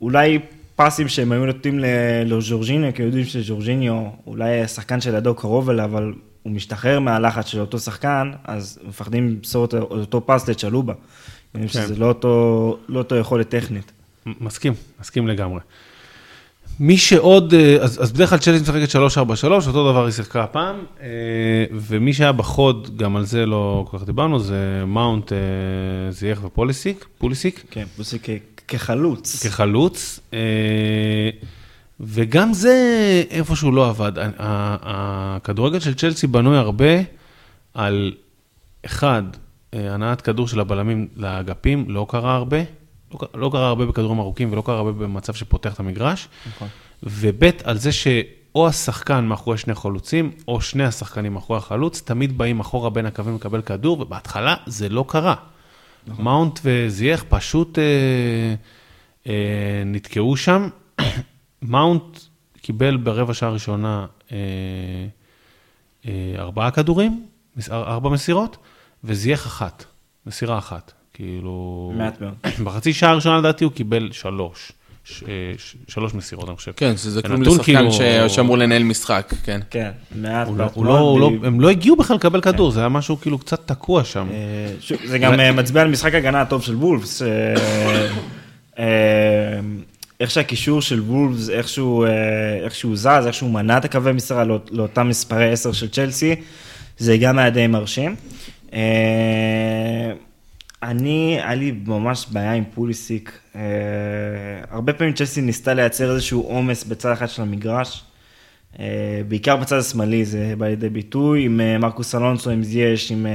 שאולי 0.00 0.38
פסים 0.76 1.08
שהם 1.08 1.32
היו 1.32 1.46
נותנים 1.46 1.78
ל- 1.78 1.86
לז'ורג'יניו, 2.24 2.94
כי 2.94 3.02
יודעים 3.02 3.24
שז'ורג'יניו 3.24 4.06
אולי 4.26 4.60
השחקן 4.60 5.00
שלידו 5.00 5.34
קרוב 5.34 5.70
אליו, 5.70 5.84
אבל 5.84 6.12
הוא 6.44 6.52
משתחרר 6.52 7.00
מהלחץ 7.00 7.46
של 7.46 7.60
אותו 7.60 7.78
שחקן, 7.78 8.30
אז 8.44 8.78
מפחדים 8.88 9.28
למסור 9.28 9.64
את 9.64 9.74
אותו 9.74 10.22
פס 10.26 10.48
לצ'לובה. 10.48 10.92
כן. 11.52 11.68
שזה 11.68 11.96
לא 11.96 12.06
אותו, 12.06 12.78
לא 12.88 12.98
אותו 12.98 13.16
יכולת 13.16 13.48
טכנית. 13.48 13.92
מסכים, 14.26 14.72
מסכים 15.00 15.28
לגמרי. 15.28 15.60
מי 16.80 16.96
שעוד, 16.96 17.54
אה, 17.54 17.76
אז, 17.80 18.02
אז 18.02 18.12
בדרך 18.12 18.30
כלל 18.30 18.38
צ'לסי 18.38 18.62
משחקת 18.62 18.94
3-4-3, 18.94 19.66
אותו 19.66 19.90
דבר 19.92 20.04
היא 20.04 20.12
שיחקה 20.12 20.42
הפעם, 20.42 20.76
אה, 21.00 21.06
ומי 21.72 22.12
שהיה 22.12 22.32
בחוד, 22.32 22.96
גם 22.96 23.16
על 23.16 23.24
זה 23.24 23.46
לא 23.46 23.84
כל 23.90 23.98
כך 23.98 24.04
דיברנו, 24.04 24.38
זה 24.40 24.84
מאונט 24.86 25.32
אה, 25.32 25.38
זייח 26.10 26.40
ופוליסיק, 26.44 27.04
פוליסיק, 27.18 27.64
כן, 27.70 27.84
פוסי 27.96 28.18
כ- 28.22 28.30
כחלוץ. 28.68 29.46
כחלוץ, 29.46 30.20
וגם 32.00 32.52
זה 32.52 32.74
איפשהו 33.30 33.72
לא 33.72 33.88
עבד. 33.88 34.12
הכדורגל 34.38 35.80
של 35.80 35.94
צ'לסי 35.94 36.26
בנוי 36.26 36.56
הרבה 36.56 36.94
על, 37.74 38.12
אחד, 38.86 39.22
אה, 39.74 39.94
הנעת 39.94 40.20
כדור 40.20 40.48
של 40.48 40.60
הבלמים 40.60 41.08
לאגפים, 41.16 41.84
לא 41.88 42.06
קרה 42.08 42.34
הרבה. 42.34 42.58
לא, 43.12 43.18
לא 43.34 43.50
קרה 43.52 43.68
הרבה 43.68 43.86
בכדורים 43.86 44.18
ארוכים 44.18 44.52
ולא 44.52 44.62
קרה 44.66 44.76
הרבה 44.76 44.92
במצב 44.92 45.34
שפותח 45.34 45.74
את 45.74 45.80
המגרש. 45.80 46.28
נכון. 46.46 46.68
וב' 47.02 47.44
על 47.64 47.78
זה 47.78 47.92
שאו 47.92 48.68
השחקן 48.68 49.24
מאחורי 49.24 49.58
שני 49.58 49.74
חלוצים, 49.74 50.30
או 50.48 50.60
שני 50.60 50.84
השחקנים 50.84 51.34
מאחורי 51.34 51.58
החלוץ, 51.58 52.02
תמיד 52.04 52.38
באים 52.38 52.60
אחורה 52.60 52.90
בין 52.90 53.06
הקווים 53.06 53.34
לקבל 53.34 53.62
כדור, 53.62 54.00
ובהתחלה 54.00 54.54
זה 54.66 54.88
לא 54.88 55.04
קרה. 55.08 55.34
מאונט 56.18 56.60
וזייח 56.64 57.24
פשוט 57.28 57.78
אה, 57.78 57.84
אה, 59.26 59.82
נתקעו 59.86 60.36
שם. 60.36 60.68
מאונט 61.68 62.18
קיבל 62.62 62.96
ברבע 62.96 63.34
שעה 63.34 63.48
הראשונה 63.48 64.06
אה, 64.32 64.36
אה, 66.06 66.10
ארבעה 66.38 66.70
כדורים, 66.70 67.26
ארבע 67.70 68.10
מסירות, 68.10 68.56
וזייח 69.04 69.46
אחת, 69.46 69.84
מסירה 70.26 70.58
אחת. 70.58 70.92
כאילו... 71.14 71.92
מעט 71.96 72.20
מאוד. 72.20 72.34
בחצי 72.64 72.92
שעה 72.92 73.10
הראשונה 73.10 73.38
לדעתי 73.38 73.64
הוא 73.64 73.72
קיבל 73.72 74.08
שלוש. 74.12 74.72
ש- 75.04 75.22
ש- 75.58 75.76
שלוש 75.88 76.14
מסירות, 76.14 76.48
אני 76.48 76.56
חושב. 76.56 76.72
כן, 76.76 76.96
שזה 76.96 77.22
כלום 77.22 77.42
לשחקן 77.42 77.62
כאילו- 77.64 77.92
ש- 77.92 78.02
שאמור 78.34 78.58
לנהל 78.58 78.82
משחק, 78.82 79.34
כן. 79.44 79.60
כן, 79.70 79.90
מעט 80.16 80.46
הוא 80.48 80.56
לא- 80.56 80.70
הוא 80.74 80.84
לא- 80.86 80.98
הוא 80.98 81.20
לא- 81.20 81.30
הם 81.42 81.60
לא 81.60 81.70
הגיעו 81.70 81.96
בכלל 81.96 82.16
לקבל 82.16 82.40
כדור, 82.40 82.70
זה 82.70 82.80
היה 82.80 82.88
משהו 82.88 83.20
כאילו 83.20 83.38
קצת 83.38 83.68
תקוע 83.68 84.04
שם. 84.04 84.26
אה, 84.30 84.96
זה 85.04 85.18
גם 85.18 85.56
מצביע 85.56 85.82
על 85.82 85.90
משחק 85.90 86.14
הגנה 86.14 86.40
הטוב 86.40 86.62
של 86.62 86.74
וולפס. 86.74 87.22
איך 90.20 90.30
שהקישור 90.30 90.82
של 90.82 91.00
וולפס, 91.00 91.50
איכשהו, 91.50 92.04
אה, 92.04 92.64
איכשהו 92.64 92.96
זז, 92.96 93.26
איכשהו 93.26 93.48
מנע 93.48 93.78
את 93.78 93.84
הקווי 93.84 94.12
מסירה 94.12 94.44
לא- 94.44 94.60
לאותם 94.70 95.08
מספרי 95.08 95.52
10 95.52 95.72
של 95.72 95.88
צ'לסי, 95.88 96.34
זה 96.98 97.16
גם 97.16 97.38
היה 97.38 97.50
די 97.50 97.66
מרשים. 97.66 98.16
אה, 98.72 100.12
אני, 100.82 101.38
היה 101.42 101.54
לי 101.54 101.72
ממש 101.86 102.26
בעיה 102.32 102.52
עם 102.52 102.64
פוליסיק. 102.74 103.38
אה, 103.56 103.60
הרבה 104.70 104.92
פעמים 104.92 105.12
צ'לסי 105.12 105.40
ניסתה 105.40 105.74
לייצר 105.74 106.12
איזשהו 106.12 106.42
עומס 106.42 106.84
בצד 106.84 107.12
אחד 107.12 107.28
של 107.28 107.42
המגרש. 107.42 108.04
בעיקר 109.28 109.56
בצד 109.56 109.78
השמאלי 109.78 110.24
זה 110.24 110.54
בא 110.58 110.66
לידי 110.66 110.88
ביטוי, 110.88 111.44
עם 111.44 111.60
מרקוס 111.80 112.14
אלונסו, 112.14 112.50
עם 112.50 112.62
זייש, 112.62 113.10
עם, 113.12 113.26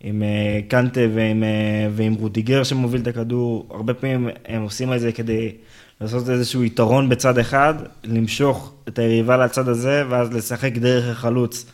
עם 0.00 0.22
אה, 0.22 0.60
קנטה 0.68 1.00
ועם, 1.14 1.42
אה, 1.42 1.88
ועם 1.90 2.14
רודיגר 2.14 2.64
שמוביל 2.64 3.00
את 3.00 3.06
הכדור. 3.06 3.68
הרבה 3.70 3.94
פעמים 3.94 4.28
הם 4.46 4.62
עושים 4.62 4.92
את 4.92 5.00
זה 5.00 5.12
כדי 5.12 5.52
לעשות 6.00 6.28
איזשהו 6.28 6.64
יתרון 6.64 7.08
בצד 7.08 7.38
אחד, 7.38 7.74
למשוך 8.04 8.72
את 8.88 8.98
היריבה 8.98 9.36
לצד 9.36 9.68
הזה, 9.68 10.04
ואז 10.08 10.32
לשחק 10.32 10.72
דרך 10.72 11.08
החלוץ 11.16 11.66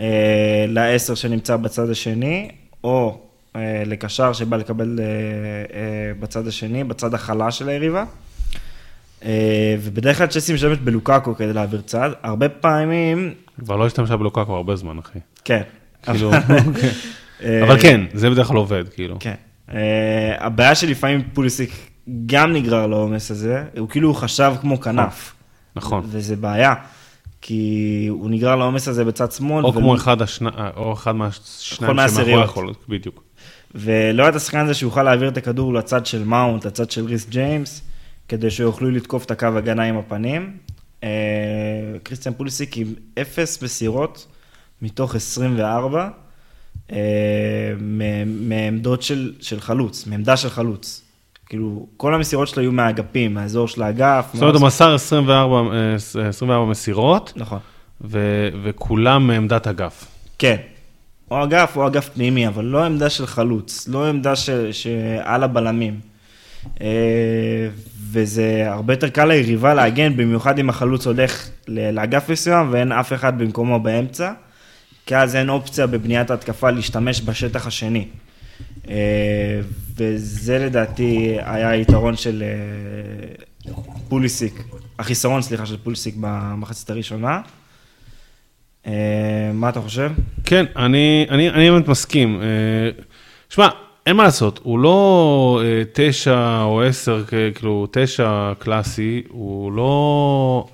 אה, 0.00 0.64
לעשר 0.68 1.14
שנמצא 1.14 1.56
בצד 1.56 1.90
השני, 1.90 2.50
או 2.84 3.18
אה, 3.56 3.82
לקשר 3.86 4.32
שבא 4.32 4.56
לקבל 4.56 5.00
אה, 5.00 5.04
אה, 5.76 6.12
בצד 6.20 6.46
השני, 6.46 6.84
בצד 6.84 7.14
החלש 7.14 7.58
של 7.58 7.68
היריבה. 7.68 8.04
אה, 9.24 9.76
ובדרך 9.80 10.18
כלל 10.18 10.26
צ'לסי 10.26 10.54
משתמשת 10.54 10.80
בלוקאקו 10.80 11.34
כדי 11.34 11.52
להעביר 11.52 11.80
צד, 11.80 12.10
הרבה 12.22 12.48
פעמים, 12.48 13.34
כבר 13.64 13.76
לא 13.76 13.86
השתמשה 13.86 14.16
בלוקקו 14.16 14.54
הרבה 14.56 14.76
זמן, 14.76 14.98
אחי. 14.98 15.18
כן. 15.44 15.62
כאילו, 16.02 16.32
אה, 16.34 16.38
אבל 17.40 17.80
כן, 17.82 18.00
זה 18.14 18.30
בדרך 18.30 18.46
כלל 18.46 18.56
עובד, 18.56 18.84
כאילו. 18.88 19.16
כן. 19.20 19.34
אה, 19.74 19.78
הבעיה 20.38 20.74
שלפעמים 20.74 21.22
פוליסיק 21.32 21.70
גם 22.26 22.52
נגרר 22.52 22.86
לעומס 22.86 23.30
הזה, 23.30 23.64
הוא 23.78 23.88
כאילו 23.88 24.14
חשב 24.14 24.52
כמו 24.60 24.80
כנף. 24.80 25.32
נכון. 25.76 26.02
וזה 26.06 26.36
בעיה, 26.36 26.74
כי 27.40 28.06
הוא 28.10 28.30
נגרר 28.30 28.56
לעומס 28.56 28.88
הזה 28.88 29.04
בצד 29.04 29.32
שמאל. 29.32 29.64
או 29.64 29.72
ולא- 29.72 29.80
כמו 29.80 29.94
אחד 29.96 30.22
השני- 30.22 30.48
או 30.76 30.92
אחד 30.92 31.12
מהשניים. 31.12 31.96
שמאחורי 31.96 32.42
החלוץ, 32.42 32.84
בדיוק. 32.88 33.22
ולא 33.74 34.22
היה 34.22 34.30
את 34.30 34.34
השחקן 34.34 34.58
הזה 34.58 34.74
שיוכל 34.74 35.02
להעביר 35.02 35.28
את 35.28 35.36
הכדור 35.36 35.74
לצד 35.74 36.06
של 36.06 36.24
מאונט, 36.24 36.66
לצד 36.66 36.90
של 36.90 37.04
ריס 37.04 37.26
ג'יימס, 37.28 37.82
כדי 38.28 38.50
שיוכלו 38.50 38.90
לתקוף 38.90 39.24
את 39.24 39.30
הקו 39.30 39.46
הגנה 39.56 39.82
עם 39.82 39.96
הפנים. 39.98 40.56
אה, 41.04 41.08
קריסטיאן 42.02 42.34
פוליסיק 42.34 42.76
עם 42.76 42.86
אפס 43.20 43.62
מסירות 43.62 44.26
מתוך 44.82 45.14
24, 45.14 46.00
אה, 46.02 46.08
מ- 46.08 46.23
מעמדות 48.26 49.02
של, 49.02 49.32
של 49.40 49.60
חלוץ, 49.60 50.06
מעמדה 50.06 50.36
של 50.36 50.50
חלוץ. 50.50 51.02
כאילו, 51.46 51.86
כל 51.96 52.14
המסירות 52.14 52.48
שלו 52.48 52.62
היו 52.62 52.72
מהאגפים, 52.72 53.34
מהאזור 53.34 53.68
של 53.68 53.82
האגף. 53.82 54.26
זאת 54.32 54.42
אומרת, 54.42 54.54
הוא 54.54 54.66
מסר 54.66 54.94
24 54.94 55.76
אה, 55.76 55.94
24 56.28 56.70
מסירות, 56.70 57.32
נכון. 57.36 57.58
ו- 58.00 58.48
וכולם 58.62 59.26
מעמדת 59.26 59.66
אגף. 59.66 60.06
כן. 60.38 60.56
או 61.30 61.44
אגף 61.44 61.76
או 61.76 61.86
אגף 61.86 62.08
פנימי, 62.08 62.48
אבל 62.48 62.64
לא 62.64 62.84
עמדה 62.84 63.10
של 63.10 63.26
חלוץ, 63.26 63.88
לא 63.88 64.08
עמדה 64.08 64.36
של, 64.36 64.72
שעל 64.72 65.42
הבלמים. 65.42 66.00
אה, 66.80 67.68
וזה 68.10 68.64
הרבה 68.66 68.92
יותר 68.92 69.08
קל 69.08 69.24
ליריבה 69.24 69.74
להגן, 69.74 70.16
במיוחד 70.16 70.58
אם 70.58 70.68
החלוץ 70.68 71.06
הולך 71.06 71.48
לאגף 71.68 72.28
מסוים 72.28 72.68
ואין 72.70 72.92
אף 72.92 73.12
אחד 73.12 73.38
במקומו 73.38 73.80
באמצע, 73.80 74.32
כי 75.06 75.16
אז 75.16 75.36
אין 75.36 75.48
אופציה 75.48 75.86
בבניית 75.86 76.30
ההתקפה 76.30 76.70
להשתמש 76.70 77.20
בשטח 77.20 77.66
השני. 77.66 78.06
אה, 78.88 79.60
וזה 79.96 80.58
לדעתי 80.58 81.36
היה 81.44 81.70
היתרון 81.70 82.16
של 82.16 82.42
אה, 82.42 83.72
פוליסיק, 84.08 84.62
החיסרון, 84.98 85.42
סליחה, 85.42 85.66
של 85.66 85.76
פוליסיק 85.76 86.14
במחצית 86.20 86.90
הראשונה. 86.90 87.40
אה, 88.86 89.50
מה 89.54 89.68
אתה 89.68 89.80
חושב? 89.80 90.12
כן, 90.44 90.66
אני, 90.76 91.26
אני, 91.30 91.50
אני 91.50 91.70
באמת 91.70 91.88
מסכים. 91.88 92.42
שמע, 93.50 93.68
אין 94.06 94.16
מה 94.16 94.22
לעשות, 94.22 94.60
הוא 94.62 94.78
לא 94.78 95.62
תשע 95.92 96.60
או 96.62 96.82
עשר, 96.82 97.24
כאילו 97.54 97.88
תשע 97.90 98.52
קלאסי, 98.58 99.22
הוא 99.28 99.72
לא... 99.72 100.66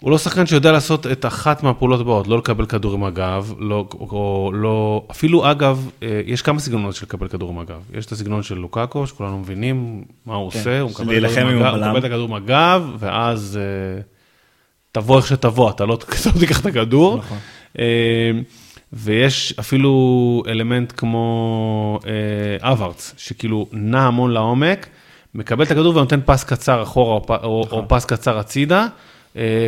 הוא 0.00 0.10
לא 0.10 0.18
שחקן 0.18 0.46
שיודע 0.46 0.72
לעשות 0.72 1.06
את 1.06 1.26
אחת 1.26 1.62
מהפעולות 1.62 2.00
הבאות, 2.00 2.26
לא 2.28 2.38
לקבל 2.38 2.66
כדור 2.66 2.94
עם 2.94 3.04
הגב, 3.04 3.54
לא, 3.58 3.86
או 4.00 4.50
לא, 4.54 5.06
אפילו 5.10 5.50
אגב, 5.50 5.90
אה, 6.02 6.20
יש 6.26 6.42
כמה 6.42 6.58
סגנונות 6.60 6.94
של 6.94 7.06
לקבל 7.06 7.28
כדור 7.28 7.50
עם 7.50 7.58
הגב. 7.58 7.80
יש 7.94 8.06
את 8.06 8.12
הסגנון 8.12 8.42
של 8.42 8.54
לוקאקו, 8.54 9.06
שכולנו 9.06 9.38
מבינים 9.38 10.04
מה 10.26 10.34
הוא 10.34 10.50
כן, 10.50 10.58
עושה, 10.58 10.80
הוא 10.80 10.90
מקבל, 10.90 11.28
כדור 11.28 11.48
עם 11.48 11.62
הגב, 11.62 11.74
הוא. 11.74 11.86
מקבל 11.86 11.98
את 11.98 12.04
הכדור 12.04 12.28
עם 12.28 12.34
הגב, 12.34 12.90
ואז 12.98 13.58
אה, 13.60 14.02
תבוא 14.92 15.16
איך 15.16 15.26
שתבוא, 15.26 15.70
אתה 15.70 15.86
לא 15.86 15.94
אתה 16.20 16.30
לא 16.34 16.40
תיקח 16.40 16.60
את 16.60 16.66
הכדור. 16.66 17.16
נכון. 17.16 17.38
אה, 17.78 18.30
ויש 18.92 19.54
אפילו 19.60 20.42
אלמנט 20.48 20.92
כמו 20.96 21.98
אה, 22.06 22.72
אברץ, 22.72 23.14
שכאילו 23.16 23.66
נע 23.72 24.06
המון 24.06 24.30
לעומק, 24.30 24.86
מקבל 25.34 25.64
את 25.64 25.70
הכדור 25.70 25.96
ונותן 25.96 26.20
פס 26.24 26.44
קצר 26.44 26.82
אחורה 26.82 27.14
או, 27.14 27.26
פ- 27.26 27.30
או, 27.30 27.62
נכון. 27.66 27.78
או 27.78 27.88
פס 27.88 28.04
קצר 28.04 28.38
הצידה, 28.38 28.86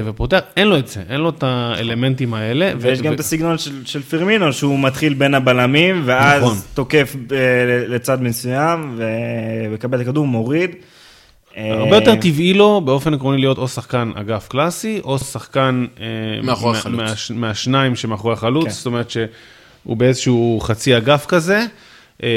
ופותח, 0.05 0.41
אין 0.57 0.69
לו 0.69 0.79
את 0.79 0.89
זה, 0.89 1.03
אין 1.09 1.21
לו 1.21 1.29
את 1.29 1.43
האלמנטים 1.43 2.35
האלה. 2.35 2.73
ויש 2.79 3.01
ו- 3.01 3.03
גם 3.03 3.11
ו- 3.11 3.15
את 3.15 3.21
הסגנון 3.21 3.59
של, 3.59 3.87
של 3.87 4.03
פרמינו, 4.03 4.53
שהוא 4.53 4.79
מתחיל 4.79 5.15
בין 5.15 5.35
הבלמים, 5.35 6.03
ואז 6.05 6.43
נכון. 6.43 6.57
תוקף 6.75 7.17
אה, 7.33 7.39
לצד 7.89 8.23
מסוים, 8.23 8.97
ומקבל 8.97 10.01
את 10.01 10.07
הכדור, 10.07 10.27
מוריד. 10.27 10.71
הרבה 11.57 11.97
יותר 11.97 12.15
טבעי 12.15 12.55
לו 12.55 12.81
באופן 12.81 13.15
עקרוני 13.15 13.39
להיות 13.41 13.59
או 13.59 13.69
שחקן 13.69 14.11
אגף 14.15 14.49
קלאסי, 14.49 15.01
או 15.05 15.19
שחקן 15.19 15.87
אה, 16.01 16.07
מאחורי 16.43 16.73
מה- 16.73 16.79
החלוץ. 16.79 17.01
מהש- 17.01 17.31
מהשניים 17.35 17.97
שמאחורי 17.97 18.33
החלוץ, 18.35 18.65
כן. 18.65 18.71
זאת 18.71 18.87
אומרת 18.87 19.11
שהוא 19.11 19.27
באיזשהו 19.97 20.61
חצי 20.63 20.97
אגף 20.97 21.27
כזה, 21.27 21.65
אה, 22.23 22.29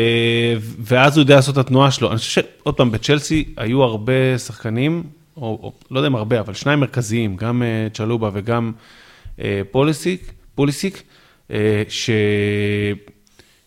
ואז 0.79 1.17
הוא 1.17 1.21
יודע 1.21 1.35
לעשות 1.35 1.53
את 1.53 1.65
התנועה 1.65 1.91
שלו. 1.91 2.09
אני 2.09 2.17
חושב 2.17 2.31
שעוד 2.41 2.75
פעם, 2.75 2.91
בצ'לסי 2.91 3.45
היו 3.57 3.83
הרבה 3.83 4.37
שחקנים, 4.37 5.03
או, 5.37 5.59
או 5.63 5.73
לא 5.91 5.99
יודע 5.99 6.07
אם 6.07 6.15
הרבה, 6.15 6.39
אבל 6.39 6.53
שניים 6.53 6.79
מרכזיים, 6.79 7.35
גם 7.35 7.63
אה, 7.63 7.87
צ'לובה 7.93 8.29
וגם 8.33 8.71
אה, 9.39 9.61
פוליסיק, 9.71 10.31
פוליסיק, 10.55 11.03
אה, 11.51 11.83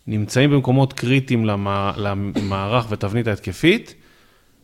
שנמצאים 0.07 0.51
במקומות 0.51 0.93
קריטיים 0.93 1.45
למע- 1.45 1.93
למערך 1.97 2.87
ותבנית 2.91 3.27
ההתקפית. 3.27 3.95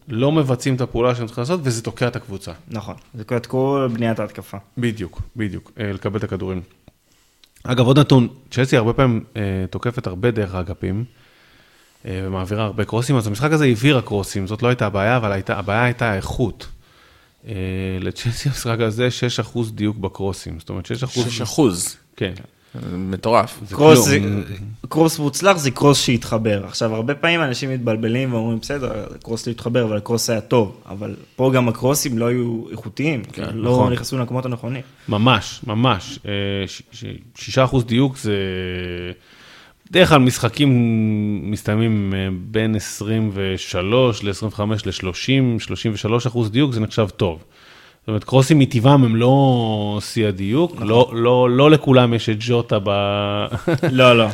לא 0.09 0.33
מבצעים 0.33 0.75
את 0.75 0.81
הפעולה 0.81 1.15
שהם 1.15 1.27
צריכים 1.27 1.43
לעשות, 1.43 1.61
וזה 1.63 1.83
תוקע 1.83 2.09
את 2.09 2.17
הקבוצה. 2.17 2.53
נכון, 2.69 2.95
זה 3.15 3.25
קורה 3.25 3.39
את 3.41 3.47
כל 3.47 3.89
בניית 3.93 4.19
ההתקפה. 4.19 4.57
בדיוק, 4.79 5.23
בדיוק, 5.37 5.73
אה, 5.81 5.93
לקבל 5.93 6.19
את 6.19 6.25
הכדורים. 6.25 6.61
אגב, 7.65 7.87
עוד 7.87 7.99
נתון, 7.99 8.29
צ'לסי 8.51 8.77
הרבה 8.77 8.93
פעמים 8.93 9.25
אה, 9.37 9.43
תוקפת 9.71 10.07
הרבה 10.07 10.31
דרך 10.31 10.55
האגפים, 10.55 11.05
ומעבירה 12.05 12.65
הרבה 12.65 12.85
קרוסים, 12.85 13.17
אז 13.17 13.27
המשחק 13.27 13.53
הזה 13.53 13.65
העבירה 13.65 14.03
קרוסים, 14.03 14.47
זאת 14.47 14.63
לא 14.63 14.69
הייתה 14.69 14.87
הבעיה, 14.87 15.17
אבל 15.17 15.33
הייתה, 15.33 15.59
הבעיה 15.59 15.85
הייתה 15.85 16.11
האיכות. 16.13 16.67
אה, 17.49 17.55
לצ'לסי 18.01 18.49
המשחק 18.49 18.81
הזה 18.81 19.09
6% 19.55 19.59
דיוק 19.71 19.97
בקרוסים, 19.97 20.59
זאת 20.59 20.69
אומרת 20.69 20.87
6%... 20.87 20.89
6 21.07 21.41
אחוז. 21.41 21.97
כן. 22.17 22.35
מטורף. 22.93 23.59
זה 23.69 23.75
קרוס, 23.75 24.09
כלום. 24.09 24.43
קרוס 24.89 25.19
מוצלח 25.19 25.57
זה 25.57 25.71
קרוס 25.71 26.01
שהתחבר. 26.01 26.65
עכשיו, 26.67 26.95
הרבה 26.95 27.15
פעמים 27.15 27.43
אנשים 27.43 27.71
מתבלבלים 27.71 28.33
ואומרים, 28.33 28.59
בסדר, 28.59 29.07
קרוס 29.23 29.47
לא 29.47 29.53
התחבר, 29.53 29.85
אבל 29.85 29.97
הקרוס 29.97 30.31
היה 30.31 30.41
טוב. 30.41 30.81
אבל 30.89 31.15
פה 31.37 31.51
גם 31.55 31.69
הקרוסים 31.69 32.19
לא 32.19 32.27
היו 32.27 32.65
איכותיים, 32.71 33.25
כן, 33.33 33.57
לא 33.57 33.73
נכון. 33.73 33.93
נכנסו 33.93 34.19
למקומות 34.19 34.47
הנכונים. 34.47 34.83
ממש, 35.09 35.61
ממש. 35.67 36.19
אה, 36.27 36.33
שישה 37.35 37.65
אחוז 37.65 37.85
דיוק 37.85 38.17
זה... 38.17 38.37
בדרך 39.95 40.09
כלל 40.09 40.19
משחקים 40.19 40.71
מסתיימים 41.51 42.15
אה, 42.17 42.29
בין 42.51 42.75
23 42.75 44.25
ל-25 44.25 44.61
ל-30, 44.87 45.59
33 45.59 46.27
אחוז 46.27 46.51
דיוק, 46.51 46.73
זה 46.73 46.81
נחשב 46.81 47.09
טוב. 47.17 47.45
זאת 48.01 48.09
אומרת, 48.09 48.25
קרוסים 48.25 48.59
מטבעם 48.59 49.05
הם 49.05 49.17
לא 49.17 49.99
שיא 50.03 50.27
הדיוק, 50.27 50.81
לא, 50.81 51.11
לא, 51.15 51.51
לא 51.51 51.71
לכולם 51.71 52.15
יש 52.15 52.29
את 52.29 52.37
ג'וטה 52.39 52.79
ב... 52.85 52.89
לא, 53.93 54.19
לא. 54.19 54.27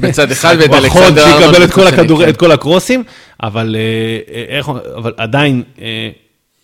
בצד 0.00 0.30
אחד 0.30 0.56
ואת 0.60 0.70
אלכסנדר 0.70 1.24
שיקבל 1.24 1.44
ארנולד 1.44 1.62
את 1.62 1.70
כל, 1.70 1.86
הכדור, 1.86 2.22
כן. 2.22 2.28
את 2.28 2.36
כל 2.36 2.52
הקרוסים, 2.52 3.02
אבל, 3.42 3.76
אה, 3.78 4.34
אה, 4.34 4.44
איך, 4.48 4.68
אבל 4.96 5.12
עדיין, 5.16 5.62
אה, 5.80 6.10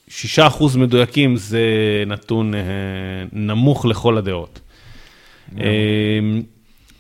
שישה 0.08 0.46
אחוז 0.46 0.76
מדויקים 0.76 1.36
זה 1.36 1.60
נתון 2.06 2.54
נמוך 3.32 3.86
לכל 3.86 4.18
הדעות. 4.18 4.60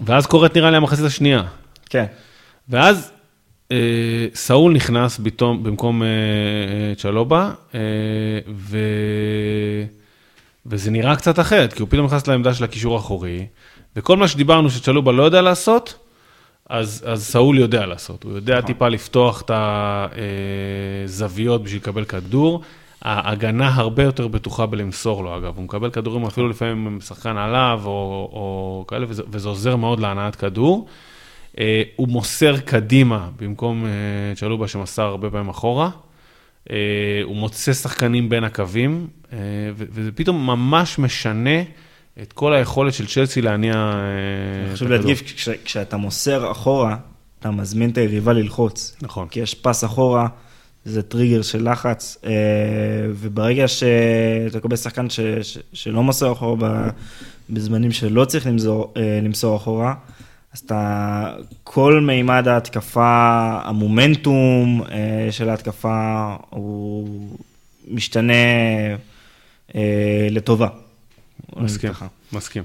אה, 0.00 0.06
ואז 0.06 0.26
קורית 0.26 0.56
נראה 0.56 0.70
לי 0.70 0.76
המחצית 0.76 1.04
השנייה. 1.04 1.42
כן. 1.90 2.04
ואז 2.68 3.12
אה, 3.72 4.26
סאול 4.34 4.72
נכנס 4.72 5.20
פתאום 5.24 5.62
במקום 5.62 6.02
אה, 6.02 6.08
אה, 6.08 6.94
צ'לובה, 6.94 7.50
אה, 7.74 7.80
ו... 8.54 8.78
וזה 10.66 10.90
נראה 10.90 11.16
קצת 11.16 11.38
אחרת, 11.38 11.72
כי 11.72 11.82
הוא 11.82 11.88
פתאום 11.88 12.06
נכנס 12.06 12.26
לעמדה 12.26 12.54
של 12.54 12.64
הקישור 12.64 12.96
האחורי, 12.96 13.46
וכל 13.96 14.16
מה 14.16 14.28
שדיברנו 14.28 14.70
שצ'לובה 14.70 15.12
לא 15.12 15.22
יודע 15.22 15.42
לעשות, 15.42 15.94
אז, 16.70 17.04
אז 17.06 17.24
סאול 17.24 17.58
יודע 17.58 17.86
לעשות. 17.86 18.22
הוא 18.22 18.32
יודע 18.32 18.60
טיפה 18.60 18.88
לפתוח 18.88 19.42
את 19.42 19.50
הזוויות 21.04 21.62
בשביל 21.62 21.80
לקבל 21.80 22.04
כדור. 22.04 22.62
ההגנה 23.02 23.68
הרבה 23.74 24.02
יותר 24.02 24.28
בטוחה 24.28 24.66
בלמסור 24.66 25.24
לו, 25.24 25.36
אגב. 25.38 25.56
הוא 25.56 25.64
מקבל 25.64 25.90
כדורים 25.90 26.24
אפילו 26.24 26.48
לפעמים 26.48 26.86
עם 26.86 27.00
שחקן 27.00 27.36
עליו, 27.36 27.80
או, 27.84 27.90
או 28.32 28.84
כאלה, 28.88 29.06
וזה, 29.08 29.22
וזה 29.30 29.48
עוזר 29.48 29.76
מאוד 29.76 30.00
להנעת 30.00 30.36
כדור. 30.36 30.86
אה, 31.60 31.82
הוא 31.96 32.08
מוסר 32.08 32.56
קדימה 32.60 33.28
במקום 33.40 33.84
אה, 33.86 33.90
צ'לובה 34.36 34.68
שמסר 34.68 35.02
הרבה 35.02 35.30
פעמים 35.30 35.48
אחורה. 35.48 35.90
אה, 36.70 36.76
הוא 37.24 37.36
מוצא 37.36 37.72
שחקנים 37.72 38.28
בין 38.28 38.44
הקווים, 38.44 39.06
אה, 39.32 39.38
ו- 39.76 39.84
וזה 39.90 40.12
פתאום 40.12 40.46
ממש 40.46 40.98
משנה 40.98 41.60
את 42.22 42.32
כל 42.32 42.54
היכולת 42.54 42.94
של 42.94 43.06
צ'לסי 43.06 43.42
להניע 43.42 43.74
אה, 43.74 43.80
את 44.68 44.72
חשוב 44.74 44.88
הכדור. 44.92 45.06
להדגיש, 45.10 45.22
כש- 45.32 45.48
כשאתה 45.64 45.96
מוסר 45.96 46.50
אחורה, 46.50 46.96
אתה 47.40 47.50
מזמין 47.50 47.90
את 47.90 47.98
היריבה 47.98 48.32
ללחוץ. 48.32 48.96
נכון. 49.02 49.28
כי 49.28 49.40
יש 49.40 49.54
פס 49.54 49.84
אחורה, 49.84 50.28
זה 50.86 51.02
טריגר 51.02 51.42
של 51.42 51.70
לחץ, 51.70 52.18
אה, 52.24 52.30
וברגע 53.10 53.68
שאתה 53.68 54.58
מקבל 54.58 54.76
שחקן 54.76 55.10
ש, 55.10 55.20
ש, 55.42 55.58
שלא 55.72 56.02
מוסר 56.02 56.32
אחורה 56.32 56.90
בזמנים 57.50 57.92
שלא 57.92 58.24
צריך 58.24 58.46
למסור, 58.46 58.94
אה, 58.96 59.20
למסור 59.22 59.56
אחורה, 59.56 59.94
אז 60.52 60.58
אתה, 60.58 61.34
כל 61.64 62.00
מימד 62.00 62.48
ההתקפה, 62.48 63.60
המומנטום 63.64 64.82
אה, 64.90 65.28
של 65.30 65.48
ההתקפה, 65.48 66.36
הוא 66.50 67.08
משתנה 67.90 68.32
לטובה. 70.30 70.68
מסכים. 71.56 71.90
מסכים. 72.32 72.62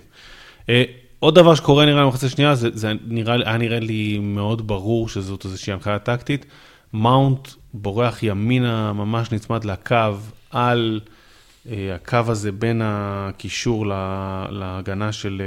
עוד 1.20 1.36
דבר 1.36 1.56
שקורה 1.56 1.86
נראה 1.86 2.00
לי 2.00 2.06
במחצית 2.06 2.30
השנייה, 2.30 2.56
זה, 2.56 2.70
זה 2.74 2.92
נראה, 3.08 3.36
היה 3.46 3.58
נראה 3.58 3.80
לי 3.80 4.20
מאוד 4.22 4.68
ברור 4.68 5.10
שזאת 5.10 5.46
איזושהי 5.46 5.74
הנחיה 5.74 6.00
טקטית. 6.00 6.46
מאונט 6.94 7.48
בורח 7.74 8.24
ימינה, 8.24 8.94
ממש 8.94 9.32
נצמד 9.32 9.66
לקו, 9.66 9.96
על 10.50 11.00
אה, 11.70 11.96
הקו 11.96 12.18
הזה 12.28 12.52
בין 12.52 12.82
הקישור 12.84 13.88
ל- 13.88 14.46
להגנה 14.50 15.12
של 15.12 15.42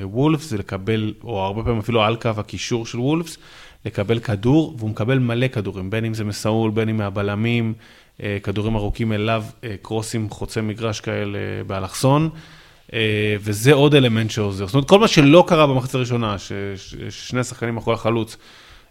אה, 0.00 0.06
וולפס, 0.06 0.50
זה 0.50 0.58
לקבל, 0.58 1.14
או 1.24 1.44
הרבה 1.44 1.62
פעמים 1.62 1.78
אפילו 1.78 2.02
על 2.02 2.16
קו 2.16 2.30
הקישור 2.36 2.86
של 2.86 2.98
וולפס, 2.98 3.38
לקבל 3.84 4.18
כדור, 4.18 4.74
והוא 4.78 4.90
מקבל 4.90 5.18
מלא 5.18 5.48
כדורים, 5.48 5.90
בין 5.90 6.04
אם 6.04 6.14
זה 6.14 6.24
מסאול, 6.24 6.70
בין 6.70 6.88
אם 6.88 6.96
מהבלמים, 6.96 7.74
אה, 8.22 8.38
כדורים 8.42 8.76
ארוכים 8.76 9.12
אליו, 9.12 9.44
קרוסים 9.82 10.30
חוצי 10.30 10.60
מגרש 10.60 11.00
כאלה 11.00 11.38
באלכסון. 11.66 12.30
אה, 12.92 13.36
וזה 13.40 13.72
עוד 13.72 13.94
אלמנט 13.94 14.30
שעוזר. 14.30 14.66
זאת 14.66 14.74
אומרת, 14.74 14.88
כל 14.88 14.98
מה 14.98 15.08
שלא 15.08 15.44
קרה 15.46 15.66
במחצית 15.66 15.94
הראשונה, 15.94 16.36
ששני 16.38 17.44
שחקנים 17.44 17.74
מאחורי 17.74 17.94
החלוץ 17.94 18.36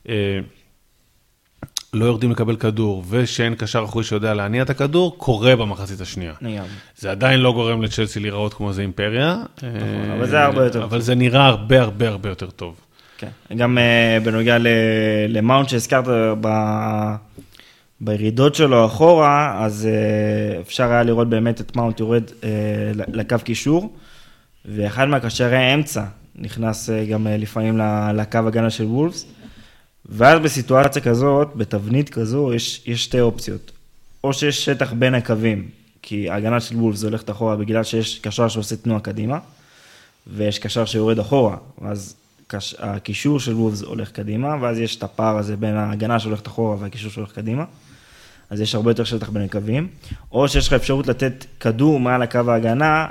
אה, 0.09 0.39
לא 1.95 2.05
יורדים 2.05 2.31
לקבל 2.31 2.55
כדור, 2.55 3.03
ושאין 3.09 3.55
קשר 3.55 3.83
אחורי 3.83 4.03
שיודע 4.03 4.33
להניע 4.33 4.61
את 4.61 4.69
הכדור, 4.69 5.15
קורה 5.17 5.55
במחצית 5.55 6.01
השנייה. 6.01 6.33
זה 6.97 7.11
עדיין 7.11 7.39
לא 7.39 7.53
גורם 7.53 7.81
לצ'לסי 7.81 8.19
להיראות 8.19 8.53
כמו 8.53 8.69
איזה 8.69 8.81
אימפריה. 8.81 9.35
נכון, 9.57 9.69
אה, 10.09 10.15
אבל 10.17 10.27
זה 10.29 10.43
הרבה 10.43 10.63
יותר 10.63 10.83
אבל 10.83 10.89
טוב. 10.89 10.99
זה 10.99 11.15
נראה 11.15 11.45
הרבה 11.45 11.81
הרבה 11.81 12.07
הרבה 12.07 12.29
יותר 12.29 12.49
טוב. 12.49 12.75
כן, 13.17 13.27
גם 13.57 13.77
uh, 13.77 14.25
בנוגע 14.25 14.57
למאונט 15.29 15.69
שהזכרת. 15.69 16.05
בירידות 18.01 18.55
שלו 18.55 18.85
אחורה, 18.85 19.63
אז 19.65 19.87
uh, 19.87 20.61
אפשר 20.61 20.91
היה 20.91 21.03
לראות 21.03 21.29
באמת 21.29 21.61
את 21.61 21.75
מאונט 21.75 21.99
יורד 21.99 22.23
לקו 23.13 23.35
קישור, 23.43 23.93
ואחד 24.65 25.05
מהקשרי 25.07 25.73
אמצע 25.73 26.03
נכנס 26.35 26.89
גם 27.11 27.27
לפעמים 27.29 27.79
לקו 28.13 28.37
הגנה 28.37 28.69
של 28.69 28.83
וולפס, 28.83 29.25
ואז 30.09 30.39
בסיטואציה 30.39 31.01
כזאת, 31.01 31.47
בתבנית 31.55 32.09
כזו, 32.09 32.53
יש, 32.53 32.81
יש 32.85 33.03
שתי 33.03 33.21
אופציות. 33.21 33.71
או 34.23 34.33
שיש 34.33 34.65
שטח 34.65 34.93
בין 34.93 35.15
הקווים, 35.15 35.69
כי 36.01 36.29
ההגנה 36.29 36.59
של 36.59 36.75
וולפס 36.75 37.03
הולכת 37.03 37.29
אחורה 37.29 37.55
בגלל 37.55 37.83
שיש 37.83 38.19
קשר 38.19 38.47
שעושה 38.47 38.75
תנועה 38.75 38.99
קדימה, 38.99 39.39
ויש 40.27 40.59
קשר 40.59 40.85
שיורד 40.85 41.19
אחורה, 41.19 41.57
ואז 41.81 42.15
קש... 42.47 42.75
הקישור 42.79 43.39
של 43.39 43.53
וולפס 43.53 43.81
הולך 43.81 44.11
קדימה, 44.11 44.55
ואז 44.61 44.79
יש 44.79 44.95
את 44.95 45.03
הפער 45.03 45.37
הזה 45.37 45.55
בין 45.55 45.75
ההגנה 45.75 46.19
שהולכת 46.19 46.47
אחורה 46.47 46.77
והקישור 46.79 47.11
שהולך 47.11 47.31
קדימה. 47.31 47.63
אז 48.49 48.61
יש 48.61 48.75
הרבה 48.75 48.91
יותר 48.91 49.03
שטח 49.03 49.29
בין 49.29 49.41
הקווים. 49.41 49.87
או 50.31 50.47
שיש 50.47 50.67
לך 50.67 50.73
אפשרות 50.73 51.07
לתת 51.07 51.45
כדור 51.59 51.99
מעל 51.99 52.21
הקו 52.21 52.51
ההגנה, 52.51 53.07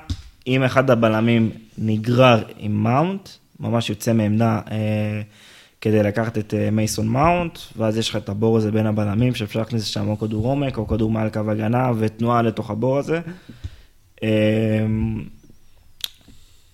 אם 0.47 0.63
אחד 0.63 0.91
הבלמים 0.91 1.51
נגרר 1.79 2.43
עם 2.59 2.83
מאונט, 2.83 3.29
ממש 3.61 3.91
יוצא 3.91 4.13
מעמדה 4.13 4.61
אה, 4.71 5.23
כדי 5.85 6.03
לקחת 6.03 6.39
את 6.39 6.55
אה, 6.55 6.71
מייסון 6.71 7.09
מאונט, 7.09 7.59
ואז 7.77 7.99
יש 7.99 8.11
לך 8.11 8.17
את 8.17 8.29
הבור 8.29 8.57
הזה 8.57 8.71
בין 8.71 8.87
הבלמים, 8.87 9.35
שאפשר 9.35 9.59
להכניס 9.59 9.83
לשם 9.83 10.09
או 10.09 10.19
כדור 10.19 10.47
עומק, 10.47 10.79
או 10.79 10.89
כדור 10.89 11.11
מעל 11.11 11.29
קו 11.29 11.51
הגנה, 11.51 11.91
ותנועה 11.99 12.43
לתוך 12.43 12.71
הבור 12.71 12.99
הזה. 12.99 13.21
אה, 14.23 14.29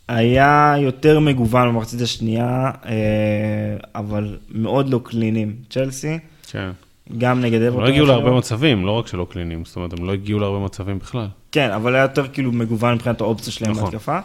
היה 0.08 0.74
יותר 0.78 1.20
מגוון 1.20 1.68
במחצית 1.68 2.00
השנייה, 2.00 2.70
אה, 2.86 2.92
אבל 3.94 4.38
מאוד 4.50 4.88
לא 4.88 5.00
קליניים. 5.04 5.56
צ'לסי, 5.70 6.18
כן. 6.50 6.70
גם 7.18 7.40
נגד 7.40 7.60
הם 7.60 7.66
אברטון. 7.66 7.84
לא 7.84 7.88
הגיעו. 7.88 8.06
להרבה 8.06 8.30
מצבים, 8.30 8.86
לא 8.86 8.90
רק 8.90 9.06
שלא 9.06 9.26
קליניים, 9.30 9.64
זאת 9.64 9.76
אומרת, 9.76 9.92
הם 9.92 10.04
לא 10.04 10.12
הגיעו 10.12 10.40
להרבה 10.40 10.58
מצבים 10.58 10.98
בכלל. 10.98 11.28
כן, 11.52 11.70
אבל 11.70 11.94
היה 11.94 12.02
יותר 12.02 12.28
כאילו 12.28 12.52
מגוון 12.52 12.94
מבחינת 12.94 13.20
האופציה 13.20 13.52
שלהם 13.52 13.70
נכון. 13.70 13.84
בהתקפה. 13.84 14.18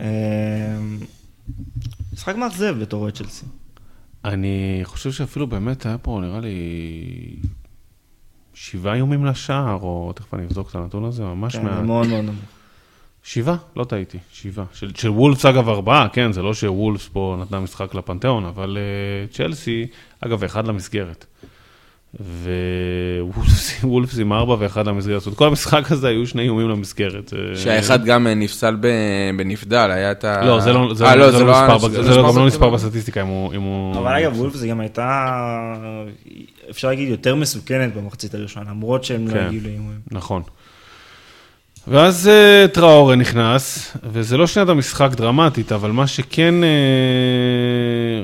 אה, 0.00 0.06
משחק 2.12 2.36
מאכזב 2.36 2.76
בתור 2.80 3.10
צ'לסי. 3.10 3.46
אני 4.24 4.80
חושב 4.84 5.12
שאפילו 5.12 5.46
באמת 5.46 5.86
היה 5.86 5.98
פה, 5.98 6.20
נראה 6.22 6.40
לי, 6.40 6.56
שבעה 8.54 8.94
איומים 8.94 9.24
לשער, 9.24 9.78
או 9.82 10.12
תכף 10.16 10.34
אני 10.34 10.44
אבדוק 10.44 10.70
את 10.70 10.74
הנתון 10.74 11.04
הזה, 11.04 11.24
ממש 11.24 11.56
כן, 11.56 11.64
מה... 11.64 11.76
זה 11.76 11.82
מאוד 11.82 12.06
מאוד 12.06 12.24
נמוך. 12.24 12.44
שבעה, 13.22 13.56
לא 13.76 13.84
טעיתי, 13.84 14.18
שבעה. 14.32 14.64
של, 14.72 14.90
של 14.94 15.08
וולפס 15.08 15.46
אגב 15.46 15.68
ארבעה, 15.68 16.08
כן, 16.08 16.32
זה 16.32 16.42
לא 16.42 16.54
שוולפס 16.54 17.08
פה 17.08 17.36
נתנה 17.40 17.60
משחק 17.60 17.94
לפנתיאון, 17.94 18.44
אבל 18.44 18.78
uh, 18.78 19.34
צ'לסי, 19.34 19.86
אגב, 20.20 20.44
אחד 20.44 20.66
למסגרת. 20.66 21.26
ווולפס 22.18 23.84
וולפס 23.84 24.18
עם 24.18 24.32
ארבע 24.32 24.56
ואחד 24.58 24.86
למסגרת. 24.86 25.20
זאת 25.20 25.26
אומרת, 25.26 25.38
כל 25.38 25.46
המשחק 25.46 25.92
הזה 25.92 26.08
היו 26.08 26.26
שני 26.26 26.42
איומים 26.42 26.68
למסגרת. 26.68 27.32
שהאחד 27.54 28.04
גם 28.04 28.26
נפסל 28.26 28.76
ב- 28.80 29.30
בנבדל, 29.36 29.90
היה 29.90 30.12
את 30.12 30.24
ה... 30.24 30.46
לא, 30.46 30.60
זה 30.60 30.72
לא, 30.72 32.46
נספר, 32.46 32.70
בסטטיסטיקה? 32.70 33.22
אם 33.22 33.62
הוא... 33.62 33.96
אבל 33.96 34.14
אגב, 34.14 34.40
וולף 34.40 34.54
זה 34.54 34.68
גם 34.68 34.80
הייתה, 34.80 35.34
אפשר 36.70 36.88
להגיד, 36.88 37.08
יותר 37.08 37.34
מסוכנת 37.34 37.94
במחצית 37.94 38.34
הראשונה, 38.34 38.70
למרות 38.70 39.04
שהם 39.04 39.28
לא 39.28 39.32
כן. 39.32 39.38
הגיעו 39.46 39.64
לאיומים. 39.64 40.00
נכון. 40.10 40.42
ואז 41.88 42.28
אה, 42.28 42.66
טראורה 42.72 43.16
נכנס, 43.16 43.96
וזה 44.04 44.36
לא 44.36 44.46
שינת 44.46 44.68
המשחק 44.68 45.10
דרמטית, 45.16 45.72
אבל 45.72 45.90
מה 45.90 46.06
שכן 46.06 46.54
אה, 46.64 46.68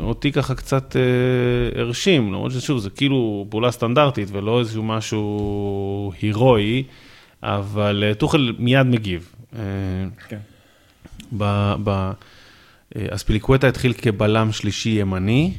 אותי 0.03 0.33
ככה 0.33 0.55
קצת 0.55 0.97
אה, 0.97 1.81
הרשים, 1.81 2.33
למרות 2.33 2.53
ששוב, 2.53 2.79
זה 2.79 2.91
כאילו 2.91 3.47
פעולה 3.51 3.71
סטנדרטית 3.71 4.29
ולא 4.33 4.61
איזשהו 4.61 4.83
משהו 4.83 6.13
הירואי, 6.23 6.83
אבל 7.43 8.05
אה, 8.07 8.15
טוחל 8.15 8.53
מיד 8.59 8.87
מגיב. 8.87 9.33
אה, 9.57 9.61
כן. 10.29 10.39
ב, 11.37 11.75
ב, 11.85 11.89
אה, 11.89 12.13
אז 13.11 13.23
פיליקווטה 13.23 13.69
התחיל 13.69 13.93
כבלם 13.93 14.53
שלישי 14.53 14.91
ימני, 14.91 15.53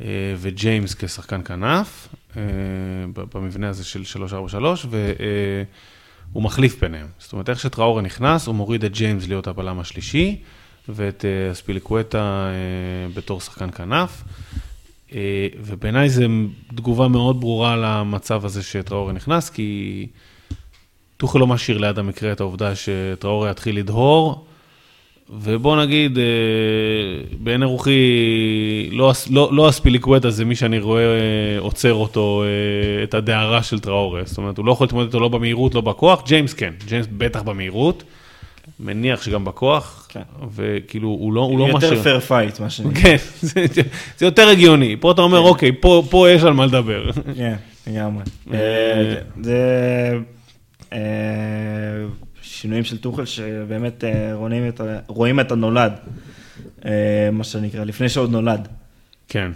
אה, 0.00 0.06
וג'יימס 0.38 0.94
כשחקן 0.94 1.40
כנף, 1.44 2.08
ב- 3.14 3.22
במבנה 3.34 3.68
הזה 3.68 3.84
של 3.84 4.04
343, 4.04 4.86
והוא 6.32 6.42
מחליף 6.42 6.80
ביניהם. 6.80 7.06
זאת 7.18 7.32
אומרת, 7.32 7.50
איך 7.50 7.60
שטראורה 7.60 8.02
נכנס, 8.02 8.46
הוא 8.46 8.54
מוריד 8.54 8.84
את 8.84 8.92
ג'יימס 8.92 9.28
להיות 9.28 9.46
הבלם 9.46 9.80
השלישי, 9.80 10.40
ואת 10.88 11.24
אה, 11.24 11.54
ספיליקווטה 11.54 12.50
אה, 12.50 13.14
בתור 13.14 13.40
שחקן 13.40 13.70
כנף. 13.70 14.24
אה, 15.12 15.46
ובעיניי 15.64 16.08
זו 16.08 16.22
תגובה 16.74 17.08
מאוד 17.08 17.40
ברורה 17.40 17.76
למצב 17.76 18.44
הזה 18.44 18.62
שטראורה 18.62 19.12
נכנס, 19.12 19.50
כי 19.50 20.06
טוחל 21.16 21.38
לא 21.38 21.46
משאיר 21.46 21.78
ליד 21.78 21.98
המקרה 21.98 22.32
את 22.32 22.40
העובדה 22.40 22.72
שטראורה 22.74 23.50
יתחיל 23.50 23.78
לדהור, 23.78 24.46
ובוא 25.32 25.82
נגיד, 25.82 26.18
אה, 26.18 26.24
בעיני 27.38 27.64
רוחי, 27.64 28.00
לא, 28.92 29.12
לא, 29.30 29.50
לא 29.52 29.68
הספיליקווטה 29.68 30.30
זה 30.30 30.44
מי 30.44 30.56
שאני 30.56 30.78
רואה 30.78 31.02
אה, 31.02 31.58
עוצר 31.58 31.94
אותו, 31.94 32.44
אה, 32.44 33.04
את 33.04 33.14
הדהרה 33.14 33.62
של 33.62 33.80
טראורה. 33.80 34.22
זאת 34.24 34.38
אומרת, 34.38 34.58
הוא 34.58 34.66
לא 34.66 34.72
יכול 34.72 34.84
להתמודד 34.84 35.06
איתו 35.06 35.20
לא 35.20 35.28
במהירות, 35.28 35.74
לא 35.74 35.80
בכוח, 35.80 36.22
ג'יימס 36.26 36.52
כן, 36.52 36.72
ג'יימס 36.86 37.06
בטח 37.18 37.42
במהירות, 37.42 38.02
מניח 38.80 39.22
שגם 39.22 39.44
בכוח, 39.44 40.06
כן. 40.08 40.22
וכאילו, 40.54 41.08
הוא 41.08 41.32
לא, 41.32 41.40
הוא 41.40 41.58
לא 41.58 41.64
יותר 41.64 41.76
משאיר. 41.76 42.02
Fair 42.02 42.20
fight, 42.20 42.60
מה 42.60 42.70
שנקרא. 42.70 43.02
כן, 43.02 43.16
זה, 43.40 43.66
זה 44.18 44.26
יותר 44.26 44.48
הגיוני. 44.48 44.96
פה 45.00 45.10
אתה 45.10 45.22
אומר, 45.22 45.38
אוקיי, 45.38 45.72
פה, 45.80 46.02
פה 46.10 46.30
יש 46.30 46.42
על 46.42 46.52
מה 46.52 46.66
לדבר. 46.66 47.10
כן, 47.36 47.54
לגמרי. 47.86 48.22
זה 49.42 50.18
שינויים 52.60 52.84
של 52.84 52.98
טוחל 52.98 53.24
שבאמת 53.24 54.04
אה, 54.04 54.34
רואים 54.34 54.68
את 54.68 54.80
ה- 54.80 54.98
רואים 55.06 55.40
את 55.40 55.52
הנולד, 55.52 55.92
אה, 56.84 56.90
מה 57.32 57.44
שנקרא, 57.44 57.84
לפני 57.84 58.08
שעוד 58.08 58.30
נולד. 58.30 58.68
כן. 59.28 59.50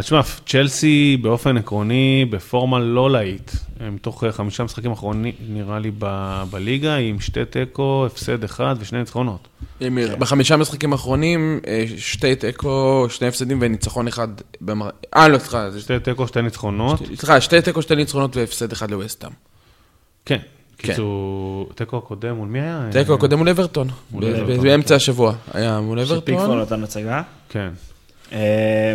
תשמע, 0.00 0.20
צ'לסי 0.46 1.16
באופן 1.22 1.56
עקרוני 1.56 2.24
בפורמה 2.30 2.78
לא 2.78 3.10
להיט. 3.10 3.50
מתוך 3.92 4.24
אה, 4.24 4.32
חמישה 4.32 4.64
משחקים 4.64 4.92
אחרונים, 4.92 5.32
נראה 5.48 5.78
לי, 5.78 5.90
ב- 5.98 6.42
בליגה, 6.50 6.96
עם 6.96 7.20
שתי 7.20 7.44
תיקו, 7.44 8.06
הפסד 8.06 8.44
אחד 8.44 8.76
ושני 8.78 8.98
ניצחונות. 8.98 9.48
אמיר, 9.86 10.16
בחמישה 10.16 10.56
משחקים 10.56 10.92
האחרונים, 10.92 11.60
אה, 11.66 11.84
שתי 11.96 12.36
תיקו, 12.36 13.06
שני 13.10 13.28
הפסדים 13.28 13.58
וניצחון 13.60 14.08
אחד 14.08 14.28
במר... 14.60 14.90
אה, 15.16 15.28
לא, 15.28 15.38
סליחה, 15.38 15.68
שתי 15.80 16.00
תיקו, 16.00 16.28
שתי 16.28 16.42
ניצחונות. 16.42 17.02
סליחה, 17.14 17.40
שתי 17.40 17.62
תיקו, 17.62 17.82
שתי 17.82 17.96
ניצחונות 17.96 18.36
והפסד 18.36 18.72
אחד 18.72 18.90
לווסטאם. 18.90 19.30
כן. 20.24 20.38
כן. 20.82 20.88
קיצור, 20.92 21.70
תיקו 21.74 21.96
הקודם 21.98 22.34
מול 22.36 22.48
מי 22.48 22.60
היה? 22.60 22.88
תיקו 22.92 23.14
הקודם 23.14 23.38
מול 23.38 23.48
אברטון, 23.48 23.88
באמצע 24.62 24.94
השבוע 24.94 25.34
היה 25.54 25.80
מול 25.80 26.04
שפיקפורד 26.04 26.40
אברטון. 26.50 26.60
נתן 26.60 26.82
הצגה. 26.84 27.22
כן. 27.48 27.68
אה, 28.32 28.94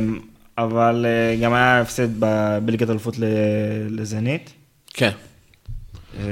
אבל 0.58 1.06
אה, 1.08 1.36
גם 1.42 1.54
היה 1.54 1.82
הפסד 1.82 2.08
בליגת 2.66 2.90
האלופות 2.90 3.20
ל- 3.20 3.24
לזנית. 3.90 4.54
כן, 4.94 5.12
אה, 6.20 6.24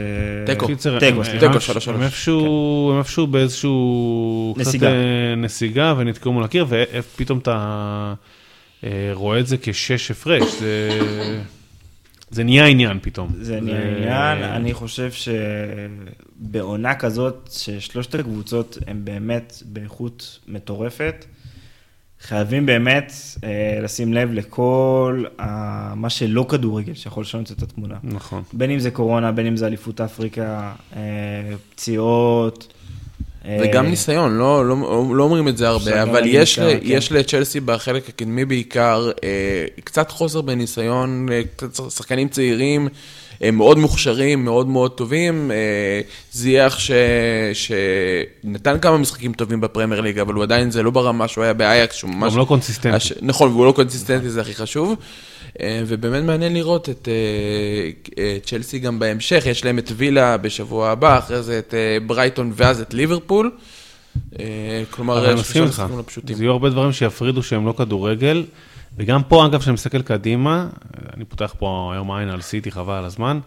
תיקו. 0.46 0.68
תיקו, 1.00 1.00
תיקו, 1.00 1.24
שלוש, 1.62 1.66
שלוש. 1.66 1.88
הם 1.88 2.02
איפשהו 2.04 3.28
באיזשהו... 3.32 4.54
קצת, 4.58 4.68
נסיגה. 4.68 4.88
אה, 4.90 4.94
נסיגה 5.38 5.94
ונתקעו 5.98 6.34
מול 6.34 6.44
הקיר, 6.44 6.66
ופתאום 6.70 7.40
אתה 7.40 8.14
אה, 8.84 8.90
רואה 9.14 9.40
את 9.40 9.48
זה 9.48 9.56
כשש 9.62 10.12
הפרש. 10.12 10.44
זה... 12.36 12.42
זה 12.42 12.44
נהיה 12.44 12.66
עניין 12.66 13.00
פתאום. 13.02 13.30
זה 13.42 13.62
נהיה 13.62 13.98
עניין, 13.98 14.44
אני 14.44 14.74
חושב 14.74 15.10
שבעונה 16.42 16.96
כזאת, 16.96 17.50
ששלושת 17.52 18.16
הקבוצות 18.16 18.78
הן 18.88 19.02
באמת 19.04 19.64
באיכות 19.66 20.40
מטורפת, 20.48 21.26
חייבים 22.22 22.66
באמת 22.66 23.14
אה, 23.44 23.80
לשים 23.84 24.14
לב 24.14 24.34
לכל 24.34 25.24
ה... 25.40 25.96
מה 25.96 26.10
שלא 26.10 26.46
כדורגל 26.50 26.94
שיכול 26.94 27.22
לשנות 27.22 27.52
את 27.52 27.64
התמונה. 27.64 27.96
נכון. 28.04 28.44
בין 28.54 28.72
אם 28.72 28.80
זה 28.80 28.92
קורונה, 28.92 29.32
בין 29.32 29.46
אם 29.46 29.58
זה 29.58 29.68
אליפות 29.68 30.02
אפריקה, 30.02 30.74
אה, 30.96 31.02
פציעות. 31.70 32.75
אה, 33.48 33.58
וגם 33.62 33.86
ניסיון, 33.86 34.38
לא, 34.38 34.70
לא, 34.70 34.76
לא 35.16 35.24
אומרים 35.24 35.48
את 35.48 35.58
זה 35.58 35.68
הרבה, 35.68 36.04
אבל 36.04 36.24
יש, 36.26 36.60
ניסיון, 36.60 36.78
ל, 36.78 36.80
כן. 36.80 36.86
יש 36.86 37.12
לצ'לסי 37.12 37.60
בחלק 37.60 38.10
הקדמי 38.10 38.46
בעיקר 38.46 39.12
אה, 39.24 39.66
קצת 39.84 40.12
חוסר 40.12 40.42
בניסיון, 40.42 41.28
אה, 41.32 41.42
קצת 41.56 41.92
שחקנים 41.92 42.28
צעירים, 42.28 42.88
אה, 43.44 43.52
מאוד 43.52 43.78
מוכשרים, 43.78 44.46
מאוד 44.46 44.68
מאוד 44.68 44.92
טובים. 44.92 45.52
זייח 46.32 46.80
ש, 46.80 46.92
שנתן 47.54 48.80
כמה 48.80 48.98
משחקים 48.98 49.34
טובים 49.34 49.62
בפרמייר 49.62 50.02
ליג, 50.02 50.20
אבל 50.20 50.34
הוא 50.34 50.44
עדיין 50.44 50.72
זה 50.72 50.84
לא 50.84 50.92
ברמה 50.92 51.28
שהוא 51.28 51.44
היה 51.44 51.54
באיאקס, 51.54 51.96
שהוא 51.96 52.12
ממש... 52.12 52.34
גם 52.34 52.40
לא 52.40 52.46
קונסיסטנטי. 52.46 52.96
הש... 52.96 53.14
נכון, 53.22 53.52
והוא 53.52 53.66
לא 53.66 53.72
קונסיסטנטי, 53.72 54.30
זה 54.30 54.42
הכי 54.42 54.54
חשוב. 54.54 54.96
אה, 55.62 55.84
ובאמת 55.88 56.24
מעניין 56.24 56.54
לראות 56.54 56.90
את 56.90 57.08
אה, 57.08 58.24
אה, 58.24 58.38
צ'לסי 58.44 58.80
גם 58.80 59.00
בהמשך, 59.00 59.44
יש 59.46 59.66
להם 59.66 59.80
את 59.80 59.92
וילה 59.96 60.38
בשבוע 60.38 60.90
הבא, 60.90 61.18
אחרי 61.18 61.44
זה 61.44 61.60
את 61.60 61.74
ברייטון 62.08 62.52
ואז 62.56 62.82
את 62.82 62.94
ליברפול. 62.94 63.52
כלומר, 64.90 65.32
אני 65.32 65.40
מסכים 65.40 65.64
איתך, 65.64 65.84
לא. 65.90 66.36
זה 66.36 66.44
יהיו 66.44 66.52
הרבה 66.52 66.70
דברים 66.70 66.92
שיפרידו 66.92 67.44
שהם 67.44 67.66
לא 67.66 67.74
כדורגל, 67.78 68.46
וגם 68.98 69.24
פה, 69.24 69.46
אגב, 69.46 69.60
כשאני 69.60 69.74
מסתכל 69.74 70.02
קדימה, 70.02 70.68
אני 71.14 71.26
פותח 71.26 71.54
פה 71.60 71.92
היום 71.94 72.12
עין 72.12 72.30
על 72.30 72.42
סיטי, 72.42 72.72
חבל 72.72 72.94
על 72.94 73.06
הזמן. 73.06 73.40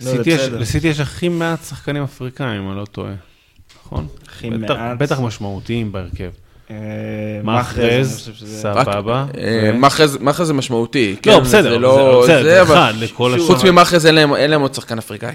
לא. 0.00 0.12
לסיטי 0.58 0.88
יש 0.88 1.00
הכי 1.00 1.28
מעט 1.28 1.64
שחקנים 1.64 2.02
אפריקאים, 2.02 2.70
אני 2.70 2.76
לא 2.76 2.84
טועה, 2.84 3.12
נכון? 3.84 4.06
הכי 4.26 4.50
מעט. 4.50 4.98
בטח 4.98 5.20
משמעותיים 5.20 5.92
בהרכב. 5.92 6.30
אה, 6.70 6.76
מאחרז, 7.44 8.30
סבבה. 8.44 9.26
אה, 9.38 9.70
מאחז 10.20 10.46
זה 10.46 10.54
משמעותי. 10.54 11.12
לא, 11.26 11.32
כן, 11.32 11.40
בסדר, 11.40 11.70
זה 11.70 11.78
לא 11.78 12.20
בסדר, 12.24 12.42
זה, 12.42 12.62
אבל 12.62 12.74
אחד 12.74 12.92
לכל 13.00 13.34
חוץ 13.46 13.58
השאר. 13.58 13.70
ממאחז 13.72 14.06
אין 14.06 14.14
להם- 14.14 14.34
אין 14.34 14.50
להם 14.50 14.60
עוד 14.60 14.74
שחקן 14.74 14.98
אפריקאי. 14.98 15.32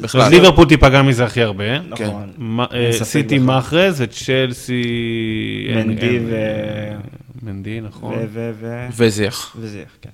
בכלל. 0.00 0.20
אז 0.20 0.30
ליברפול 0.32 0.68
תיפגע 0.68 1.02
מזה 1.02 1.24
הכי 1.24 1.42
הרבה. 1.42 1.64
נכון. 1.88 2.30
מה- 2.38 2.66
אין 2.72 2.92
אה, 3.00 3.04
סיטי. 3.04 3.38
מאחרז 3.38 4.00
וצ'לסי... 4.00 4.82
מנדי 5.74 6.18
ו- 6.26 6.96
מנדי, 7.42 7.80
נכון. 7.80 8.14
ו... 8.14 8.24
ו... 8.32 8.50
ו... 8.60 8.86
וזיח. 8.96 9.56
וזה, 9.60 9.82
כן. 10.02 10.10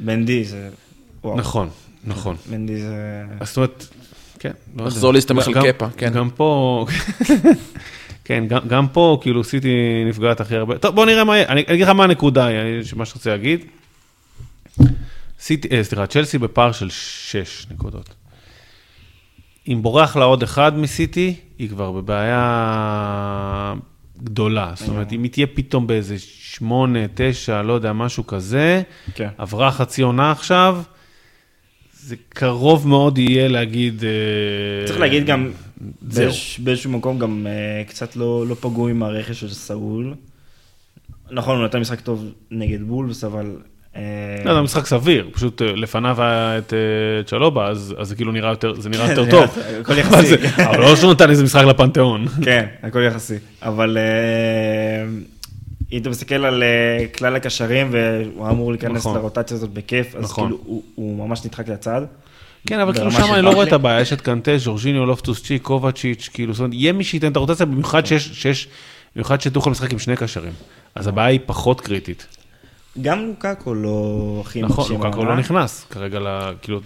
מנדי 0.00 0.44
זה... 0.44 0.68
נכון, 1.36 1.68
נכון. 2.04 2.36
מנדי 2.50 2.80
זה... 2.80 3.22
אז 3.40 3.48
זאת 3.48 3.56
אומרת, 3.56 3.86
כן, 4.38 4.50
לא 4.76 4.82
יודע. 4.82 4.90
לחזור 4.90 5.12
להסתמך 5.12 5.46
על 5.48 5.72
קפה, 5.72 5.86
כן. 5.96 6.12
גם 6.12 6.30
פה, 6.30 6.86
כן, 8.24 8.44
גם, 8.48 8.68
גם 8.68 8.88
פה, 8.88 9.18
כאילו, 9.22 9.44
סיטי 9.44 10.04
נפגעת 10.08 10.40
הכי 10.40 10.56
הרבה. 10.56 10.78
טוב, 10.78 10.94
בוא 10.94 11.06
נראה 11.06 11.24
מה 11.24 11.36
יהיה, 11.36 11.48
אני 11.48 11.64
אני 11.68 11.74
אגיד 11.74 11.82
לך 11.82 11.88
מה 11.88 12.04
הנקודה, 12.04 12.48
מה 12.96 13.04
רוצה 13.14 13.30
להגיד. 13.30 13.64
סיטי, 15.40 15.68
אה, 15.76 15.84
סליחה, 15.84 16.06
צ'לסי 16.06 16.38
בפער 16.38 16.72
של 16.72 16.90
6 16.90 17.66
נקודות. 17.70 18.14
אם 19.68 19.82
בורח 19.82 20.16
לה 20.16 20.24
עוד 20.24 20.42
אחד 20.42 20.78
מסיטי, 20.78 21.34
היא 21.58 21.68
כבר 21.68 21.92
בבעיה 21.92 23.74
גדולה. 24.22 24.72
זאת 24.74 24.88
אומרת, 24.88 25.12
אם 25.12 25.22
היא 25.22 25.30
תהיה 25.30 25.46
פתאום 25.46 25.86
באיזה 25.86 26.18
8, 26.18 27.00
9, 27.14 27.62
לא 27.62 27.72
יודע, 27.72 27.92
משהו 27.92 28.26
כזה, 28.26 28.82
כן. 29.14 29.28
עברה 29.38 29.70
חצי 29.70 30.02
עונה 30.02 30.30
עכשיו, 30.30 30.82
זה 32.06 32.16
קרוב 32.28 32.88
מאוד 32.88 33.18
יהיה 33.18 33.48
להגיד... 33.48 34.04
אה, 34.04 34.86
צריך 34.86 35.00
להגיד 35.00 35.26
גם, 35.26 35.50
באיזשהו 36.58 36.90
מקום 36.90 37.18
גם 37.18 37.46
אה, 37.46 37.84
קצת 37.84 38.16
לא 38.16 38.46
לא 38.46 38.54
פגעו 38.60 38.88
עם 38.88 39.02
הרכש 39.02 39.40
של 39.40 39.48
סאול. 39.48 40.14
נכון, 41.30 41.56
הוא 41.58 41.64
נתן 41.64 41.80
משחק 41.80 42.00
טוב 42.00 42.24
נגד 42.50 42.82
בולס, 42.82 43.24
אבל... 43.24 43.56
אה, 43.96 44.02
לא, 44.44 44.54
זה 44.54 44.60
משחק 44.60 44.86
סביר, 44.86 45.28
פשוט 45.32 45.62
לפניו 45.62 46.22
היה 46.22 46.58
את 46.58 46.72
צ'לובה, 47.26 47.68
אז 47.68 47.94
זה 48.02 48.14
כאילו 48.14 48.32
נראה 48.32 48.50
יותר, 48.50 48.80
זה 48.80 48.88
נראה 48.88 49.10
יותר 49.10 49.24
זה 49.24 49.30
טוב. 49.30 49.58
הכל 49.80 49.98
יחסי. 49.98 50.34
אבל 50.56 50.80
לא 50.80 50.96
שהוא 50.96 51.12
נתן 51.12 51.30
איזה 51.30 51.44
משחק 51.44 51.64
לפנתיאון. 51.64 52.26
כן, 52.44 52.66
הכל 52.82 53.02
יחסי. 53.02 53.36
אבל 53.62 53.98
אם 55.94 56.02
אתה 56.02 56.10
מסתכל 56.10 56.34
על 56.44 56.62
אה, 56.62 57.06
כלל 57.18 57.36
הקשרים, 57.36 57.88
והוא 57.92 58.48
אמור 58.50 58.70
להיכנס 58.72 58.96
נכון. 59.00 59.16
לרוטציה 59.16 59.56
הזאת 59.56 59.70
בכיף, 59.70 60.14
אז 60.16 60.24
נכון. 60.24 60.44
כאילו 60.44 60.60
הוא- 60.64 60.82
הוא 60.94 61.28
ממש 61.28 61.44
נדחק 61.44 61.68
לצד. 61.68 62.02
כן, 62.66 62.80
אבל 62.80 62.92
כאילו 62.94 63.10
שם 63.12 63.34
אני 63.34 63.42
לא 63.42 63.50
רואה. 63.50 63.66
את 63.66 63.72
הבעיה, 63.72 64.00
יש 64.00 64.12
את 64.12 64.20
קנטה, 64.20 64.58
ז'ורג'יניו, 64.58 65.06
לופטוס 65.06 65.42
צ'יק, 65.42 65.62
קובצ'יץ', 65.62 66.28
כאילו, 66.32 66.52
זאת 66.52 66.60
אומרת, 66.60 66.74
יהיה 66.74 66.92
מי 66.92 67.04
שייתן 67.04 67.32
את 67.32 67.36
הרוטציה, 67.36 67.66
במיוחד 67.66 68.06
שיש, 68.06 68.30
שיש, 68.42 68.68
במיוחד 69.14 69.40
שתוכל 69.40 69.70
לשחק 69.70 69.92
עם 69.92 69.98
שני 69.98 70.16
קשרים. 70.16 70.52
אז 70.94 71.06
הבעיה 71.06 71.28
היא 71.28 71.40
פחות 71.46 71.80
קריטית. 71.80 72.26
גם 73.02 73.26
לוקקו 73.26 73.74
לא 73.74 74.38
הכי 74.46 74.62
נכון, 74.62 74.92
לוקקו. 74.92 75.24
לא 75.24 75.36
נכנס 75.36 75.86
כרגע, 75.90 76.18
כאילו, 76.62 76.80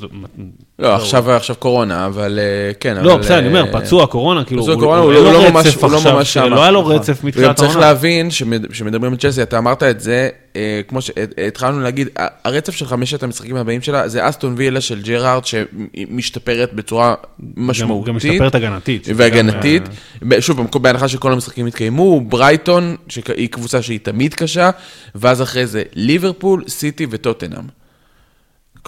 לא, 0.78 0.94
עכשיו 0.96 1.30
עכשיו 1.30 1.56
קורונה, 1.56 2.06
אבל 2.06 2.38
אה, 2.42 2.72
כן, 2.80 2.96
אבל... 2.96 3.06
לא, 3.06 3.16
בסדר, 3.16 3.38
אני 3.38 3.48
אומר, 3.48 3.64
אה, 3.74 3.80
פצוע 3.80 4.06
קורונה, 4.06 4.44
כאילו, 4.44 4.62
פצוע 4.62 4.74
הוא- 4.74 4.82
קורונה, 4.82 5.00
הוא 5.00 5.12
הוא 5.12 5.16
אין 5.16 5.24
לא 5.24 5.44
לו 5.44 5.52
ממש- 5.52 5.66
רצף 5.66 5.82
הוא 5.84 5.90
לא 5.92 5.96
עכשיו, 5.96 6.14
ממש 6.16 6.34
שם. 6.34 6.44
לא 6.44 6.62
היה 6.62 6.70
לו. 6.70 6.86
רצף 6.86 7.24
מתחילת 7.24 7.56
צריך 7.56 7.70
העונה. 7.70 7.86
להבין 7.86 8.30
שמד- 8.30 8.74
שמדברים 8.74 9.12
על 9.12 9.18
צ'לסי, 9.18 9.42
אתה 9.42 9.58
אמרת 9.58 9.82
את 9.82 10.00
זה, 10.00 10.28
אה, 10.56 10.80
כמו 10.88 11.02
שהתחלנו 11.02 11.80
להגיד, 11.80 12.08
ה- 12.18 12.26
הרצף 12.48 12.74
של 12.74 12.86
חמשת 12.86 13.22
המשחקים 13.22 13.56
הבאים 13.56 13.82
שלה 13.82 14.08
זה 14.08 14.28
אסטון 14.28 14.54
וילה 14.56 14.80
של 14.80 15.02
ג'רארד 15.02 15.42
שמשתפרת 15.44 16.72
בצורה 16.72 17.14
גם- 17.40 17.68
משמעותית. 17.68 18.08
גם 18.08 18.16
משתפרת 18.16 18.54
הגנתית. 18.54 19.08
והגנתית, 19.16 19.82
גם, 20.28 20.40
שוב, 20.40 20.60
בהנחה 20.82 21.08
שכל 21.08 21.32
המשחקים 21.32 21.66
יתקיימו, 21.66 22.20
ברייטון, 22.20 22.96
שהיא 23.08 23.48
קבוצה 23.48 23.82
שהיא 23.82 23.98
תמיד 24.02 24.34
קשה, 24.34 24.70
ואז 25.14 25.42
אחרי 25.42 25.66
זה 25.66 25.82
ליברפול, 25.94 26.62
סיטי 26.68 27.06
וטוטנאם. 27.10 27.77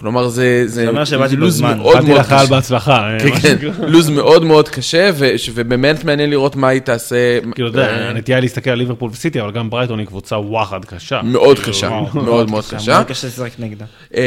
כלומר, 0.01 0.29
זה, 0.29 0.63
זה, 0.67 0.87
זה 1.05 1.37
לוז 1.37 1.55
בזמן. 1.57 1.79
מאוד 1.79 1.95
באתי 1.97 2.07
מאוד 2.09 2.21
קשה. 2.23 2.47
בהצלחה. 2.47 3.09
אה, 3.13 3.19
כן, 3.21 3.57
כן. 3.61 3.71
לוז 3.87 4.09
מאוד 4.11 4.45
מאוד 4.45 4.69
קשה, 4.69 5.11
ו- 5.15 5.39
ש- 5.39 5.51
ובאמת 5.55 6.05
מעניין 6.05 6.31
לראות 6.31 6.57
מה 6.57 6.69
היא 6.69 6.81
תעשה. 6.81 7.17
כאילו, 7.55 7.69
אתה 7.69 7.79
יודע, 7.79 7.89
אה, 7.91 8.09
הנטייה 8.09 8.39
היא 8.39 8.43
להסתכל 8.43 8.71
על 8.71 8.79
ליברפול 8.79 9.11
וסיטי, 9.13 9.41
אבל 9.41 9.51
גם 9.53 9.71
ברייטון 9.71 9.99
היא 9.99 10.07
קבוצה 10.07 10.37
וואחד 10.39 10.85
קשה. 10.85 11.21
מאוד 11.25 11.59
כאילו, 11.59 11.73
קשה. 11.73 11.89
מאוד 12.15 12.51
מאוד 12.51 12.65
קשה. 12.71 12.93
מאוד 12.95 13.07
קשה 13.07 13.27
לשחק 13.27 13.51
נגדה. 13.59 13.85
אה, 14.17 14.21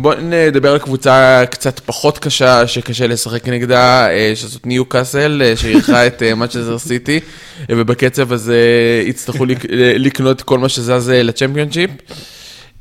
בואו 0.00 0.18
נדבר 0.22 0.72
על 0.72 0.78
קבוצה 0.78 1.42
קצת 1.50 1.80
פחות 1.80 2.18
קשה, 2.18 2.66
שקשה 2.66 3.06
לשחק 3.06 3.48
נגדה, 3.48 4.06
שזאת 4.34 4.66
ניו 4.66 4.84
קאסל, 4.84 5.42
שאירחה 5.56 6.06
את 6.06 6.22
מצ'זר 6.36 6.78
סיטי, 6.78 7.20
ובקצב 7.68 8.32
הזה 8.32 8.58
יצטרכו 9.06 9.44
לק- 9.44 9.64
לקנות 9.96 10.42
כל 10.42 10.58
מה 10.58 10.68
שזז 10.68 11.10
לצ'מפיונשיפ. 11.14 11.90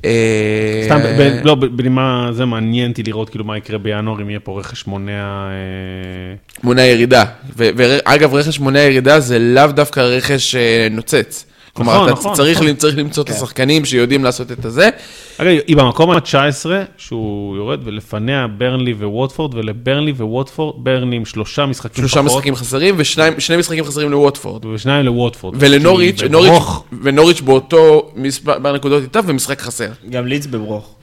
אה, 0.06 0.82
סתם, 0.86 1.00
לא, 1.44 1.56
בנימה, 1.56 2.30
זה 2.32 2.46
מעניין 2.46 2.92
אותי 2.92 3.04
לראות 3.04 3.30
כאילו 3.30 3.46
מה 3.46 3.58
יקרה 3.58 3.78
בינואר, 3.78 4.22
אם 4.22 4.30
יהיה 4.30 4.40
פה 4.40 4.60
רכש 4.60 4.88
מונע... 4.88 5.48
אה, 5.50 6.36
מונע 6.64 6.82
ירידה. 6.82 7.24
ואגב, 7.56 8.34
רכש 8.34 8.60
מונע 8.60 8.80
ירידה 8.80 9.20
זה 9.20 9.40
לאו 9.40 9.68
דווקא 9.68 10.00
רכש 10.00 10.56
אה, 10.56 10.88
נוצץ. 10.92 11.46
כלומר, 11.74 11.94
נכון, 11.94 12.10
אתה 12.10 12.20
נכון, 12.20 12.34
צריך 12.34 12.62
נכון. 12.62 12.74
צריך 12.74 12.98
למצוא 12.98 13.24
את 13.24 13.30
השחקנים 13.30 13.86
שיודעים 13.86 14.24
לעשות 14.24 14.52
את 14.52 14.66
הזה. 14.66 14.90
אגב, 15.38 15.52
היא 15.68 15.78
במקום 15.78 16.12
ה-19, 16.12 16.66
שהוא 16.98 17.56
יורד, 17.56 17.80
ולפניה 17.84 18.48
ברנלי 18.58 18.94
וווטפורד, 18.94 19.56
ולברנלי 19.56 20.12
וווטפורד, 20.12 20.84
ברנלי 20.84 21.16
עם 21.16 21.26
שלושה 21.26 21.66
משחקים 21.66 22.02
שלושה 22.02 22.24
פחות, 22.24 22.32
משחקים 22.32 22.56
חסרים 22.56 22.96
ושני 22.98 23.58
משחקים 23.58 23.84
חסרים 23.84 24.12
לווטפורד. 24.12 24.66
ושניים 24.66 25.06
לווטפורד. 25.06 25.56
ולנוריץ', 25.60 26.22
נוריץ', 26.24 26.64
ונוריץ' 27.04 27.42
באותו 27.42 28.12
מספר 28.16 28.74
נקודות 28.74 29.04
איתה 29.04 29.20
ומשחק 29.26 29.62
חסר. 29.62 29.90
גם 30.10 30.28
לידס 30.28 30.46
בברוך. 30.46 30.96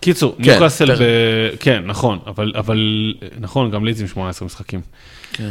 קיצור, 0.00 0.34
כן, 0.36 0.42
ניוקאסל. 0.42 0.94
ב... 0.94 0.98
כן, 1.60 1.82
נכון, 1.86 2.18
אבל, 2.26 2.52
אבל, 2.56 3.14
נכון, 3.40 3.70
גם 3.70 3.84
לידס 3.84 4.00
עם 4.00 4.06
18 4.06 4.46
משחקים. 4.46 4.80
כן. 5.32 5.50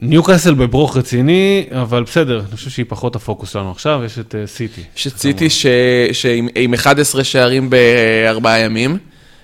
ניוקאסל 0.00 0.54
בברוך 0.54 0.96
רציני, 0.96 1.66
אבל 1.70 2.02
בסדר, 2.02 2.40
אני 2.40 2.56
חושב 2.56 2.70
שהיא 2.70 2.86
פחות 2.88 3.16
הפוקוס 3.16 3.52
שלנו 3.52 3.70
עכשיו, 3.70 4.02
יש 4.06 4.18
את 4.18 4.34
אה, 4.34 4.46
סיטי. 4.46 4.80
יש 4.96 5.06
את 5.06 5.18
סיטי 5.18 5.48
שעם 6.12 6.48
עם 6.54 6.74
11 6.74 7.24
שערים 7.24 7.70
בארבעה 7.70 8.58
ימים 8.60 8.98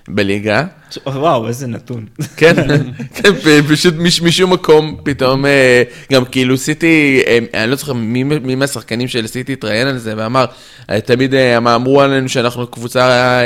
בליגה. 0.09 0.65
וואו, 1.07 1.49
איזה 1.49 1.67
נתון. 1.67 2.05
כן, 2.37 2.55
כן, 3.15 3.31
פשוט 3.69 3.95
מש- 3.99 4.23
משום 4.23 4.53
מקום 4.53 4.97
פתאום, 5.03 5.47
אה, 5.47 5.83
גם 6.13 6.25
כאילו 6.25 6.57
סיטי, 6.57 7.23
אה, 7.27 7.63
אני 7.63 7.71
לא 7.71 7.77
זוכר 7.77 7.93
מי 7.93 8.55
מהשחקנים 8.55 9.09
של 9.09 9.27
סיטי 9.27 9.53
התראיין 9.53 9.87
על 9.87 9.99
זה 9.99 10.15
ואמר, 10.17 10.45
אה, 10.91 11.01
תמיד 11.01 11.35
אמ- 11.35 11.69
אמרו 11.69 12.01
עלינו 12.03 12.29
שאנחנו 12.29 12.67
קבוצה 12.67 13.41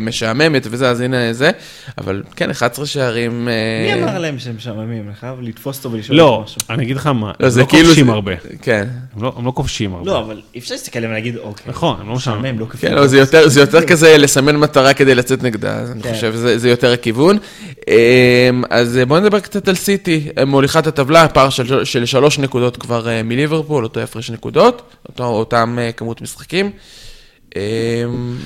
משעממת 0.00 0.66
וזה, 0.70 0.90
אז 0.90 1.00
הנה 1.00 1.32
זה, 1.32 1.50
אבל 1.98 2.22
כן, 2.36 2.50
11 2.50 2.86
שערים. 2.86 3.48
מי 3.86 4.02
אמר 4.02 4.18
להם 4.18 4.38
שהם 4.38 4.56
משעממים? 4.56 5.02
אני 5.06 5.14
חייב 5.20 5.34
לתפוס 5.40 5.78
אותו 5.78 5.92
ולשאול 5.92 6.16
לא, 6.18 6.24
אותו 6.28 6.42
משהו. 6.44 6.58
אני 6.70 6.84
אגיד 6.84 6.96
לך 6.96 7.06
מה, 7.06 7.26
לא, 7.40 7.46
הם 7.46 7.50
זה 7.50 7.60
לא 7.60 7.66
כאילו 7.66 7.84
כובשים 7.86 8.06
זה- 8.06 8.12
הרבה. 8.12 8.32
כן. 8.62 8.86
הם 9.16 9.22
לא- 9.22 9.32
הם 9.36 9.46
לא 9.46 9.52
כובשים 9.54 9.94
הרבה. 9.94 10.06
לא, 10.10 10.18
אבל 10.20 10.40
אי 10.54 10.60
אפשר 10.60 10.74
להסתכל 10.74 10.98
עליהם 10.98 11.12
ולהגיד, 11.12 11.36
אוקיי. 11.36 11.64
נכון, 11.68 11.96
הם 12.00 12.08
לא 12.08 12.14
משעממים. 12.14 12.58
לא. 12.58 12.66
כן, 12.80 12.94
לא, 12.94 13.06
זה 13.06 13.18
יותר, 13.18 13.48
זה 13.48 13.60
יותר 13.60 13.82
כזה 13.86 14.18
לסמן 14.18 14.56
מטרה 14.56 14.94
כדי 14.94 15.14
לצאת 15.14 15.42
נגדה, 15.42 15.78
אני 15.92 16.02
כן. 16.02 16.12
חושב 16.14 16.34
זה 16.56 16.68
יותר 16.68 16.79
הכיוון. 16.88 17.38
אמ, 17.88 18.62
אז 18.70 19.00
בואו 19.08 19.20
נדבר 19.20 19.40
קצת 19.40 19.68
על 19.68 19.74
סיטי, 19.74 20.28
מוליכת 20.46 20.86
הטבלה, 20.86 21.28
פער 21.28 21.50
של, 21.50 21.84
של 21.84 22.06
שלוש 22.06 22.38
נקודות 22.38 22.76
כבר 22.76 23.08
אה, 23.08 23.22
מליברפול, 23.22 23.84
אותו 23.84 24.00
הפרש 24.00 24.30
נקודות, 24.30 24.94
אותו, 25.08 25.24
אותם 25.24 25.78
אה, 25.80 25.92
כמות 25.92 26.22
משחקים. 26.22 26.70
אמ, 27.56 27.60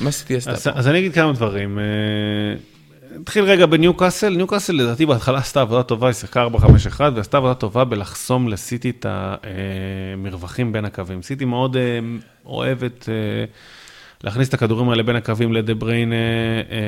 מה 0.00 0.10
סיטי 0.10 0.36
עשתה 0.36 0.50
אז, 0.50 0.68
פה? 0.68 0.70
אז 0.74 0.88
אני 0.88 0.98
אגיד 0.98 1.14
כמה 1.14 1.32
דברים. 1.32 1.78
אה, 1.78 1.84
נתחיל 3.20 3.44
רגע 3.44 3.66
בניוקאסל, 3.66 4.36
ניוקאסל 4.36 4.72
לדעתי 4.72 5.06
בהתחלה 5.06 5.38
עשתה 5.38 5.60
עבודה 5.60 5.82
טובה, 5.82 6.06
היא 6.06 6.14
שיחקה 6.14 6.46
4-5-1 6.46 7.00
ועשתה 7.14 7.36
עבודה 7.36 7.54
טובה 7.54 7.84
בלחסום 7.84 8.48
לסיטי 8.48 8.90
את 8.90 9.06
המרווחים 9.08 10.72
בין 10.72 10.84
הקווים. 10.84 11.22
סיטי 11.22 11.44
מאוד 11.44 11.76
אה, 11.76 11.98
אוהבת 12.46 13.08
אה, 13.08 13.14
להכניס 14.24 14.48
את 14.48 14.54
הכדורים 14.54 14.88
האלה 14.88 15.02
בין 15.02 15.16
הקווים 15.16 15.52
לדה 15.52 15.74
בריינה 15.74 16.14
אה, 16.70 16.78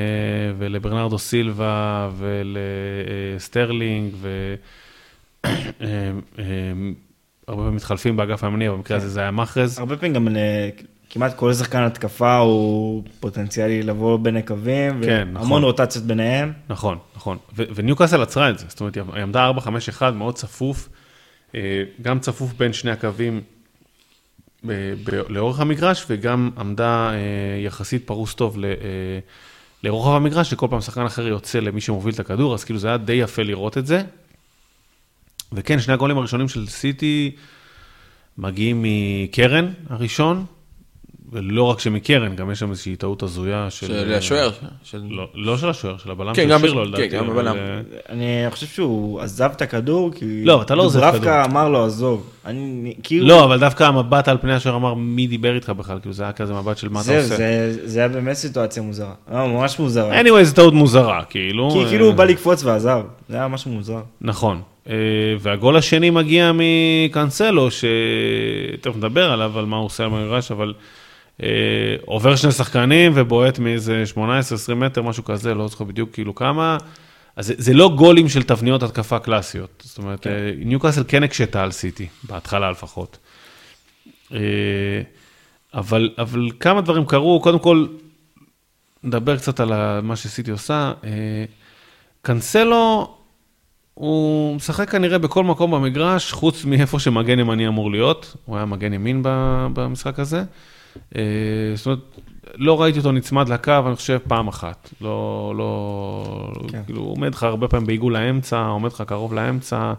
ולברנרדו 0.57 1.19
סילבה 1.19 2.09
ולסטרלינג 2.17 4.13
ו... 4.15 4.55
אה, 5.45 5.51
אה, 6.39 6.43
פעמים 7.45 7.71
מתחלפים 7.71 8.17
באגף 8.17 8.43
הימני, 8.43 8.69
במקרה 8.69 8.97
הזה 8.97 9.09
זה 9.09 9.19
היה 9.19 9.31
מחרז. 9.31 9.79
הרבה 9.79 9.97
פעמים 9.97 10.13
גם 10.13 10.27
כמעט 11.09 11.35
כל 11.35 11.53
שחקן 11.53 11.81
התקפה 11.81 12.37
הוא 12.37 13.03
פוטנציאלי 13.19 13.83
לבוא 13.83 14.19
בין 14.19 14.37
הקווים, 14.37 15.01
כן, 15.03 15.27
והמון 15.33 15.47
נכון. 15.47 15.63
רוטציות 15.63 16.05
ביניהם. 16.05 16.53
נכון, 16.69 16.97
נכון. 17.15 17.37
וניוקאסל 17.55 18.21
עצרה 18.21 18.49
את 18.49 18.59
זה, 18.59 18.65
זאת 18.69 18.79
אומרת, 18.79 18.95
היא 18.95 19.23
עמדה 19.23 19.51
4-5-1, 19.99 20.11
מאוד 20.11 20.35
צפוף, 20.35 20.89
גם 22.01 22.19
צפוף 22.19 22.53
בין 22.53 22.73
שני 22.73 22.91
הקווים 22.91 23.41
לאורך 25.29 25.59
המגרש, 25.59 26.05
וגם 26.09 26.49
עמדה 26.57 27.09
אה, 27.13 27.17
יחסית 27.65 28.07
פרוס 28.07 28.33
טוב 28.35 28.57
ל- 28.57 28.65
אה, 28.65 29.19
לרוחב 29.83 30.11
המגרש, 30.11 30.49
שכל 30.49 30.67
פעם 30.69 30.81
שחקן 30.81 31.05
אחר 31.05 31.27
יוצא 31.27 31.59
למי 31.59 31.81
שמוביל 31.81 32.13
את 32.13 32.19
הכדור, 32.19 32.53
אז 32.53 32.63
כאילו 32.63 32.79
זה 32.79 32.87
היה 32.87 32.97
די 32.97 33.13
יפה 33.13 33.43
לראות 33.43 33.77
את 33.77 33.87
זה. 33.87 34.01
וכן, 35.53 35.79
שני 35.79 35.93
הגולים 35.93 36.17
הראשונים 36.17 36.47
של 36.49 36.67
סיטי 36.67 37.35
מגיעים 38.37 38.85
מקרן 38.85 39.73
הראשון, 39.89 40.45
ולא 41.31 41.63
רק 41.63 41.79
שמקרן, 41.79 42.35
גם 42.35 42.51
יש 42.51 42.59
שם 42.59 42.69
איזושהי 42.69 42.95
טעות 42.95 43.23
הזויה 43.23 43.67
של... 43.69 43.87
של 43.87 44.13
השוער. 44.13 44.51
של- 44.83 45.01
לא, 45.09 45.27
לא 45.35 45.57
של 45.57 45.69
השוער, 45.69 45.97
של 45.97 46.11
הבלם 46.11 46.33
כן, 46.33 46.41
של 46.43 46.49
גם 46.49 46.59
שירלו, 46.59 46.81
בש- 46.81 46.87
לדעתי. 46.87 47.09
כן, 47.09 47.17
גם 47.17 47.29
הבלם. 47.29 47.55
אה, 47.55 47.79
אני 48.09 48.25
חושב 48.51 48.67
שהוא 48.67 49.21
עזב 49.21 49.49
את 49.55 49.61
הכדור, 49.61 50.11
כי... 50.15 50.45
לא, 50.45 50.61
אתה 50.61 50.75
לא 50.75 50.83
עוזב 50.83 50.99
כדור. 50.99 51.11
דוברבקה 51.11 51.45
אמר 51.45 51.69
לו, 51.69 51.85
עזוב. 51.85 52.29
אני, 52.45 52.93
כאילו... 53.03 53.27
לא, 53.27 53.43
אבל 53.43 53.59
דווקא 53.59 53.83
המבט 53.83 54.27
על 54.27 54.37
פני 54.41 54.53
השוער 54.53 54.75
אמר, 54.75 54.93
מי 54.93 55.27
דיבר 55.27 55.55
איתך 55.55 55.69
בכלל? 55.69 55.99
כאילו, 55.99 56.13
זה 56.13 56.23
היה 56.23 56.31
כזה 56.31 56.53
מבט 56.53 56.77
של 56.77 56.89
מה 56.89 57.01
אתה 57.01 57.17
עושה. 57.17 57.35
זה, 57.35 57.77
זה 57.87 57.99
היה 57.99 58.07
באמת 58.09 58.33
סיטואציה 58.35 58.83
מוזרה. 58.83 59.13
לא, 59.33 59.47
ממש 59.47 59.79
מוזרה. 59.79 60.21
anyway, 60.21 60.43
זו 60.43 60.55
טעות 60.55 60.73
מוזרה, 60.73 61.23
כאילו. 61.29 61.69
כי 61.71 61.79
אה, 61.83 61.89
כאילו 61.89 62.05
הוא 62.05 62.13
בא 62.13 62.23
לקפוץ 62.23 62.63
ועזב. 62.63 63.01
זה 63.29 63.35
היה 63.35 63.47
משהו 63.47 63.71
מוזר. 63.71 64.01
נכון. 64.21 64.61
אה, 64.89 64.93
והגול 65.39 65.77
השני 65.77 66.09
מגיע 66.09 66.51
מקאנסלו, 66.53 67.67
שתכף 67.71 68.95
נדבר 68.95 69.31
עליו, 69.31 69.59
על 69.59 69.65
מה 69.65 69.77
הוא 69.77 69.85
עושה 69.85 70.03
על 70.03 70.09
המגרש, 70.13 70.51
אבל 70.51 70.67
אה, 70.67 70.73
עובר 72.05 72.35
שני 72.35 72.51
שחקנים 72.51 73.11
ובועט 73.15 73.59
מאיזה 73.59 74.03
18-20 74.15 74.75
מטר, 74.75 75.01
משהו 75.01 75.23
כזה, 75.23 75.53
לא 75.53 75.67
זוכר 75.67 75.83
בדיוק 75.83 76.13
כאילו 76.13 76.35
כמה. 76.35 76.77
אז 77.35 77.47
זה, 77.47 77.53
זה 77.57 77.73
לא 77.73 77.91
גולים 77.95 78.29
של 78.29 78.43
תבניות 78.43 78.83
התקפה 78.83 79.19
קלאסיות. 79.19 79.83
זאת 79.85 79.97
אומרת, 79.97 80.23
כן. 80.23 80.31
ניוקאסל 80.57 81.03
כן 81.07 81.23
הקשתה 81.23 81.63
על 81.63 81.71
סיטי, 81.71 82.07
בהתחלה 82.23 82.71
לפחות. 82.71 83.17
אה, 84.33 84.39
אבל, 85.73 86.09
אבל 86.17 86.49
כמה 86.59 86.81
דברים 86.81 87.05
קרו, 87.05 87.41
קודם 87.41 87.59
כל, 87.59 87.85
נדבר 89.03 89.37
קצת 89.37 89.59
על 89.59 90.01
מה 90.01 90.15
שסיטי 90.15 90.51
עושה. 90.51 90.93
אה, 91.03 91.09
קאנסלו, 92.21 93.13
הוא 93.93 94.55
משחק 94.55 94.89
כנראה 94.89 95.17
בכל 95.17 95.43
מקום 95.43 95.71
במגרש, 95.71 96.31
חוץ 96.31 96.65
מאיפה 96.65 96.99
שמגן 96.99 97.39
ימני 97.39 97.67
אמור 97.67 97.91
להיות. 97.91 98.35
הוא 98.45 98.55
היה 98.55 98.65
מגן 98.65 98.93
ימין 98.93 99.21
במשחק 99.73 100.19
הזה. 100.19 100.43
אה, 101.15 101.21
זאת 101.75 101.85
אומרת, 101.85 101.99
לא 102.55 102.81
ראיתי 102.81 102.97
אותו 102.97 103.11
נצמד 103.11 103.49
לקו, 103.49 103.71
אני 103.87 103.95
חושב, 103.95 104.17
פעם 104.27 104.47
אחת. 104.47 104.89
לא, 105.01 105.53
לא, 105.57 106.51
כן. 106.67 106.81
כאילו, 106.85 107.01
הוא 107.01 107.11
עומד 107.11 107.35
לך 107.35 107.43
הרבה 107.43 107.67
פעמים 107.67 107.87
בעיגול 107.87 108.13
לאמצע, 108.13 108.65
עומד 108.65 108.91
לך 108.91 109.03
קרוב 109.07 109.33
לאמצע. 109.33 109.93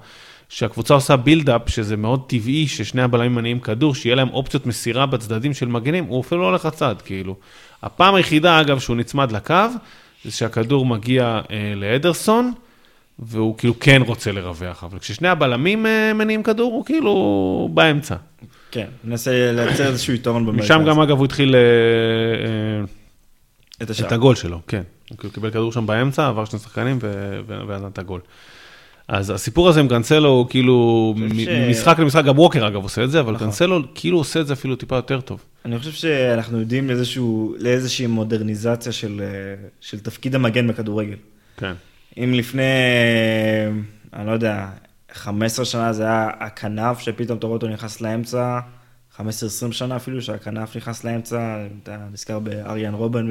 שהקבוצה 0.48 0.94
עושה 0.94 1.16
בילדאפ, 1.16 1.68
שזה 1.68 1.96
מאוד 1.96 2.24
טבעי 2.26 2.66
ששני 2.66 3.02
הבלמים 3.02 3.34
מניעים 3.34 3.60
כדור, 3.60 3.94
שיהיה 3.94 4.16
להם 4.16 4.28
אופציות 4.28 4.66
מסירה 4.66 5.06
בצדדים 5.06 5.54
של 5.54 5.68
מגנים, 5.68 6.04
הוא 6.04 6.20
אפילו 6.20 6.40
לא 6.40 6.46
הולך 6.46 6.64
לצד, 6.64 6.94
כאילו. 7.04 7.36
הפעם 7.82 8.14
היחידה, 8.14 8.60
אגב, 8.60 8.78
שהוא 8.78 8.96
נצמד 8.96 9.32
לקו, 9.32 9.54
זה 10.24 10.30
שהכדור 10.30 10.86
מגיע 10.86 11.40
אה, 11.50 11.72
לאדרסון, 11.76 12.52
והוא 13.18 13.58
כאילו 13.58 13.74
כן 13.80 14.02
רוצה 14.06 14.32
לרווח, 14.32 14.84
אבל 14.84 14.98
כששני 14.98 15.28
הבלמים 15.28 15.86
אה, 15.86 16.12
מניעים 16.14 16.42
כדור, 16.42 16.72
הוא 16.72 16.84
כאילו 16.84 17.68
באמצע. 17.74 18.16
כן, 18.70 18.86
ננסה 19.04 19.52
לייצר 19.52 19.86
איזשהו 19.86 20.14
יתרון 20.14 20.46
במרכז. 20.46 20.64
משם 20.64 20.84
גם, 20.88 21.00
אגב, 21.00 21.16
הוא 21.18 21.24
התחיל 21.24 21.54
אה, 21.54 21.60
אה, 21.60 22.84
את. 23.82 23.90
את 24.06 24.12
הגול 24.12 24.34
שלו, 24.34 24.60
כן. 24.66 24.82
הוא 25.22 25.30
קיבל 25.32 25.50
כדור 25.50 25.72
שם 25.72 25.86
באמצע, 25.86 26.28
עבר 26.28 26.44
שני 26.44 26.58
שחקנים 26.58 26.98
ונתן 27.46 27.86
את 27.86 27.98
הגול. 27.98 28.20
אז 29.08 29.30
הסיפור 29.30 29.68
הזה 29.68 29.80
עם 29.80 29.88
קאנסלו 29.88 30.28
הוא 30.28 30.46
כאילו, 30.48 31.14
ממשחק 31.16 31.98
למשחק, 31.98 32.24
גם 32.24 32.38
ווקר 32.38 32.68
אגב 32.68 32.82
עושה 32.82 33.04
את 33.04 33.10
זה, 33.10 33.20
אבל 33.20 33.32
נכון. 33.32 33.46
קאנסלו 33.46 33.82
כאילו 33.94 34.18
עושה 34.18 34.40
את 34.40 34.46
זה 34.46 34.52
אפילו 34.52 34.76
טיפה 34.76 34.96
יותר 34.96 35.20
טוב. 35.20 35.44
אני 35.64 35.78
חושב 35.78 35.92
שאנחנו 35.92 36.60
יודעים 36.60 36.90
לאיזושהי 37.58 38.06
מודרניזציה 38.06 38.92
של, 38.92 39.22
של 39.80 40.00
תפקיד 40.00 40.34
המגן 40.34 40.68
בכדורגל. 40.68 41.16
כן. 41.56 41.72
אם 42.16 42.34
לפני, 42.34 42.62
אני 44.12 44.26
לא 44.26 44.32
יודע, 44.32 44.66
15 45.12 45.64
שנה 45.64 45.92
זה 45.92 46.02
היה 46.02 46.30
הכנף, 46.40 46.98
שפתאום 46.98 47.38
אתה 47.38 47.46
רואה 47.46 47.56
אותו 47.56 47.68
נכנס 47.68 48.00
לאמצע, 48.00 48.60
15-20 49.16 49.20
שנה 49.70 49.96
אפילו, 49.96 50.22
שהכנף 50.22 50.76
נכנס 50.76 51.04
לאמצע, 51.04 51.66
אתה 51.82 51.96
נזכר 52.12 52.38
באריאן 52.38 52.94
רובן 52.94 53.26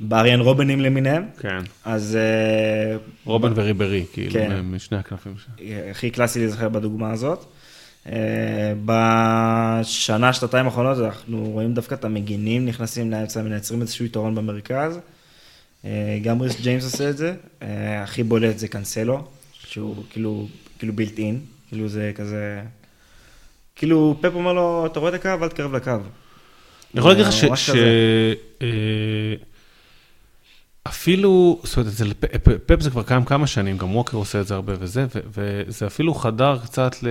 באריאן 0.00 0.40
רובנים 0.40 0.80
למיניהם. 0.80 1.24
כן. 1.38 1.58
אז... 1.84 2.16
אה, 2.16 2.96
רובן 3.24 3.52
וריברי, 3.54 4.04
כאילו, 4.12 4.32
כן. 4.32 4.60
משני 4.60 4.98
הכנפים 4.98 5.34
שלו. 5.38 5.66
הכי 5.90 6.10
קלאסי 6.10 6.38
להיזכר 6.38 6.68
בדוגמה 6.68 7.10
הזאת. 7.10 7.44
אה, 8.06 8.72
בשנה, 8.84 10.32
שנתיים 10.32 10.66
האחרונות 10.66 10.98
אנחנו 10.98 11.50
רואים 11.50 11.74
דווקא 11.74 11.94
את 11.94 12.04
המגינים 12.04 12.66
נכנסים 12.66 13.10
לאמצע, 13.10 13.42
מייצרים 13.42 13.82
איזשהו 13.82 14.04
יתרון 14.04 14.34
במרכז. 14.34 14.98
אה, 15.84 16.18
גם 16.22 16.40
ריס 16.40 16.60
ג'יימס 16.60 16.84
עושה 16.84 17.10
את 17.10 17.16
זה, 17.16 17.34
הכי 18.02 18.22
בולט 18.22 18.58
זה 18.58 18.68
קאנסלו, 18.68 19.24
שהוא 19.52 20.04
כאילו, 20.10 20.48
כאילו 20.80 20.92
בילט 20.92 21.18
אין, 21.18 21.40
כאילו 21.68 21.88
זה 21.88 22.12
כזה, 22.14 22.62
כאילו 23.76 24.16
פפ 24.20 24.34
אומר 24.34 24.52
לו, 24.52 24.86
אתה 24.86 25.00
רואה 25.00 25.14
את 25.14 25.14
הקו, 25.14 25.44
אל 25.44 25.48
תקרב 25.48 25.76
לקו. 25.76 25.90
אני 25.90 26.00
יכול 26.94 27.10
להגיד 27.10 27.26
לך 27.26 27.56
ש... 27.56 27.70
אפילו, 30.88 31.60
זאת 31.64 31.76
אומרת, 31.76 31.92
אצל 31.92 32.12
פפ 32.66 32.80
זה 32.80 32.90
כבר 32.90 33.02
קיים 33.02 33.24
כמה 33.24 33.46
שנים, 33.46 33.78
גם 33.78 33.96
ווקר 33.96 34.16
עושה 34.16 34.40
את 34.40 34.46
זה 34.46 34.54
הרבה 34.54 34.72
וזה, 34.80 35.06
וזה 35.34 35.86
אפילו 35.86 36.14
חדר 36.14 36.58
קצת 36.64 36.96
ל... 37.02 37.08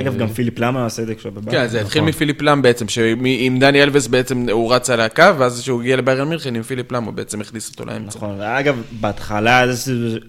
אגב, 0.00 0.16
גם 0.16 0.28
פיליפ 0.28 0.58
למה 0.58 0.84
עושה 0.84 1.02
את 1.02 1.06
זה 1.06 1.14
כשהוא 1.14 1.32
בבית. 1.32 1.54
כן, 1.54 1.66
זה 1.66 1.80
התחיל 1.80 2.00
נכון. 2.02 2.08
מפיליפ 2.08 2.42
למה 2.42 2.62
בעצם, 2.62 2.88
שעם 2.88 3.58
דני 3.58 3.82
אלווס 3.82 4.06
בעצם 4.06 4.46
הוא 4.52 4.74
רץ 4.74 4.90
על 4.90 5.00
הקו, 5.00 5.24
ואז 5.38 5.60
כשהוא 5.60 5.82
הגיע 5.82 5.96
לביירן 5.96 6.28
מינכן 6.28 6.54
עם 6.54 6.62
פיליפ 6.62 6.92
למה, 6.92 7.06
הוא 7.06 7.14
בעצם 7.14 7.40
הכניס 7.40 7.70
אותו 7.70 7.84
לאמצע. 7.84 8.18
נכון, 8.18 8.36
ואגב, 8.38 8.82
בהתחלה 9.00 9.64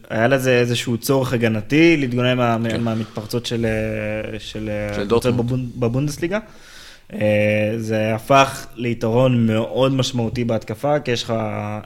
היה 0.10 0.28
לזה 0.28 0.60
איזשהו 0.60 0.98
צורך 0.98 1.34
הגנתי 1.34 1.98
להתגונן 1.98 2.70
כן. 2.70 2.82
מהמתפרצות 2.82 3.46
של 3.46 4.70
דורטמונד 5.08 5.70
בבונדסליגה. 5.76 6.40
אה, 7.14 7.74
זה 7.78 8.16
הפך 8.16 8.66
ליתרון 8.76 9.48
מאוד 9.48 9.92
משמעותי 9.92 10.44
בהתקפה, 10.44 11.00
כי 11.00 11.12
יש 11.12 11.24
לך, 11.24 11.32
אה, 11.32 11.84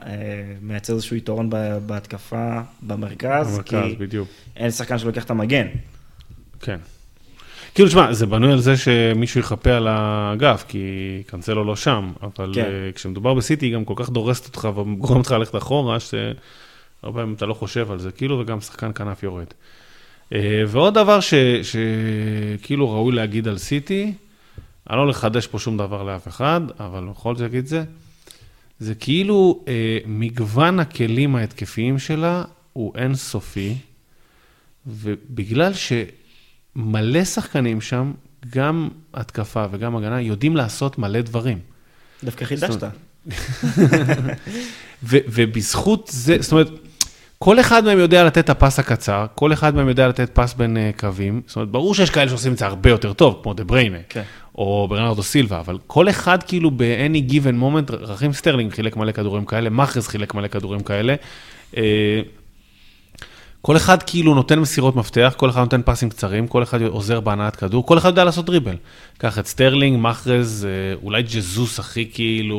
מייצר 0.62 0.92
איזשהו 0.92 1.16
יתרון 1.16 1.50
בהתקפה 1.86 2.60
במרכז, 2.82 3.54
במרכז, 3.54 3.60
כי 3.64 3.96
בדיוק. 3.98 4.28
אין 4.56 4.70
שחקן 4.70 4.98
שלוקח 4.98 5.24
את 5.24 5.30
המגן. 5.30 5.66
כן. 6.60 6.76
כאילו, 7.74 7.88
תשמע, 7.88 8.12
זה 8.12 8.26
בנוי 8.26 8.52
על 8.52 8.60
זה 8.60 8.76
שמישהו 8.76 9.40
יחפה 9.40 9.70
על 9.70 9.88
האגף, 9.88 10.64
כי 10.68 10.78
קאנסלו 11.26 11.64
לא 11.64 11.76
שם, 11.76 12.12
אבל 12.22 12.52
כן. 12.54 12.62
uh, 12.62 12.96
כשמדובר 12.96 13.34
בסיטי, 13.34 13.66
היא 13.66 13.74
גם 13.74 13.84
כל 13.84 13.94
כך 13.96 14.10
דורסת 14.10 14.46
אותך 14.46 14.68
וגורמת 14.76 15.18
אותך 15.18 15.30
ללכת 15.30 15.56
אחורה, 15.56 16.00
שהרבה 16.00 17.20
פעמים 17.20 17.34
אתה 17.34 17.46
לא 17.46 17.54
חושב 17.54 17.90
על 17.90 17.98
זה, 17.98 18.10
כאילו, 18.10 18.38
וגם 18.38 18.60
שחקן 18.60 18.90
כנף 18.94 19.22
יורד. 19.22 19.46
ועוד 20.66 20.94
דבר 20.94 21.18
שכאילו 21.62 22.90
ראוי 22.90 23.14
להגיד 23.14 23.48
על 23.48 23.58
סיטי, 23.58 24.12
אני 24.90 24.98
לא 24.98 25.08
לחדש 25.08 25.46
פה 25.46 25.58
שום 25.58 25.76
דבר 25.76 26.02
לאף 26.02 26.28
אחד, 26.28 26.60
אבל 26.80 27.04
בכל 27.10 27.36
זאת 27.36 27.46
אגיד 27.46 27.58
את 27.58 27.66
זה, 27.66 27.84
זה 28.78 28.94
כאילו 28.94 29.64
אה, 29.68 29.98
מגוון 30.06 30.80
הכלים 30.80 31.36
ההתקפיים 31.36 31.98
שלה 31.98 32.44
הוא 32.72 32.92
אינסופי, 32.96 33.76
ובגלל 34.86 35.72
שמלא 35.74 37.24
שחקנים 37.24 37.80
שם, 37.80 38.12
גם 38.50 38.88
התקפה 39.14 39.64
וגם 39.70 39.96
הגנה, 39.96 40.20
יודעים 40.20 40.56
לעשות 40.56 40.98
מלא 40.98 41.20
דברים. 41.20 41.58
דווקא 42.24 42.44
חידשת. 42.44 42.84
ובזכות 45.02 46.08
זה, 46.12 46.36
זאת 46.40 46.52
אומרת, 46.52 46.68
כל 47.38 47.60
אחד 47.60 47.84
מהם 47.84 47.98
יודע 47.98 48.24
לתת 48.24 48.38
את 48.38 48.50
הפס 48.50 48.78
הקצר, 48.78 49.26
כל 49.34 49.52
אחד 49.52 49.74
מהם 49.74 49.88
יודע 49.88 50.08
לתת 50.08 50.30
פס 50.34 50.54
בין 50.54 50.76
uh, 50.76 51.00
קווים, 51.00 51.40
זאת 51.46 51.56
אומרת, 51.56 51.68
ברור 51.68 51.94
שיש 51.94 52.10
כאלה 52.10 52.28
שעושים 52.28 52.52
את 52.52 52.58
זה 52.58 52.66
הרבה 52.66 52.90
יותר 52.90 53.12
טוב, 53.12 53.40
כמו 53.42 53.54
דה 53.54 53.64
בריינה, 53.64 53.98
כן. 54.08 54.22
או 54.60 54.86
ברנרדו 54.88 55.22
סילבה, 55.22 55.60
אבל 55.60 55.78
כל 55.86 56.08
אחד 56.08 56.42
כאילו 56.42 56.70
ב-any 56.70 57.32
given 57.32 57.62
moment, 57.62 57.92
רכים 57.92 58.32
סטרלינג 58.32 58.72
חילק 58.72 58.96
מלא 58.96 59.12
כדורים 59.12 59.44
כאלה, 59.44 59.70
מאחרז 59.70 60.08
חילק 60.08 60.34
מלא 60.34 60.48
כדורים 60.48 60.80
כאלה. 60.80 61.14
אה, 61.72 61.76
כל 63.62 63.76
אחד 63.76 64.02
כאילו 64.02 64.34
נותן 64.34 64.58
מסירות 64.58 64.96
מפתח, 64.96 65.34
כל 65.36 65.50
אחד 65.50 65.60
נותן 65.60 65.80
פסים 65.84 66.10
קצרים, 66.10 66.48
כל 66.48 66.62
אחד 66.62 66.82
עוזר 66.82 67.20
בהנעת 67.20 67.56
כדור, 67.56 67.86
כל 67.86 67.98
אחד 67.98 68.08
יודע 68.08 68.24
לעשות 68.24 68.46
דריבל. 68.46 68.76
קח 69.18 69.38
את 69.38 69.46
סטרלינג, 69.46 69.98
מאחרז, 69.98 70.68
אה, 70.70 70.94
אולי 71.02 71.22
ג'זוס 71.22 71.78
הכי 71.78 72.10
כאילו 72.12 72.58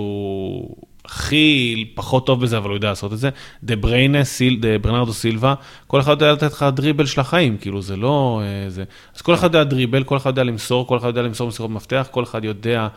הכי 1.12 1.92
פחות 1.96 2.26
טוב 2.26 2.42
בזה, 2.42 2.58
אבל 2.58 2.70
הוא 2.70 2.78
יודע 2.78 2.90
לעשות 2.90 3.14
את 3.14 3.18
זה. 3.18 3.30
דה 3.64 3.76
בריינה, 3.76 4.24
סיל, 4.24 4.60
דה 4.60 4.78
ברנרדו 4.78 5.14
סילבה, 5.14 5.54
כל 5.88 6.00
אחד 6.00 6.12
יודע 6.12 6.34
לתת 6.34 6.52
לך 6.54 6.66
דריבל 6.74 7.06
של 7.06 7.22
החיים, 7.22 7.58
כאילו 7.58 7.82
זה 7.82 7.96
לא... 7.96 8.42
אה, 8.44 8.70
זה... 8.70 8.84
אז 9.16 9.22
כל 9.22 9.34
אחד 9.34 9.44
יודע 9.44 9.64
דריבל, 9.64 10.04
כל 10.04 10.18
אחד 10.18 10.30
יודע 10.30 10.44
למסור, 10.44 10.88
כל 10.88 10.98
אחד 10.98 11.08
יודע 11.08 11.22
למסור 11.22 11.48
מסירות 11.48 11.72
מפתח, 11.72 12.08
כל 12.12 12.24
אחד 12.24 12.46
יודע 12.46 12.88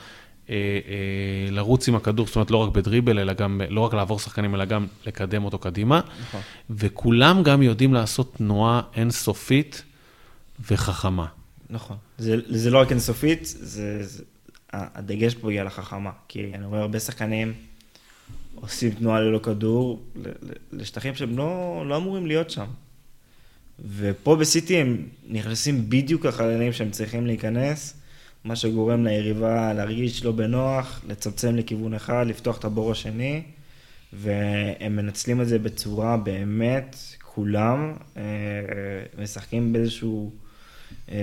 אה, 0.51 0.55
אה, 0.55 1.51
לרוץ 1.51 1.89
עם 1.89 1.95
הכדור, 1.95 2.27
זאת 2.27 2.37
אומרת 2.37 2.51
לא 2.51 2.57
רק 2.57 2.73
בדריבל, 2.73 3.19
אלא 3.19 3.33
גם, 3.33 3.61
לא 3.69 3.81
רק 3.81 3.95
לעבור 3.95 4.19
שחקנים, 4.19 4.55
אלא 4.55 4.65
גם 4.65 4.87
לקדם 5.07 5.45
אותו 5.45 5.59
קדימה. 5.59 6.01
נכון. 6.21 6.41
וכולם 6.71 7.43
גם 7.43 7.63
יודעים 7.63 7.95
לעשות 7.95 8.35
תנועה 8.37 8.83
אינסופית 8.97 9.83
וחכמה. 10.71 11.27
נכון. 11.71 11.97
זה, 12.19 12.37
זה 12.49 12.71
לא 12.71 12.79
רק 12.81 12.91
אינסופית, 12.91 13.45
זה, 13.45 14.03
זה, 14.03 14.23
הדגש 14.73 15.35
פה 15.35 15.53
יהיה 15.53 15.61
על 15.61 15.67
החכמה, 15.67 16.11
כי 16.29 16.51
אני 16.55 16.67
רואה 16.67 16.81
הרבה 16.81 17.01
שחקנים... 17.01 17.53
עושים 18.55 18.91
תנועה 18.91 19.21
ללא 19.21 19.39
כדור 19.39 20.03
לשטחים 20.73 21.15
שהם 21.15 21.39
לא, 21.39 21.83
לא 21.87 21.97
אמורים 21.97 22.27
להיות 22.27 22.51
שם. 22.51 22.67
ופה 23.97 24.37
בסיטי 24.37 24.77
הם 24.77 25.09
נכנסים 25.29 25.91
בדיוק 25.91 26.27
לחללים 26.27 26.73
שהם 26.73 26.91
צריכים 26.91 27.27
להיכנס, 27.27 28.01
מה 28.45 28.57
שגורם 28.57 29.05
ליריבה 29.05 29.73
להרגיש 29.73 30.25
לא 30.25 30.33
בנוח, 30.33 31.01
לצמצם 31.09 31.57
לכיוון 31.57 31.95
אחד, 31.95 32.25
לפתוח 32.29 32.59
את 32.59 32.65
הבור 32.65 32.91
השני, 32.91 33.43
והם 34.13 34.97
מנצלים 34.97 35.41
את 35.41 35.49
זה 35.49 35.59
בצורה 35.59 36.17
באמת, 36.17 36.97
כולם 37.23 37.93
אה, 38.17 38.23
משחקים 39.23 39.73
באיזשהו... 39.73 40.33
אה... 41.11 41.17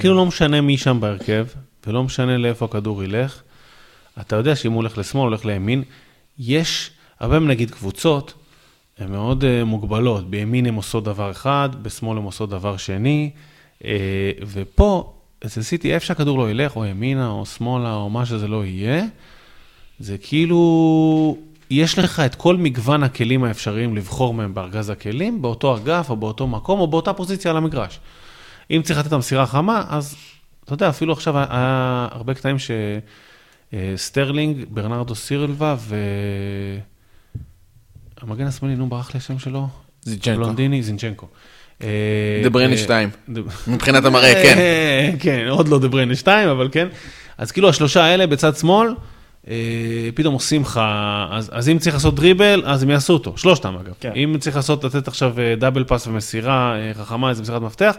כאילו 0.00 0.16
לא 0.16 0.26
משנה 0.26 0.60
מי 0.60 0.78
שם 0.78 1.00
בהרכב, 1.00 1.46
ולא 1.86 2.04
משנה 2.04 2.38
לאיפה 2.38 2.64
הכדור 2.64 3.04
ילך. 3.04 3.42
אתה 4.20 4.36
יודע 4.36 4.56
שאם 4.56 4.72
הוא 4.72 4.76
הולך 4.76 4.98
לשמאל, 4.98 5.22
הולך 5.22 5.44
לימין, 5.44 5.82
יש, 6.38 6.90
הרבה 7.20 7.38
נגיד 7.38 7.70
קבוצות, 7.70 8.34
הן 8.98 9.10
מאוד 9.10 9.44
uh, 9.44 9.64
מוגבלות, 9.64 10.30
בימין 10.30 10.66
הן 10.66 10.74
עושות 10.74 11.04
דבר 11.04 11.30
אחד, 11.30 11.68
בשמאל 11.82 12.18
הן 12.18 12.24
עושות 12.24 12.50
דבר 12.50 12.76
שני, 12.76 13.30
uh, 13.78 13.84
ופה, 14.42 15.12
אצל 15.46 15.62
סיטי, 15.62 15.94
איפה 15.94 16.06
שהכדור 16.06 16.38
לא 16.38 16.50
ילך, 16.50 16.76
או 16.76 16.84
ימינה, 16.84 17.28
או 17.28 17.46
שמאלה, 17.46 17.94
או 17.94 18.10
מה 18.10 18.26
שזה 18.26 18.48
לא 18.48 18.64
יהיה, 18.64 19.04
זה 19.98 20.18
כאילו, 20.18 21.36
יש 21.70 21.98
לך 21.98 22.20
את 22.20 22.34
כל 22.34 22.56
מגוון 22.56 23.02
הכלים 23.02 23.44
האפשריים 23.44 23.96
לבחור 23.96 24.34
מהם 24.34 24.54
בארגז 24.54 24.90
הכלים, 24.90 25.42
באותו 25.42 25.76
אגף, 25.76 26.10
או 26.10 26.16
באותו 26.16 26.46
מקום, 26.46 26.80
או 26.80 26.86
באותה 26.86 27.12
פוזיציה 27.12 27.50
על 27.50 27.56
המגרש. 27.56 28.00
אם 28.70 28.80
צריך 28.84 28.98
לתת 28.98 29.08
את 29.08 29.12
המסירה 29.12 29.42
החמה, 29.42 29.84
אז 29.88 30.16
אתה 30.64 30.74
יודע, 30.74 30.88
אפילו 30.88 31.12
עכשיו 31.12 31.38
היה 31.38 32.08
הרבה 32.10 32.34
קטעים 32.34 32.58
ש... 32.58 32.70
אה, 33.74 33.92
סטרלינג, 33.96 34.64
ברנרדו 34.70 35.14
סילבה 35.14 35.76
ו... 35.78 35.96
המגן 38.20 38.46
השמאלי, 38.46 38.76
נו, 38.76 38.88
ברח 38.88 39.14
לי 39.14 39.18
השם 39.18 39.38
שלו? 39.38 39.68
זינצ'נקו. 40.02 40.40
בלונדיני, 40.40 40.82
זינצ'נקו. 40.82 41.26
אה, 41.82 42.42
דבריינה 42.44 42.76
2, 42.76 43.10
אה, 43.28 43.42
מבחינת 43.66 44.04
המראה, 44.04 44.34
כן. 44.34 44.56
כן, 45.20 45.46
עוד 45.48 45.68
לא 45.68 45.78
דבריינה 45.78 46.16
2, 46.16 46.48
אבל 46.48 46.68
כן. 46.72 46.88
אז 47.38 47.52
כאילו 47.52 47.68
השלושה 47.68 48.04
האלה 48.04 48.26
בצד 48.26 48.56
שמאל, 48.56 48.94
פתאום 50.14 50.34
עושים 50.34 50.62
לך, 50.62 50.80
אז 51.30 51.68
אם 51.68 51.78
צריך 51.78 51.94
לעשות 51.94 52.14
דריבל, 52.14 52.62
אז 52.66 52.82
הם 52.82 52.90
יעשו 52.90 53.12
אותו, 53.12 53.36
שלושתם 53.36 53.74
אגב. 53.76 53.94
כן. 54.00 54.12
אם 54.16 54.36
צריך 54.40 54.56
לעשות, 54.56 54.84
לתת 54.84 55.08
עכשיו 55.08 55.34
double 55.58 55.84
pass 55.84 56.06
ומסירה 56.06 56.76
חכמה, 56.94 57.30
איזה 57.30 57.42
מסירת 57.42 57.62
מפתח, 57.62 57.94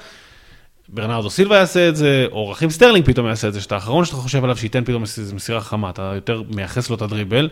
ברנרדו 0.93 1.29
סילבה 1.29 1.55
יעשה 1.57 1.89
את 1.89 1.95
זה, 1.95 2.25
או 2.31 2.49
רכים 2.49 2.69
סטרלינג 2.69 3.05
פתאום 3.05 3.27
יעשה 3.27 3.47
את 3.47 3.53
זה, 3.53 3.61
שאתה 3.61 3.75
האחרון 3.75 4.05
שאתה 4.05 4.17
חושב 4.17 4.43
עליו 4.43 4.57
שייתן 4.57 4.83
פתאום 4.83 5.03
איזו 5.03 5.35
מסירה 5.35 5.61
חמה, 5.61 5.89
אתה 5.89 6.11
יותר 6.15 6.43
מייחס 6.55 6.89
לו 6.89 6.95
את 6.95 7.01
הדריבל. 7.01 7.49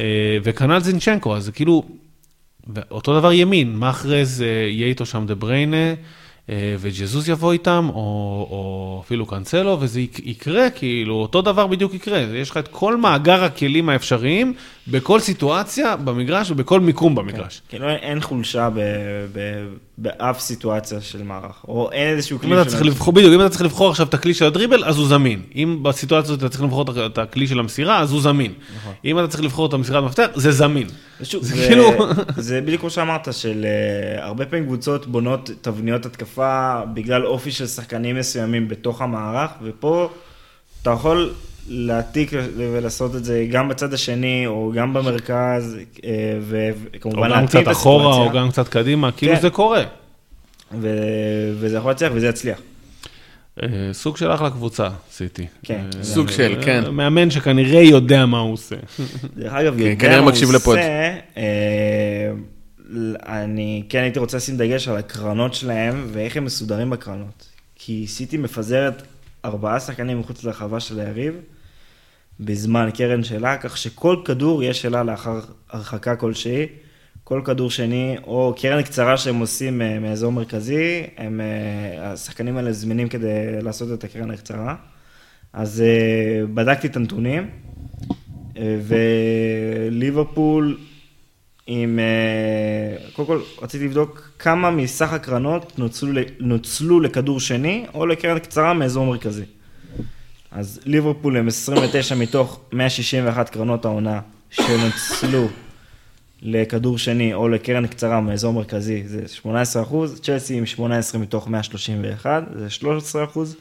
אה, 0.00 0.04
וכנ"ל 0.42 0.80
זינצ'נקו, 0.80 1.36
אז 1.36 1.44
זה 1.44 1.52
כאילו, 1.52 1.82
אותו 2.90 3.18
דבר 3.18 3.32
ימין, 3.32 3.76
מאחרז 3.76 4.40
יהיה 4.40 4.86
איתו 4.86 5.06
שם 5.06 5.24
דה 5.26 5.34
בריינה, 5.34 5.94
אה, 6.50 6.74
וג'זוס 6.78 7.28
יבוא 7.28 7.52
איתם, 7.52 7.86
או, 7.88 8.00
או 8.50 9.02
אפילו 9.04 9.26
קאנסלו, 9.26 9.76
וזה 9.80 10.00
יק- 10.00 10.26
יקרה, 10.26 10.70
כאילו, 10.70 11.14
אותו 11.14 11.42
דבר 11.42 11.66
בדיוק 11.66 11.94
יקרה. 11.94 12.18
יש 12.18 12.50
לך 12.50 12.56
את 12.56 12.68
כל 12.68 12.96
מאגר 12.96 13.44
הכלים 13.44 13.88
האפשריים, 13.88 14.54
בכל 14.88 15.20
סיטואציה 15.20 15.96
במגרש 15.96 16.50
ובכל 16.50 16.80
מיקום 16.80 17.14
במגרש. 17.14 17.62
כאילו 17.68 17.88
אין- 17.88 17.96
אין 17.96 18.20
חולשה 18.20 18.68
ב- 18.70 18.78
ב- 19.32 19.66
באף 20.02 20.40
סיטואציה 20.40 21.00
של 21.00 21.22
מערך, 21.22 21.64
או 21.68 21.92
אין 21.92 22.16
איזשהו 22.16 22.36
אם 22.36 22.40
כלי 22.42 22.54
אתה 22.54 22.64
של- 22.64 22.70
צריך 22.70 22.82
לבחור, 22.82 23.12
בדיוק, 23.12 23.34
אם 23.34 23.40
אתה 23.40 23.48
צריך 23.48 23.62
לבחור 23.62 23.90
עכשיו 23.90 24.06
את 24.06 24.14
הכלי 24.14 24.34
של 24.34 24.44
הדריבל, 24.44 24.84
אז 24.84 24.98
הוא 24.98 25.08
זמין. 25.08 25.42
אם 25.56 25.78
בסיטואציה 25.82 26.28
הזאת 26.28 26.38
אתה 26.38 26.48
צריך 26.48 26.62
לבחור 26.62 26.84
את 27.06 27.18
הכלי 27.18 27.46
של 27.46 27.58
המסירה, 27.58 27.98
אז 28.00 28.12
הוא 28.12 28.20
זמין. 28.20 28.52
אם 29.04 29.18
אתה 29.18 29.28
צריך 29.28 29.42
לבחור 29.44 29.66
את 29.66 29.72
המסירת 29.72 30.04
מפתח, 30.04 30.26
זה 30.34 30.52
זמין. 30.52 30.86
שוב, 31.22 31.42
זה 31.42 31.56
זה, 31.56 31.66
כאילו- 31.68 31.90
זה 32.36 32.60
בדיוק 32.60 32.80
כמו 32.80 32.90
שאמרת, 32.90 33.28
של 33.34 33.66
uh, 34.18 34.22
הרבה 34.22 34.46
פעמים 34.46 34.64
קבוצות 34.66 35.06
בונות 35.06 35.50
תבניות 35.60 36.06
התקפה 36.06 36.80
בגלל 36.94 37.26
אופי 37.26 37.50
של 37.50 37.66
שחקנים 37.66 38.16
מסוימים 38.16 38.68
בתוך 38.68 39.02
המערך, 39.02 39.50
ופה 39.62 40.08
אתה 40.82 40.90
יכול 40.90 41.32
להעתיק 41.72 42.30
ולעשות 42.56 43.16
את 43.16 43.24
זה 43.24 43.46
גם 43.50 43.68
בצד 43.68 43.94
השני, 43.94 44.46
או 44.46 44.72
גם 44.74 44.94
במרכז, 44.94 45.76
או 46.04 46.08
וכמובן 46.40 47.22
גם 47.22 47.30
להתאים 47.30 47.46
קצת 47.46 47.62
את 47.62 47.68
אחורה, 47.68 48.04
או 48.04 48.10
הסיטואציה, 48.10 48.40
גם 48.40 48.50
קצת 48.50 48.68
קדימה, 48.68 49.12
כאילו 49.12 49.34
כן. 49.34 49.40
זה 49.40 49.50
קורה. 49.50 49.84
ו- 50.80 51.52
וזה 51.60 51.76
יכול 51.76 51.90
להצליח 51.90 52.12
וזה 52.14 52.28
יצליח. 52.28 52.58
אה, 53.62 53.68
סוג 53.92 54.16
של 54.16 54.32
אחלה 54.32 54.50
קבוצה, 54.50 54.88
סיטי. 55.10 55.46
כן. 55.62 55.84
אה, 55.98 56.04
סוג 56.04 56.28
אה, 56.28 56.32
של, 56.32 56.58
כן. 56.64 56.90
מאמן 56.90 57.30
שכנראה 57.30 57.80
יודע 57.80 58.26
מה 58.26 58.38
הוא 58.38 58.52
עושה. 58.52 58.76
דרך 59.36 59.52
אגב, 59.52 59.80
יודע 59.80 59.94
כנראה 59.94 60.20
מה 60.20 60.30
הוא. 60.30 60.54
עושה, 60.64 61.16
אה, 61.36 62.30
אני 63.26 63.82
כן 63.88 64.02
הייתי 64.02 64.18
רוצה 64.18 64.36
לשים 64.36 64.56
דגש 64.56 64.88
על 64.88 64.96
הקרנות 64.96 65.54
שלהם 65.54 66.06
ואיך 66.12 66.36
הם 66.36 66.44
מסודרים 66.44 66.90
בקרנות. 66.90 67.48
כי 67.74 68.06
סיטי 68.06 68.36
מפזרת 68.36 69.02
ארבעה 69.44 69.80
שחקנים 69.80 70.20
מחוץ 70.20 70.44
לרחבה 70.44 70.80
של 70.80 71.00
היריב 71.00 71.34
בזמן 72.40 72.88
קרן 72.94 73.24
שלה, 73.24 73.56
כך 73.56 73.76
שכל 73.76 74.16
כדור 74.24 74.62
יש 74.62 74.82
שלה 74.82 75.02
לאחר 75.02 75.40
הרחקה 75.70 76.16
כלשהי. 76.16 76.66
כל 77.30 77.42
כדור 77.44 77.70
שני, 77.70 78.16
או 78.26 78.54
קרן 78.60 78.82
קצרה 78.82 79.16
שהם 79.16 79.40
עושים 79.40 79.82
אה, 79.82 79.98
מאזור 79.98 80.32
מרכזי, 80.32 81.02
הם, 81.16 81.40
אה, 81.40 82.12
השחקנים 82.12 82.56
האלה 82.56 82.72
זמינים 82.72 83.08
כדי 83.08 83.62
לעשות 83.62 83.98
את 83.98 84.04
הקרן 84.04 84.30
הקצרה. 84.30 84.74
אז 85.52 85.80
אה, 85.80 86.46
בדקתי 86.54 86.86
את 86.86 86.96
הנתונים, 86.96 87.50
וליברפול 89.90 90.78
עם, 91.66 91.98
קודם 93.12 93.28
כל 93.28 93.40
רציתי 93.62 93.84
לבדוק 93.84 94.30
כמה 94.38 94.70
מסך 94.70 95.12
הקרנות 95.12 95.78
נוצלו, 95.78 96.22
נוצלו 96.40 97.00
לכדור 97.00 97.40
שני 97.40 97.86
או 97.94 98.06
לקרן 98.06 98.38
קצרה 98.38 98.74
מאזור 98.74 99.06
מרכזי. 99.06 99.44
אז 100.52 100.80
ליברפול 100.84 101.36
הם 101.36 101.48
29 101.48 102.14
מתוך 102.14 102.60
161 102.72 103.48
קרנות 103.48 103.84
העונה 103.84 104.20
שנוצלו 104.50 105.48
לכדור 106.42 106.98
שני 106.98 107.34
או 107.34 107.48
לקרן 107.48 107.86
קצרה 107.86 108.20
מאזור 108.20 108.52
מרכזי 108.52 109.02
זה 109.06 109.28
18 109.28 109.82
אחוז, 109.82 110.20
צ'לסי 110.20 110.58
עם 110.58 110.66
18 110.66 111.20
מתוך 111.20 111.48
131 111.48 112.42
זה 112.56 112.70
13 112.70 113.24
אחוז, 113.24 113.56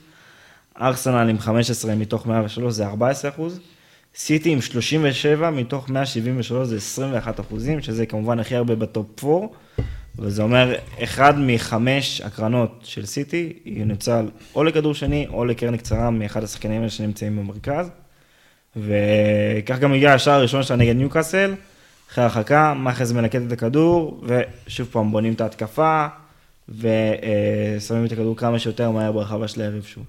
ארסנל 0.81 1.29
עם 1.29 1.39
15 1.39 1.95
מתוך 1.95 2.27
103 2.27 2.73
זה 2.73 2.87
14 2.87 3.31
אחוז, 3.31 3.59
סיטי 4.15 4.49
עם 4.49 4.61
37 4.61 5.49
מתוך 5.49 5.89
173 5.89 6.67
זה 6.67 6.75
21 6.75 7.39
אחוזים, 7.39 7.81
שזה 7.81 8.05
כמובן 8.05 8.39
הכי 8.39 8.55
הרבה 8.55 8.75
בטופ 8.75 9.23
4, 9.23 9.47
וזה 10.21 10.41
אומר 10.41 10.75
אחד 11.03 11.33
מחמש 11.39 12.21
הקרנות 12.21 12.79
של 12.83 13.05
סיטי 13.05 13.53
ינוצל 13.65 14.29
או 14.55 14.63
לכדור 14.63 14.93
שני 14.93 15.27
או 15.29 15.45
לקרן 15.45 15.77
קצרה 15.77 16.09
מאחד 16.09 16.43
השחקנים 16.43 16.77
האלה 16.79 16.89
שנמצאים 16.89 17.37
במרכז. 17.37 17.89
וכך 18.75 19.79
גם 19.79 19.93
הגיע 19.93 20.13
השער 20.13 20.33
הראשון 20.33 20.63
שלה 20.63 20.77
נגד 20.77 20.95
ניוקאסל, 20.95 21.53
אחרי 22.11 22.23
הרחקה, 22.23 22.73
מאחז 22.73 23.11
מנקט 23.11 23.41
את 23.47 23.51
הכדור, 23.51 24.23
ושוב 24.25 24.87
פעם 24.91 25.11
בונים 25.11 25.33
את 25.33 25.41
ההתקפה, 25.41 26.07
ושמים 26.69 28.05
את 28.05 28.11
הכדור 28.11 28.37
כמה 28.37 28.59
שיותר 28.59 28.91
מהר 28.91 29.11
ברחבה 29.11 29.47
של 29.47 29.61
היריב 29.61 29.83
שוב. 29.83 30.03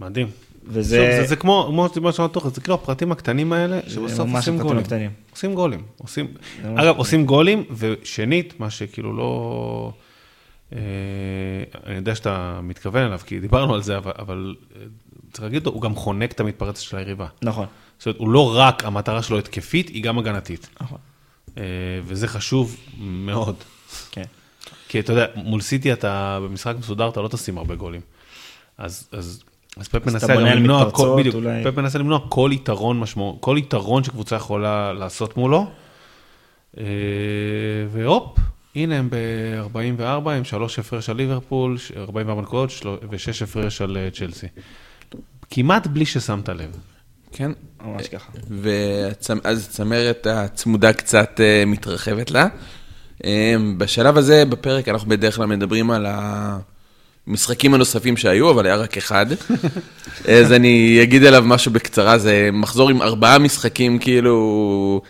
מדהים. 0.00 0.28
וזה... 0.64 0.82
זה, 0.82 1.20
זה, 1.20 1.26
זה 1.26 1.36
כמו, 1.36 1.64
כמו 1.68 2.02
מה 2.02 2.12
שאמרת 2.12 2.32
תוך, 2.32 2.48
זה 2.48 2.60
כאילו 2.60 2.74
הפרטים 2.74 3.12
הקטנים 3.12 3.52
האלה, 3.52 3.80
שבסוף 3.88 4.30
עושים 4.34 4.58
גולים. 4.58 4.78
הקטנים. 4.78 5.10
עושים 5.30 5.54
גולים. 5.54 5.82
עושים, 5.96 6.26
אגב, 6.60 6.72
הפרטים. 6.74 6.96
עושים 6.96 7.26
גולים, 7.26 7.64
ושנית, 7.70 8.60
מה 8.60 8.70
שכאילו 8.70 9.16
לא... 9.16 9.92
אה, 10.72 10.78
אני 11.86 11.94
יודע 11.94 12.14
שאתה 12.14 12.60
מתכוון 12.62 13.02
אליו, 13.02 13.20
כי 13.26 13.40
דיברנו 13.40 13.74
על 13.74 13.82
זה, 13.82 13.96
אבל, 13.96 14.12
אבל 14.18 14.54
אה, 14.76 14.82
צריך 15.32 15.44
להגיד, 15.44 15.66
הוא 15.66 15.82
גם 15.82 15.94
חונק 15.94 16.32
את 16.32 16.40
המתפרצת 16.40 16.80
של 16.80 16.96
היריבה. 16.96 17.26
נכון. 17.42 17.66
זאת 17.98 18.06
אומרת, 18.06 18.18
הוא 18.18 18.28
לא 18.28 18.56
רק, 18.56 18.84
המטרה 18.84 19.22
שלו 19.22 19.38
התקפית, 19.38 19.88
היא 19.88 20.02
גם 20.02 20.18
הגנתית. 20.18 20.68
נכון. 20.80 20.98
אה, 21.58 21.62
וזה 22.04 22.28
חשוב 22.28 22.76
מאוד. 22.98 23.56
כן. 24.10 24.24
כי 24.88 25.00
אתה 25.00 25.12
יודע, 25.12 25.26
מול 25.34 25.60
סיטי 25.60 25.92
אתה 25.92 26.38
במשחק 26.42 26.74
מסודר, 26.78 27.08
אתה 27.08 27.20
לא 27.20 27.28
תשים 27.28 27.58
הרבה 27.58 27.74
גולים. 27.74 28.00
אז, 28.78 29.08
אז, 29.12 29.42
אז 29.76 29.88
פפ 29.88 29.96
אתה 29.96 30.10
מנסה 30.10 30.34
למנוע, 30.34 30.90
כל, 30.90 31.14
בדיוק, 31.18 31.34
אולי. 31.34 31.64
פפ 31.64 31.76
מנסה 31.78 31.98
למנוע 31.98 32.18
כל 32.28 32.50
יתרון 32.54 33.00
משמעות, 33.00 33.36
כל 33.40 33.56
יתרון 33.58 34.04
שקבוצה 34.04 34.36
יכולה 34.36 34.92
לעשות 34.92 35.36
מולו. 35.36 35.66
אה, 36.78 36.84
והופ, 37.92 38.38
הנה 38.76 38.98
הם 38.98 39.08
ב-44 39.10 40.30
עם 40.30 40.44
שלוש 40.44 40.78
הפרש 40.78 41.10
על 41.10 41.16
ליברפול, 41.16 41.76
44 41.96 42.42
נקודות 42.42 42.70
של- 42.70 42.88
ושש 43.10 43.42
הפרש 43.42 43.82
על 43.82 43.96
אה, 43.96 44.08
צ'לסי. 44.12 44.46
כמעט 45.50 45.86
בלי 45.86 46.06
ששמת 46.06 46.48
לב. 46.48 46.76
כן. 47.32 47.52
ממש 47.84 48.08
ככה. 48.08 48.32
ואז 48.62 49.64
הצמרת 49.68 50.26
הצמודה 50.30 50.92
קצת 50.92 51.40
אה, 51.40 51.64
מתרחבת 51.66 52.30
לה. 52.30 52.46
אה, 53.24 53.54
בשלב 53.78 54.16
הזה 54.16 54.44
בפרק 54.44 54.88
אנחנו 54.88 55.08
בדרך 55.08 55.36
כלל 55.36 55.46
מדברים 55.46 55.90
על 55.90 56.06
המשחקים 57.26 57.74
הנוספים 57.74 58.16
שהיו, 58.16 58.50
אבל 58.50 58.66
היה 58.66 58.76
רק 58.76 58.96
אחד. 58.96 59.26
אז 60.38 60.52
אני 60.52 60.98
אגיד 61.02 61.24
עליו 61.24 61.42
משהו 61.46 61.72
בקצרה, 61.72 62.18
זה 62.18 62.48
מחזור 62.52 62.90
עם 62.90 63.02
ארבעה 63.02 63.38
משחקים 63.38 63.98
כאילו 63.98 65.02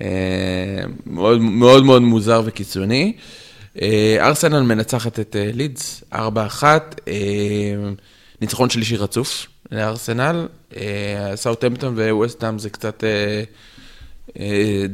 אה, 0.00 0.06
מאוד 1.06 1.40
מאוד 1.40 1.84
מאוד 1.84 2.02
מוזר 2.02 2.42
וקיצוני. 2.44 3.12
אה, 3.82 4.16
ארסנל 4.20 4.62
מנצחת 4.62 5.20
את 5.20 5.36
אה, 5.36 5.50
לידס 5.52 6.04
4-1, 6.12 6.16
אה, 7.08 7.14
ניצחון 8.40 8.70
שלישי 8.70 8.96
רצוף 8.96 9.46
לארסנל, 9.72 10.48
סאוטהמפטון 11.34 11.94
וווסטהאם 11.98 12.58
זה 12.58 12.70
קצת, 12.70 13.04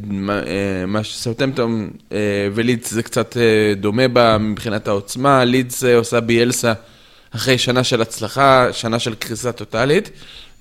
מה- 0.07 0.43
אה, 0.47 0.87
מה 0.87 1.05
שסאוטהמפטון 1.05 1.91
אה, 2.13 2.19
ולידס 2.55 2.91
זה 2.91 3.03
קצת 3.03 3.37
אה, 3.37 3.43
דומה 3.75 4.09
בה 4.09 4.39
מבחינת 4.39 4.89
העוצמה, 4.89 5.45
לידס 5.45 5.85
אה, 5.85 5.97
עושה 5.97 6.21
ביאלסה 6.21 6.73
אחרי 7.31 7.59
שנה 7.59 7.85
של 7.85 8.03
הצלחה, 8.03 8.69
שנה 8.73 8.99
של 8.99 9.15
קריסה 9.15 9.53
טוטאלית. 9.53 10.11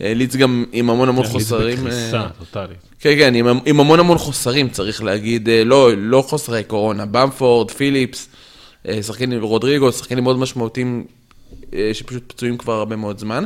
אה, 0.02 0.14
לידס 0.14 0.36
גם 0.36 0.66
עם 0.72 0.90
המון 0.90 1.10
המון 1.10 1.26
חוסרים. 1.26 1.78
בקריסה 1.78 2.18
אה, 2.22 2.28
טוטאלית. 2.40 2.78
כן, 3.00 3.14
כן, 3.18 3.36
עם, 3.36 3.48
עם 3.66 3.80
המון 3.80 4.00
המון 4.00 4.18
חוסרים, 4.18 4.70
צריך 4.70 5.04
להגיד, 5.04 5.50
אה, 5.50 5.64
לא, 5.64 5.92
לא 5.98 6.22
חוסרי 6.28 6.64
קורונה, 6.64 7.06
במפורד, 7.06 7.72
פיליפס, 7.72 8.30
אה, 8.88 9.04
שחקנים, 9.04 9.42
רודריגו, 9.42 9.92
שחקנים 9.92 10.24
מאוד 10.24 10.38
משמעותיים, 10.40 11.04
אה, 11.74 11.90
שפשוט 11.94 12.24
פצועים 12.28 12.58
כבר 12.58 12.74
הרבה 12.74 12.96
מאוד 12.96 13.20
זמן. 13.20 13.44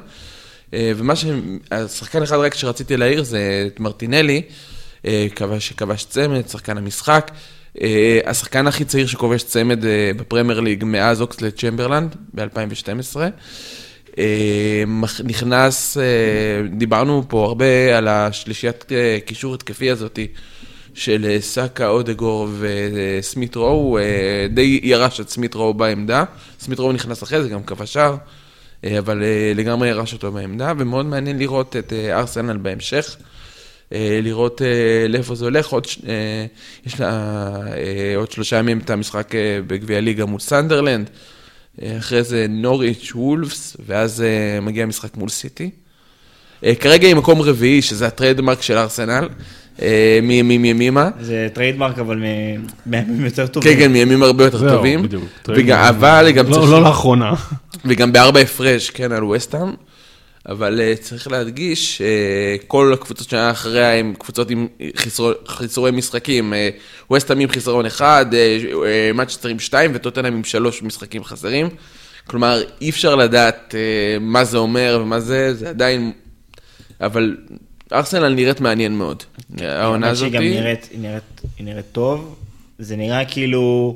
אה, 0.74 0.92
ומה 0.96 1.16
ש... 1.16 1.26
השחקן 1.72 2.24
אחד 2.24 2.38
רק 2.38 2.54
שרציתי 2.54 2.98
להעיר 2.98 3.24
זה 3.24 3.40
את 3.68 3.80
מרטינלי, 3.80 4.42
אה, 5.06 5.28
כבש, 5.36 5.68
שכבש 5.68 6.04
צמד, 6.04 6.48
שחקן 6.48 6.78
המשחק. 6.78 7.32
אה, 7.82 8.20
השחקן 8.26 8.68
הכי 8.68 8.86
צעיר 8.86 9.08
שכובש 9.08 9.44
צמד 9.44 9.86
אה, 9.86 10.12
בפרמייר 10.18 10.60
ליג 10.60 10.84
מאז 10.84 11.22
אוקסלד 11.22 11.52
צ'מברלנד 11.52 12.16
ב-2012. 12.34 13.18
אה, 14.18 14.84
מח- 14.88 15.22
נכנס, 15.24 15.98
דיברנו 16.78 17.24
פה 17.28 17.46
הרבה 17.46 17.98
על 17.98 18.08
השלישיית 18.08 18.86
קישור 19.26 19.54
התקפי 19.54 19.92
הזאתי 19.92 20.28
של 20.94 21.38
סאקה, 21.40 21.88
אודגור 21.88 22.48
וסמית 22.60 23.56
רואו, 23.56 23.98
אה, 23.98 24.04
די 24.54 24.80
ירש 24.84 25.20
את 25.22 25.30
סמית 25.30 25.54
רואו 25.54 25.74
בעמדה, 25.74 26.24
סמית 26.60 26.80
רואו 26.80 26.92
נכנס 26.92 27.24
אחרי 27.24 27.44
זה, 27.44 27.50
גם 27.50 27.64
כבש 27.64 27.94
שער, 27.94 28.16
אבל 29.00 29.24
לגמרי 29.56 29.90
ירש 29.90 30.14
אותו 30.14 30.32
בעמדה, 30.32 30.74
ומאוד 30.78 31.06
מעניין 31.06 31.40
לראות 31.40 31.76
את 31.76 31.94
ארסנל 31.94 32.58
בהמשך. 32.58 33.16
אה, 33.94 34.20
לראות 34.24 34.62
אה, 34.62 34.68
לאיפה 35.10 35.36
זה 35.36 35.46
הולך, 35.46 35.68
עוד, 35.68 35.88
אה, 36.08 36.46
יש 36.86 37.00
לה 37.00 37.30
עוד 38.16 38.32
שלושה 38.32 38.56
ימים 38.58 38.78
את 38.80 38.90
המשחק 38.90 39.32
בגביע 39.68 40.02
ליגה 40.02 40.26
מול 40.26 40.40
סנדרלנד, 40.40 41.10
אחרי 41.98 42.24
זה 42.24 42.46
נוריץ' 42.50 43.12
וולפס, 43.16 43.78
ואז 43.86 44.24
מגיע 44.62 44.86
משחק 44.86 45.18
מול 45.18 45.30
סיטי. 45.30 45.70
כרגע 46.80 47.08
היא 47.08 47.16
מקום 47.16 47.42
רביעי, 47.42 47.82
שזה 47.82 48.08
ה 48.08 48.13
trademark 48.13 48.62
של 48.62 48.78
ארסנל, 48.78 49.30
מימים 50.24 50.66
ימימה. 50.66 51.10
זה 51.22 51.48
trademark, 51.54 52.00
אבל 52.00 52.18
מ- 52.18 52.66
מימים 52.86 53.26
יותר 53.26 53.48
טובים. 53.48 53.74
כן, 53.74 53.80
כן, 53.80 53.92
מימים 53.92 54.24
הרבה 54.24 54.44
יותר 54.44 54.58
זהו, 54.58 54.70
טובים. 54.70 55.04
בדיוק. 55.04 55.24
וגם- 55.48 55.80
אבל 55.80 56.32
גם 56.32 56.48
לא- 56.50 56.54
צריך... 56.54 56.70
לא 56.72 56.82
לאחרונה. 56.84 57.34
וגם 57.86 58.12
בארבע 58.14 58.40
הפרש, 58.40 58.90
כן, 58.90 59.12
על 59.12 59.24
וסטהאם. 59.24 59.68
אבל 60.50 60.80
אה, 60.80 61.02
צריך 61.02 61.32
להדגיש, 61.32 62.02
אה, 62.02 62.66
כל 62.68 62.94
הקבוצות 62.94 63.30
שהיה 63.30 63.52
אחריה 63.52 63.94
הם 63.94 64.14
קבוצות 64.20 64.50
עם 64.50 64.68
חיסרו, 64.96 65.32
חיסורי 65.48 65.92
משחקים. 65.92 66.54
Uh, 66.54 67.14
וסטהאם 67.14 67.40
עם 67.40 67.50
חיסרון 67.50 67.86
אחד, 67.86 68.26
uh, 68.32 68.66
uh, 68.66 68.78
מצ'סטר 69.14 69.50
עם 69.50 69.60
שתיים 69.60 69.92
וטוטנאם 69.94 70.34
עם 70.34 70.44
שלוש 70.44 70.84
משחקים 70.84 71.24
חסרים. 71.24 71.70
כלומר, 72.28 72.62
אי 72.82 72.90
אפשר 72.90 73.16
לדעת 73.16 73.76
uh, 73.76 74.20
מה 74.20 74.44
זה 74.44 74.58
אומר 74.58 75.00
ומה 75.02 75.20
זה, 75.20 75.54
זה 75.54 75.70
עדיין... 75.70 76.12
אבל 77.02 77.38
ארסנל 77.94 78.34
נראית 78.34 78.62
מעניין 78.62 78.98
מאוד. 78.98 79.24
העונה 79.60 80.06
האמת 80.06 80.12
הזאת... 80.12 80.30
שהיא 80.30 80.40
גם 80.40 80.44
נראית, 80.44 80.88
היא 80.92 81.00
נראית, 81.00 81.42
היא 81.58 81.66
נראית 81.66 81.86
טוב. 81.92 82.36
זה 82.80 82.96
נראה 82.96 83.26
כאילו 83.26 83.96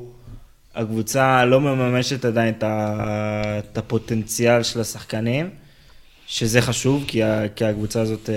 הקבוצה 0.75 1.45
לא 1.45 1.61
מממשת 1.61 2.25
עדיין 2.25 2.53
את 2.59 3.77
הפוטנציאל 3.77 4.63
של 4.63 4.81
השחקנים, 4.81 5.49
שזה 6.27 6.61
חשוב, 6.61 7.03
כי, 7.07 7.23
ה, 7.23 7.49
כי 7.55 7.65
הקבוצה 7.65 8.01
הזאת 8.01 8.29
אה, 8.29 8.35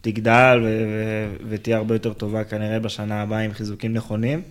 תגדל 0.00 0.60
ו, 0.64 0.66
ו, 0.66 1.44
ותהיה 1.48 1.76
הרבה 1.76 1.94
יותר 1.94 2.12
טובה 2.12 2.44
כנראה 2.44 2.78
בשנה 2.78 3.22
הבאה 3.22 3.38
עם 3.40 3.52
חיזוקים 3.52 3.92
נכונים. 3.92 4.42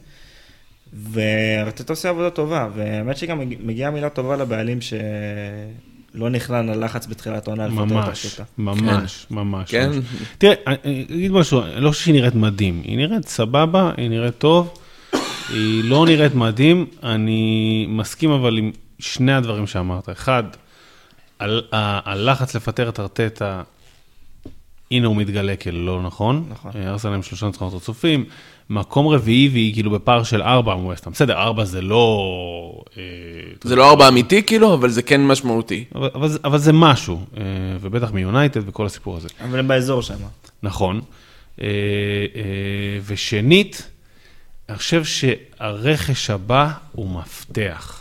וארטטה 0.93 1.93
עושה 1.93 2.09
עבודה 2.09 2.29
טובה, 2.29 2.67
והאמת 2.75 3.17
שגם 3.17 3.39
מג- 3.39 3.57
מגיעה 3.63 3.91
מילה 3.91 4.09
טובה 4.09 4.35
לבעלים 4.37 4.79
שלא 4.81 6.29
נכנע 6.29 6.61
ללחץ 6.61 7.07
בתחילת 7.07 7.47
העונה 7.47 7.67
לפטר 7.67 7.83
את 7.83 7.91
ממש, 7.91 8.25
ארטטה. 8.25 8.43
ממש, 8.57 9.25
ממש. 9.31 9.71
כן. 9.71 9.89
ממש. 9.89 10.05
תראה, 10.37 10.53
אני 10.67 10.75
אני 10.85 11.05
אגיד 11.15 11.31
משהו, 11.31 11.61
אני 11.61 11.81
לא 11.81 11.89
חושב 11.91 12.03
שהיא 12.03 12.13
נראית 12.13 12.35
מדהים, 12.35 12.81
היא 12.83 12.97
נראית 12.97 13.27
סבבה, 13.27 13.91
היא 13.97 14.09
נראית 14.09 14.37
טוב, 14.37 14.73
היא 15.49 15.83
לא 15.83 16.05
נראית 16.05 16.35
מדהים, 16.35 16.85
אני 17.03 17.85
מסכים 17.89 18.31
אבל 18.31 18.57
עם 18.57 18.71
שני 18.99 19.33
הדברים 19.33 19.67
שאמרת. 19.67 20.09
אחד, 20.09 20.43
הלחץ 21.71 22.55
לפטר 22.55 22.89
את 22.89 22.99
ארטטה, 22.99 23.61
הנה 24.91 25.07
הוא 25.07 25.15
מתגלה 25.15 25.55
כלא 25.55 26.01
נכון. 26.03 26.45
נכון. 26.49 26.71
אה, 26.75 26.89
ארסנל 26.89 27.13
עם 27.13 27.23
שלושה 27.23 27.45
ניצחונות 27.45 27.73
רצופים, 27.73 28.25
מקום 28.69 29.07
רביעי 29.07 29.49
והיא 29.49 29.73
כאילו 29.73 29.91
בפער 29.91 30.23
של 30.23 30.41
ארבע 30.41 30.75
מווסטהאם. 30.75 31.13
בסדר, 31.13 31.33
ארבע 31.37 31.65
זה 31.65 31.81
לא... 31.81 32.83
אה, 32.97 33.03
זה 33.63 33.75
לא 33.75 33.89
ארבע 33.89 34.07
אמיתי 34.07 34.43
כאילו, 34.43 34.73
אבל 34.73 34.89
זה 34.89 35.01
כן 35.01 35.27
משמעותי. 35.27 35.85
אבל, 35.95 36.09
אבל, 36.15 36.27
זה- 36.27 36.39
אבל 36.43 36.57
זה 36.57 36.73
משהו, 36.73 37.25
אה, 37.37 37.43
ובטח 37.81 38.11
מיונייטד 38.11 38.61
וכל 38.69 38.85
הסיפור 38.85 39.17
הזה. 39.17 39.27
אבל 39.43 39.59
הם 39.59 39.67
באזור 39.67 40.01
שם. 40.01 40.13
נכון. 40.63 41.01
אה, 41.61 41.67
אה, 42.35 42.41
ושנית, 43.05 43.87
אני 44.69 44.77
חושב 44.77 45.03
שהרכש 45.03 46.29
הבא 46.29 46.69
הוא 46.91 47.09
מפתח. 47.09 48.00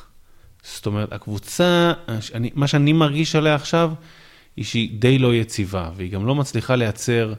זאת 0.75 0.87
אומרת, 0.87 1.13
הקבוצה, 1.13 1.93
אני, 2.35 2.51
מה 2.55 2.67
שאני 2.67 2.93
מרגיש 2.93 3.37
עליה 3.37 3.55
עכשיו, 3.55 3.93
היא 4.57 4.65
שהיא 4.65 5.01
די 5.01 5.19
לא 5.19 5.35
יציבה, 5.35 5.91
והיא 5.97 6.11
גם 6.13 6.27
לא 6.27 6.35
מצליחה 6.35 6.77
לייצר 6.77 7.35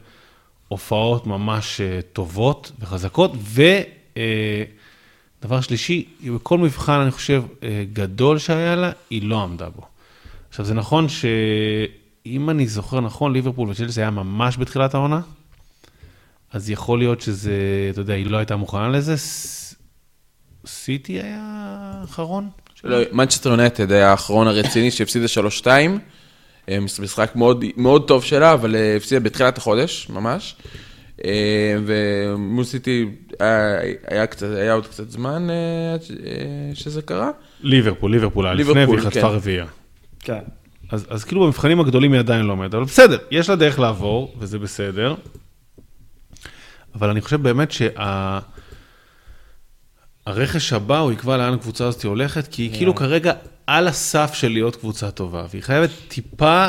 הופעות 0.68 1.28
ממש 1.28 1.82
אה, 1.82 2.00
טובות 2.14 2.72
וחזקות, 2.80 3.32
ודבר 5.42 5.62
שלישי, 5.62 6.06
היא 6.22 6.32
בכל 6.32 6.58
מבחן, 6.58 7.00
אני 7.00 7.12
חושב, 7.12 7.44
אה, 7.64 7.84
גדול 7.94 8.38
שהיה 8.38 8.76
לה, 8.76 8.92
היא 9.10 9.24
לא 9.24 9.44
עמדה 9.44 9.70
בו. 9.70 9.82
עכשיו, 10.50 10.66
זה 10.66 10.74
נכון 10.74 11.08
שאם 11.10 12.50
אני 12.50 12.68
זוכר 12.68 13.00
נכון, 13.00 13.34
ליברפול 13.34 13.70
וצ'לסי 13.70 14.02
היה 14.02 14.12
ממש 14.12 14.58
בתחילת 14.58 14.94
העונה, 14.94 15.22
אז 16.52 16.70
יכול 16.70 17.00
להיות 17.00 17.22
שזה, 17.22 17.54
אתה 17.90 18.02
יודע, 18.02 18.14
היא 18.14 18.26
לא 18.26 18.38
הייתה 18.38 18.56
מוכנה 18.56 18.90
לזה. 18.90 19.16
סיטי 20.66 21.14
היה 21.14 21.42
האחרון? 21.42 22.50
לא, 22.84 22.98
מנצ'סטר 23.12 23.50
יונייטד 23.50 23.92
היה 23.92 24.12
האחרון 24.12 24.48
הרציני 24.48 24.92
שהפסידה 24.92 25.26
3-2. 25.64 25.68
אה, 26.70 26.80
משחק 26.80 27.32
מאוד, 27.36 27.66
מאוד 27.78 28.08
טוב 28.08 28.24
שלה, 28.24 28.54
אבל 28.54 28.76
אה, 28.76 28.96
הפסידה 28.96 29.20
בתחילת 29.20 29.58
החודש, 29.58 30.08
ממש. 30.10 30.56
אה, 31.26 31.76
ומול 31.86 32.64
סיטי 32.64 33.06
היה, 33.40 33.80
היה, 34.08 34.28
קצת, 34.28 34.48
היה 34.56 34.74
עוד 34.74 34.88
קצת 34.88 35.10
זמן 35.10 35.48
שזה 36.74 37.02
קרה. 37.02 37.30
ליברפול, 37.62 38.12
ליברפול 38.12 38.46
היה 38.46 38.54
לפני 38.54 38.86
והיא 38.86 39.00
חטפה 39.00 39.22
כן. 39.22 39.26
רביעייה. 39.28 39.66
כן. 40.20 40.40
אז, 40.92 41.06
אז 41.10 41.24
כאילו 41.24 41.42
במבחנים 41.42 41.80
הגדולים 41.80 42.14
היא 42.14 42.20
עדיין 42.20 42.46
לא 42.46 42.52
עומדת, 42.52 42.74
אבל 42.74 42.84
בסדר, 42.84 43.18
יש 43.32 43.50
לה 43.50 43.56
דרך 43.56 43.80
לעבור, 43.80 44.36
וזה 44.40 44.60
בסדר. 44.60 45.16
אבל 46.96 47.10
אני 47.10 47.22
חושב 47.22 47.42
באמת 47.42 47.72
שה... 47.72 48.40
הרכש 50.26 50.74
הבא 50.74 50.98
הוא 51.00 51.12
יקבע 51.12 51.38
לאן 51.38 51.54
הקבוצה 51.54 51.86
הזאת 51.88 52.04
הולכת, 52.04 52.48
כי 52.48 52.62
היא 52.62 52.74
כאילו 52.76 52.96
כרגע 52.96 53.34
על 53.68 53.88
הסף 53.88 54.34
של 54.34 54.50
להיות 54.52 54.76
קבוצה 54.76 55.12
טובה, 55.12 55.46
והיא 55.50 55.64
חייבת 55.64 55.90
טיפה 56.08 56.68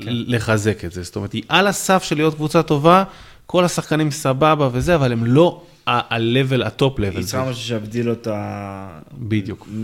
לחזק 0.00 0.84
את 0.84 0.92
זה. 0.92 1.02
זאת 1.02 1.16
אומרת, 1.16 1.32
היא 1.32 1.42
על 1.48 1.66
הסף 1.66 2.02
של 2.02 2.16
להיות 2.16 2.34
קבוצה 2.34 2.62
טובה, 2.62 3.04
כל 3.46 3.64
השחקנים 3.64 4.10
סבבה 4.10 4.68
וזה, 4.72 4.94
אבל 4.94 5.12
הם 5.12 5.24
לא 5.24 5.62
ה-level, 5.86 6.64
ה 6.66 6.74
top 6.74 6.98
level. 6.98 7.02
היא 7.16 7.22
צריכה 7.24 7.50
משהו 7.50 7.62
שיבדיל 7.62 8.10
אותה 8.10 8.88
בדיוק. 9.18 9.68
מ... 9.72 9.82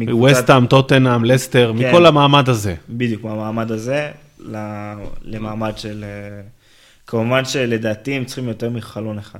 מקבוצת- 0.00 0.18
ווסטהאם, 0.36 0.66
טוטנאם, 0.66 1.24
לסטר, 1.24 1.72
כן. 1.78 1.88
מכל 1.88 2.06
המעמד 2.06 2.48
הזה. 2.48 2.74
בדיוק, 2.88 3.24
מהמעמד 3.24 3.70
הזה 3.72 4.10
למעמד 5.24 5.78
של... 5.78 6.04
אה, 6.04 6.40
כמובן 7.06 7.44
שלדעתי 7.44 8.12
הם 8.14 8.24
צריכים 8.24 8.48
יותר 8.48 8.70
מחלון 8.70 9.18
אחד. 9.18 9.38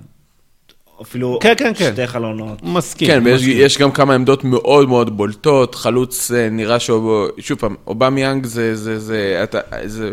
אפילו 1.02 1.38
כן, 1.42 1.54
כן, 1.56 1.72
כן. 1.76 1.90
שתי 1.92 2.06
חלונות. 2.06 2.58
מסכים. 2.62 3.08
כן, 3.08 3.20
ויש 3.24 3.40
מסכים. 3.42 3.56
יש 3.60 3.78
גם 3.78 3.90
כמה 3.92 4.14
עמדות 4.14 4.44
מאוד 4.44 4.88
מאוד 4.88 5.16
בולטות. 5.16 5.74
חלוץ 5.74 6.30
אה, 6.32 6.48
נראה 6.50 6.80
שהוא, 6.80 7.26
שוב 7.38 7.58
פעם, 7.58 7.74
אובמיאנג 7.86 8.46
זה, 8.46 8.76
זה, 8.76 8.98
זה, 8.98 9.40
אתה, 9.42 9.58
זה, 9.84 10.10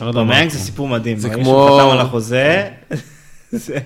לא. 0.00 0.12
במאנג 0.12 0.50
זה 0.50 0.58
סיפור 0.58 0.88
מדהים. 0.88 1.16
זה 1.18 1.28
כמו- 1.30 1.44
שהוא 1.44 1.80
חתם 1.80 1.90
על 1.90 2.06
החוזה, 2.06 2.64
זה- 3.52 3.78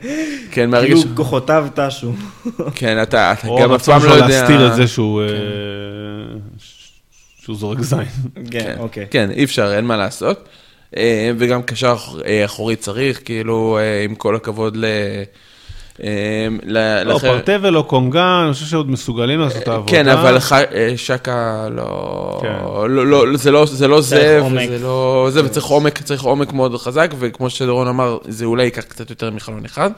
כן, 0.51 0.71
מהרגע 0.71 0.87
כאילו 0.87 1.01
ש... 1.01 1.05
כוחותיו 1.15 1.67
תשו. 1.75 2.13
כן, 2.75 3.03
אתה, 3.03 3.33
אתה 3.33 3.49
או 3.49 3.59
גם 3.63 3.73
אף 3.73 3.85
פעם 3.85 4.03
לא 4.03 4.09
שלו 4.09 4.15
יודע... 4.15 4.29
להסתיר 4.29 4.67
את 4.71 4.75
זה 4.77 4.87
שהוא 4.87 5.23
אה, 5.23 5.27
ש- 6.59 6.93
שהוא 7.43 7.57
זורק 7.57 7.81
זין. 7.81 7.99
כן, 8.51 8.77
אוקיי. 8.79 9.07
כן, 9.11 9.31
אי 9.31 9.45
אפשר, 9.45 9.73
אין 9.77 9.85
מה 9.85 9.97
לעשות. 9.97 10.49
אה, 10.97 11.31
וגם 11.39 11.63
קשר 11.63 11.93
אח- 11.95 12.15
אה, 12.27 12.45
אחורי 12.45 12.77
צריך, 12.77 13.21
כאילו, 13.25 13.79
אה, 13.81 14.05
עם 14.05 14.15
כל 14.15 14.37
הכבוד 14.37 14.77
ל... 14.77 14.85
ל- 16.65 17.03
לא, 17.05 17.19
פרטבל 17.19 17.77
או 17.77 17.85
קונגה, 17.85 18.43
אני 18.45 18.53
חושב 18.53 18.67
שעוד 18.67 18.91
מסוגלים 18.91 19.41
לעשות 19.41 19.63
את 19.63 19.69
העבודה. 19.69 19.91
כן, 19.93 20.09
אבל 20.09 20.39
ח- 20.41 20.53
אה, 20.53 20.93
שקה 20.97 21.69
לא... 21.71 22.39
כן. 22.43 22.53
לא, 22.89 23.07
לא, 23.07 23.37
זה 23.37 23.51
לא 23.51 23.67
זה, 23.67 23.89
לא 23.89 24.01
זה. 24.01 24.41
וזה 24.47 24.79
לא 24.83 25.27
זה, 25.31 25.45
וצריך 25.45 25.67
עומק, 25.67 26.03
צריך 26.03 26.23
עומק 26.23 26.53
מאוד 26.53 26.77
חזק, 26.77 27.11
וכמו 27.19 27.51
שדורון 27.51 27.89
אמר, 27.89 28.19
זה 28.29 28.45
אולי 28.45 28.65
ייקח 28.65 28.83
קצת 28.83 29.11
יותר 29.11 29.31
מחלון 29.31 29.65
אחד. 29.65 29.91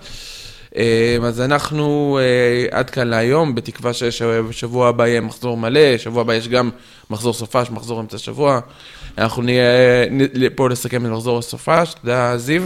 אה, 0.76 1.16
אז 1.24 1.40
אנחנו 1.40 2.18
אה, 2.22 2.78
עד 2.78 2.90
כאן 2.90 3.08
להיום, 3.08 3.54
בתקווה 3.54 3.92
שבשבוע 3.92 4.88
הבא 4.88 5.06
יהיה 5.06 5.20
מחזור 5.20 5.56
מלא, 5.56 5.98
שבוע 5.98 6.20
הבא 6.20 6.34
יש 6.34 6.48
גם 6.48 6.70
מחזור 7.10 7.32
סופש, 7.32 7.70
מחזור 7.70 8.00
אמצע 8.00 8.18
שבוע. 8.18 8.60
אנחנו 9.18 9.42
נהיה 9.42 9.62
פה 10.54 10.68
לסכם 10.68 11.06
את 11.06 11.10
מחזור 11.10 11.38
הסופש, 11.38 11.94
תודה 12.00 12.36
זיו. 12.36 12.62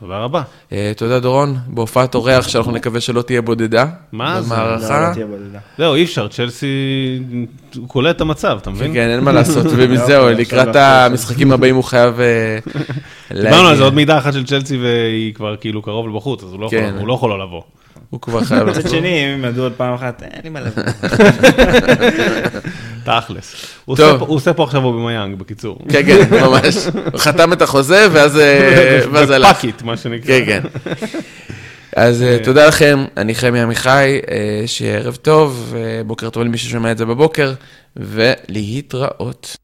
תודה 0.00 0.18
רבה. 0.18 0.42
אה, 0.72 0.92
תודה 0.96 1.20
דורון, 1.20 1.56
בהופעת 1.66 2.14
אורח 2.14 2.48
שאנחנו 2.48 2.72
נקווה 2.72 3.00
שלא 3.00 3.22
תהיה 3.22 3.42
בודדה. 3.42 3.86
מה 4.12 4.42
זה? 4.42 4.54
לא, 4.54 4.60
במערכה. 4.60 5.08
לא 5.08 5.14
תהיה 5.14 5.26
בודדה. 5.26 5.58
זהו, 5.78 5.94
אי 5.94 6.04
אפשר, 6.04 6.28
צ'לסי 6.28 6.66
קולט 7.86 8.16
את 8.16 8.20
המצב, 8.20 8.58
אתה 8.62 8.70
מבין? 8.70 8.92
כן, 8.94 9.08
אין 9.08 9.20
מה 9.20 9.32
לעשות, 9.32 9.66
וזהו, 9.90 10.28
לקראת 10.28 10.76
המשחקים 10.76 11.52
הבאים 11.52 11.74
הוא 11.74 11.84
חייב 11.84 12.20
אה, 12.20 12.58
דיברנו 13.42 13.68
על. 13.68 13.76
זה, 13.76 13.82
עוד 13.82 13.94
מידה 13.94 14.18
אחת 14.18 14.32
של 14.32 14.44
צ'לסי 14.46 14.76
והיא 14.78 15.34
כבר 15.34 15.56
כאילו 15.56 15.82
קרוב 15.82 16.08
לבחוץ, 16.08 16.42
אז 16.42 16.52
הוא 16.52 16.60
לא 16.60 16.66
יכול- 16.66 16.78
כן. 16.78 16.94
הוא 16.98 17.08
לא 17.08 17.14
יכול 17.14 17.30
לא 17.30 17.38
לבוא. 17.46 17.62
הוא 18.14 18.20
כבר 18.20 18.44
חייב 18.44 18.62
מצד. 18.64 18.88
שני, 18.88 19.24
אם 19.24 19.44
הם 19.44 19.50
ידעו 19.50 19.64
עוד 19.64 19.72
פעם 19.76 19.94
אחת, 19.94 20.22
אין 20.22 20.40
לי 20.44 20.50
מה 20.50 20.60
לבוא. 20.60 20.82
תכלס. 23.04 23.54
הוא. 23.84 23.92
עושה 23.92 24.18
פה- 24.18 24.26
הוא 24.56 24.64
עכשיו 24.64 24.80
אובמיאנג, 24.80 25.38
בקיצור. 25.38 25.78
כן, 25.88 26.02
כן, 26.06 26.40
ממש. 26.44 26.76
חתם 27.16 27.52
את 27.52 27.62
החוזה, 27.62 28.06
ואז 28.12 28.38
אה, 28.38 29.00
הלך. 29.34 29.50
ב 29.56 29.59
fuck 29.59 29.72
it, 29.72 29.82
מה 29.82 29.96
שנקרא. 29.96 30.26
כן, 30.26 30.44
כן. 30.46 30.62
אז 31.96 32.22
אה, 32.22 32.38
תודה 32.44 32.66
לכם, 32.66 33.04
אני 33.16 33.34
חמי 33.34 33.60
עמיחי, 33.60 34.20
אה, 34.30 34.62
שיהיה 34.66 34.98
ערב 34.98 35.14
טוב, 35.16 35.74
אה, 35.76 36.02
בוקר 36.06 36.30
טוב 36.30 36.42
למי 36.42 36.58
ששומע 36.58 36.92
את 36.92 36.98
זה 36.98 37.06
בבוקר, 37.06 37.52
ולהתראות. 37.96 39.56